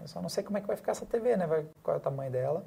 [0.00, 1.46] Eu só não sei como é que vai ficar essa TV, né?
[1.46, 2.64] Vai, qual é o tamanho dela.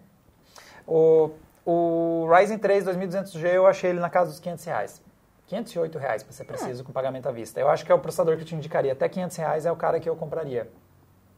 [0.85, 1.31] O,
[1.65, 5.01] o Ryzen 3 2200G eu achei ele na casa dos 500 reais.
[5.47, 7.59] 508 reais, para ser preciso, com pagamento à vista.
[7.59, 8.91] Eu acho que é o processador que eu te indicaria.
[8.91, 10.69] Até 500 reais é o cara que eu compraria.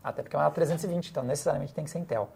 [0.03, 2.29] Até porque é uma 320, então necessariamente tem que ser Intel.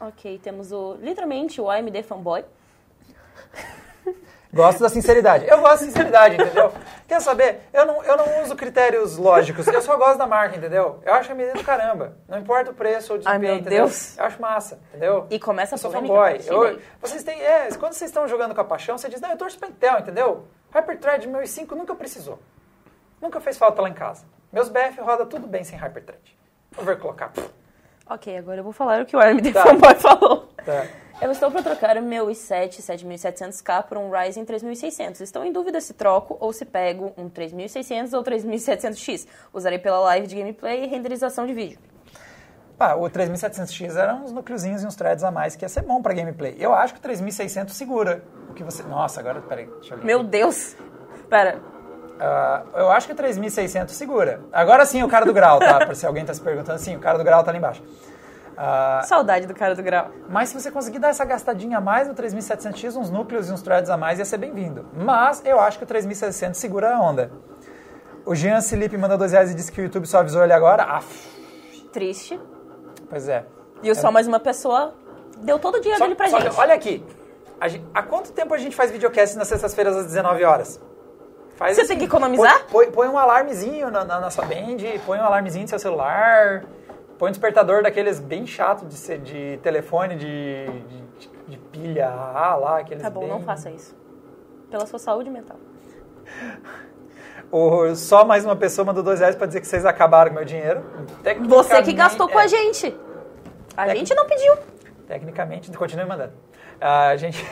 [0.00, 2.44] Ok, temos o literalmente o AMD fanboy.
[4.52, 5.46] Gosto da sinceridade.
[5.48, 6.72] Eu gosto da sinceridade, entendeu?
[7.06, 7.60] Quer saber?
[7.72, 9.66] Eu não, eu não uso critérios lógicos.
[9.66, 11.00] Eu só gosto da marca, entendeu?
[11.04, 12.16] Eu acho a medida do caramba.
[12.28, 13.84] Não importa o preço ou o Ai, desempenho, meu entendeu?
[13.86, 14.16] Deus.
[14.18, 15.26] Eu acho massa, entendeu?
[15.30, 16.40] E começa a Eu sou fanboy.
[16.46, 19.36] Eu- vocês têm, é, quando vocês estão jogando com a paixão, você diz, não, eu
[19.36, 20.46] torço pra Intel, entendeu?
[20.72, 22.38] Hyperthread meu i5 nunca precisou.
[23.20, 24.24] Nunca fez falta lá em casa.
[24.52, 26.36] Meus BF roda tudo bem sem Hyperthread.
[26.78, 27.30] Overclockar.
[27.32, 27.50] pff,
[28.08, 29.62] Ok, agora eu vou falar o que o AMD Tá.
[29.66, 30.48] fanboy falou.
[30.64, 30.86] Tá.
[31.20, 35.22] Eu estou para trocar o meu i7 7700K por um Ryzen 3600.
[35.22, 39.26] Estou em dúvida se troco ou se pego um 3600 ou 3700X.
[39.52, 41.78] Usarei pela live de gameplay e renderização de vídeo.
[42.76, 46.02] Pá, o 3700X era uns núcleozinhos e uns threads a mais que ia ser bom
[46.02, 46.54] pra gameplay.
[46.58, 48.22] Eu acho que o 3600 segura.
[48.50, 48.82] O que você...
[48.82, 50.04] Nossa, agora, peraí, deixa eu ler.
[50.04, 50.76] Meu Deus!
[51.30, 51.58] Pera,
[52.20, 54.40] Ah, eu acho que o 3600 segura.
[54.52, 55.86] Agora sim, o cara do grau, tá?
[55.86, 57.82] Por se alguém tá se perguntando, sim, o cara do grau tá ali embaixo.
[58.56, 60.08] Ah, saudade do cara do grau.
[60.28, 63.60] mas se você conseguir dar essa gastadinha a mais no 3700X, uns núcleos e uns
[63.62, 64.86] threads a mais, ia ser bem-vindo.
[64.94, 67.30] Mas eu acho que o 3600 segura a onda.
[68.24, 70.84] O Jean Felipe mandou dois reais e disse que o YouTube só avisou ele agora.
[70.84, 71.28] Aff,
[71.92, 72.40] Triste.
[73.10, 73.44] pois é.
[73.82, 74.94] E só mais uma pessoa
[75.38, 76.54] deu todo o dinheiro dele pra só gente.
[76.54, 77.04] que, olha aqui.
[77.60, 80.80] A gen- há quanto tempo a gente faz videocast nas sextas-feiras às 19 horas?
[81.56, 82.64] Faz Você tem que economizar?
[82.70, 84.76] Põe, põe- põe um alarmezinho na, na, na sua band,
[85.06, 86.64] põe um alarmezinho no seu celular,
[87.18, 90.66] põe um despertador daqueles bem chato de, ser, de telefone, de,
[91.18, 93.94] de, de pilha A lá, aqueles Tá bom, bem- não faça isso.
[94.70, 95.56] Pela sua saúde mental.
[97.50, 100.44] O, só mais uma pessoa mandou dois reais pra dizer que vocês acabaram com meu
[100.44, 100.82] dinheiro.
[101.48, 102.94] Você que gastou com é, a gente.
[103.76, 104.54] A Tec- gente não pediu.
[105.06, 106.32] Tecnicamente, continue mandando.
[106.80, 107.44] A gente.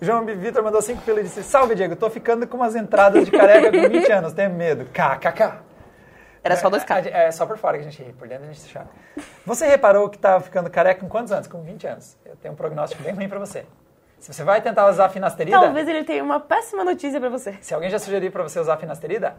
[0.00, 0.24] O João.
[0.26, 3.70] Vitor mandou 5 pila e disse: Salve, Diego, tô ficando com umas entradas de careca
[3.72, 4.84] com 20 anos, tenho medo.
[4.92, 5.69] KKK.
[6.42, 7.06] Era só dois caras.
[7.06, 8.88] É, só por fora que a gente ri, por dentro a gente se chora.
[9.44, 11.46] Você reparou que tá ficando careca com quantos anos?
[11.46, 12.16] Com 20 anos.
[12.24, 13.66] Eu tenho um prognóstico bem ruim pra você.
[14.18, 17.54] Se você vai tentar usar a finasterida, Talvez ele tenha uma péssima notícia pra você.
[17.60, 19.34] se alguém já sugeriu pra você usar a finasterida,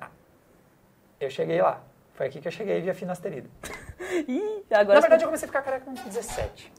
[1.19, 1.82] eu cheguei lá.
[2.14, 3.49] Foi aqui que eu cheguei via finasterida.
[4.28, 4.95] Ih, agora.
[4.95, 6.72] Na verdade, eu comecei a ficar careca com 17.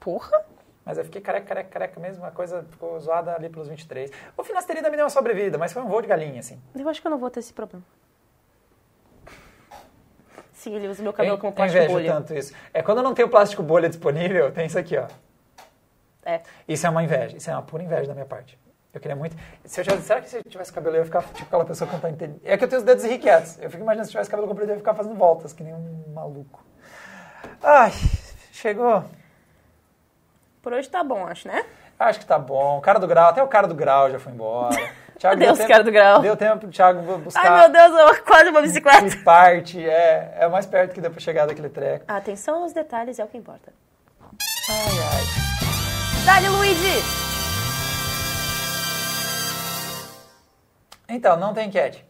[0.00, 0.44] Porra!
[0.84, 4.10] Mas eu fiquei careca, careca, careca mesmo, a coisa ficou zoada ali pelos 23.
[4.36, 6.60] O finasterida me deu uma sobrevida, mas foi um voo de galinha, assim.
[6.74, 7.84] Eu acho que eu não vou ter esse problema.
[10.70, 12.12] Usa meu cabelo Eu- como plástico bolha.
[12.12, 12.52] tanto isso.
[12.72, 15.06] É quando eu não tenho plástico bolha disponível, tem isso aqui, ó.
[16.24, 16.40] É.
[16.66, 18.58] Isso é uma inveja, isso é uma pura inveja da minha parte.
[18.92, 19.36] Eu queria muito.
[19.64, 21.86] Se eu tivesse, será que se eu tivesse cabelo eu ia ficar tipo aquela pessoa
[21.88, 22.40] que não tá entendendo?
[22.44, 23.58] É que eu tenho os dedos irrequietos.
[23.60, 25.74] Eu fico imaginando se eu tivesse cabelo comprido eu ia ficar fazendo voltas, que nem
[25.74, 26.64] um maluco.
[27.62, 27.90] Ai,
[28.52, 29.04] chegou.
[30.62, 31.64] Por hoje tá bom, acho, né?
[31.98, 32.78] Acho que tá bom.
[32.78, 34.74] O cara do grau, até o cara do grau já foi embora.
[35.18, 36.20] Thiago, deu Adeus, tempo- cara do grau.
[36.20, 37.46] Deu tempo pro Thiago buscar.
[37.46, 39.08] Ai, meu Deus, eu quase uma bicicleta.
[39.08, 42.04] Que parte, é, é o mais perto que deu pra chegar daquele treco.
[42.08, 43.72] Atenção aos detalhes, é o que importa.
[44.68, 45.24] Ai, ai.
[46.26, 47.02] Dali, Luigi!
[51.08, 52.04] Então, não tem enquete.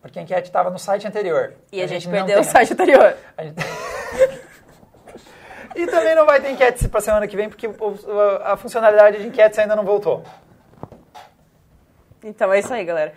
[0.00, 1.54] Porque a enquete estava no site anterior.
[1.72, 3.16] E a, gente, não perdeu o site anterior.
[3.36, 3.56] A gente-
[5.74, 7.68] e também não vai ter enquete para semana que vem, porque
[8.44, 10.22] a funcionalidade de enquetes ainda não voltou.
[12.24, 13.12] Então é isso aí, galera.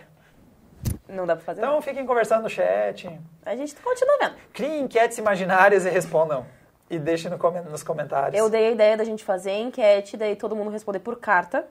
[1.08, 1.82] Não dá pra fazer Então nada.
[1.82, 3.08] fiquem conversando no chat,
[3.44, 4.36] A gente continua vendo.
[4.52, 6.44] criem enquetes imaginárias e respondam.
[6.90, 7.38] E deixem no
[7.70, 8.38] nos comentários.
[8.38, 11.66] Eu dei a ideia da gente fazer enquete, daí todo mundo responder por carta.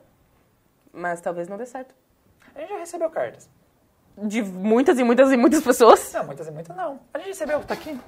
[0.91, 1.93] Mas talvez não dê certo.
[2.55, 3.47] A gente já recebeu cartas.
[4.17, 6.11] De muitas e muitas e muitas pessoas.
[6.13, 6.99] Não, muitas e muitas não.
[7.13, 7.99] A gente recebeu, tá aqui?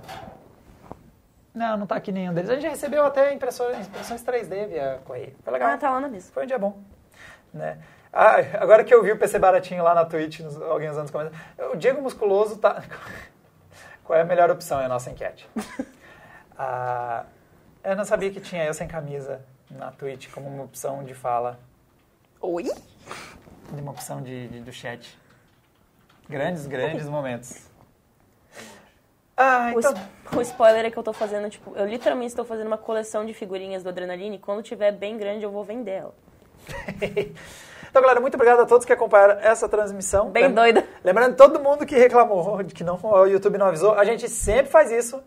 [1.54, 2.50] Não, não tá aqui nenhum deles.
[2.50, 5.36] A gente recebeu até impressões, impressões 3D via correio.
[5.44, 5.70] Foi legal.
[5.72, 6.32] Ah, tá lá na mesa.
[6.32, 6.80] Foi um dia bom.
[7.54, 7.78] Né?
[8.12, 11.12] Ah, agora que eu vi o PC baratinho lá na Twitch, nos, alguém usando os
[11.12, 11.42] comentários.
[11.74, 12.84] O Diego Musculoso tá.
[14.04, 14.80] Qual é a melhor opção?
[14.82, 15.48] É a nossa enquete.
[16.62, 17.24] Ah,
[17.86, 19.40] eu não sabia que tinha eu sem camisa
[19.72, 21.58] na Twitch como uma opção de fala,
[22.42, 22.64] Oi?
[22.66, 25.18] de uma opção de, de- do chat.
[26.28, 27.66] Grandes, grandes momentos.
[29.38, 29.94] Ah, O, então.
[29.94, 33.26] es- o spoiler é que eu tô fazendo, tipo, eu literalmente estou fazendo uma coleção
[33.26, 36.14] de figurinhas do Adrenaline e quando tiver bem grande eu vou vender ela.
[37.90, 40.30] Então, galera, muito obrigado a todos que acompanharam essa transmissão.
[40.30, 40.88] Bem Lem- doida.
[41.04, 44.72] Lembrando todo mundo que reclamou de que não, o YouTube não avisou, a gente sempre
[44.72, 45.20] faz isso.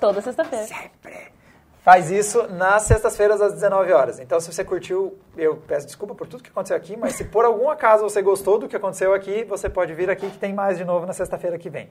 [0.00, 0.64] Toda sexta-feira.
[0.66, 1.36] Sempre
[1.82, 4.18] faz isso nas sextas-feiras às 19 horas.
[4.18, 7.44] Então, se você curtiu, eu peço desculpa por tudo que aconteceu aqui, mas se por
[7.44, 10.78] algum acaso você gostou do que aconteceu aqui, você pode vir aqui que tem mais
[10.78, 11.90] de novo na sexta-feira que vem.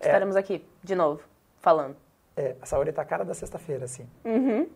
[0.00, 1.20] Estaremos aqui, de novo,
[1.60, 1.96] falando.
[2.36, 4.08] É, a Saori tá a cara da sexta-feira, assim.
[4.24, 4.68] Uhum.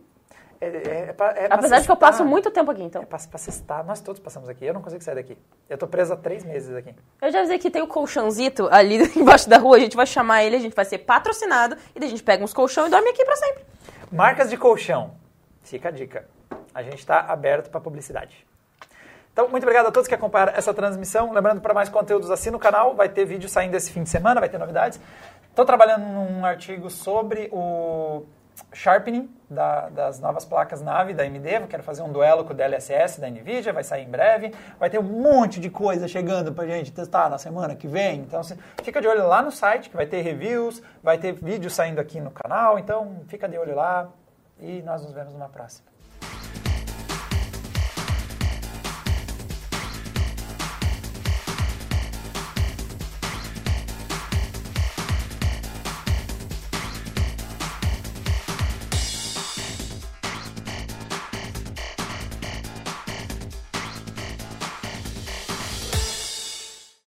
[0.61, 3.01] É, é, é é Apesar de que eu passo muito tempo aqui, então.
[3.01, 3.85] É pra, pra sextar.
[3.85, 4.65] Nós todos passamos aqui.
[4.65, 5.37] Eu não consigo sair daqui.
[5.69, 6.93] Eu tô preso há três meses aqui.
[7.21, 10.43] Eu já avisei que tem o colchãozito ali embaixo da rua, a gente vai chamar
[10.43, 13.09] ele, a gente vai ser patrocinado, e daí a gente pega uns colchão e dorme
[13.09, 13.65] aqui pra sempre.
[14.11, 15.15] Marcas de colchão.
[15.63, 16.25] Fica a dica.
[16.73, 18.45] A gente está aberto para publicidade.
[19.33, 21.33] Então, muito obrigado a todos que acompanharam essa transmissão.
[21.33, 22.95] Lembrando, para mais conteúdos, assina o canal.
[22.95, 24.97] Vai ter vídeo saindo esse fim de semana, vai ter novidades.
[25.49, 28.23] Estou trabalhando num artigo sobre o
[28.73, 31.47] sharpening da- das novas placas nave da AMD.
[31.55, 34.53] Eu quero fazer um duelo com o DLSS da NVIDIA, vai sair em breve.
[34.79, 38.19] Vai ter um monte de coisa chegando para gente testar na semana que vem.
[38.19, 38.41] Então,
[38.83, 42.19] fica de olho lá no site, que vai ter reviews, vai ter vídeo saindo aqui
[42.19, 42.79] no canal.
[42.79, 44.09] Então, fica de olho lá
[44.59, 45.85] e nós nos vemos numa próxima.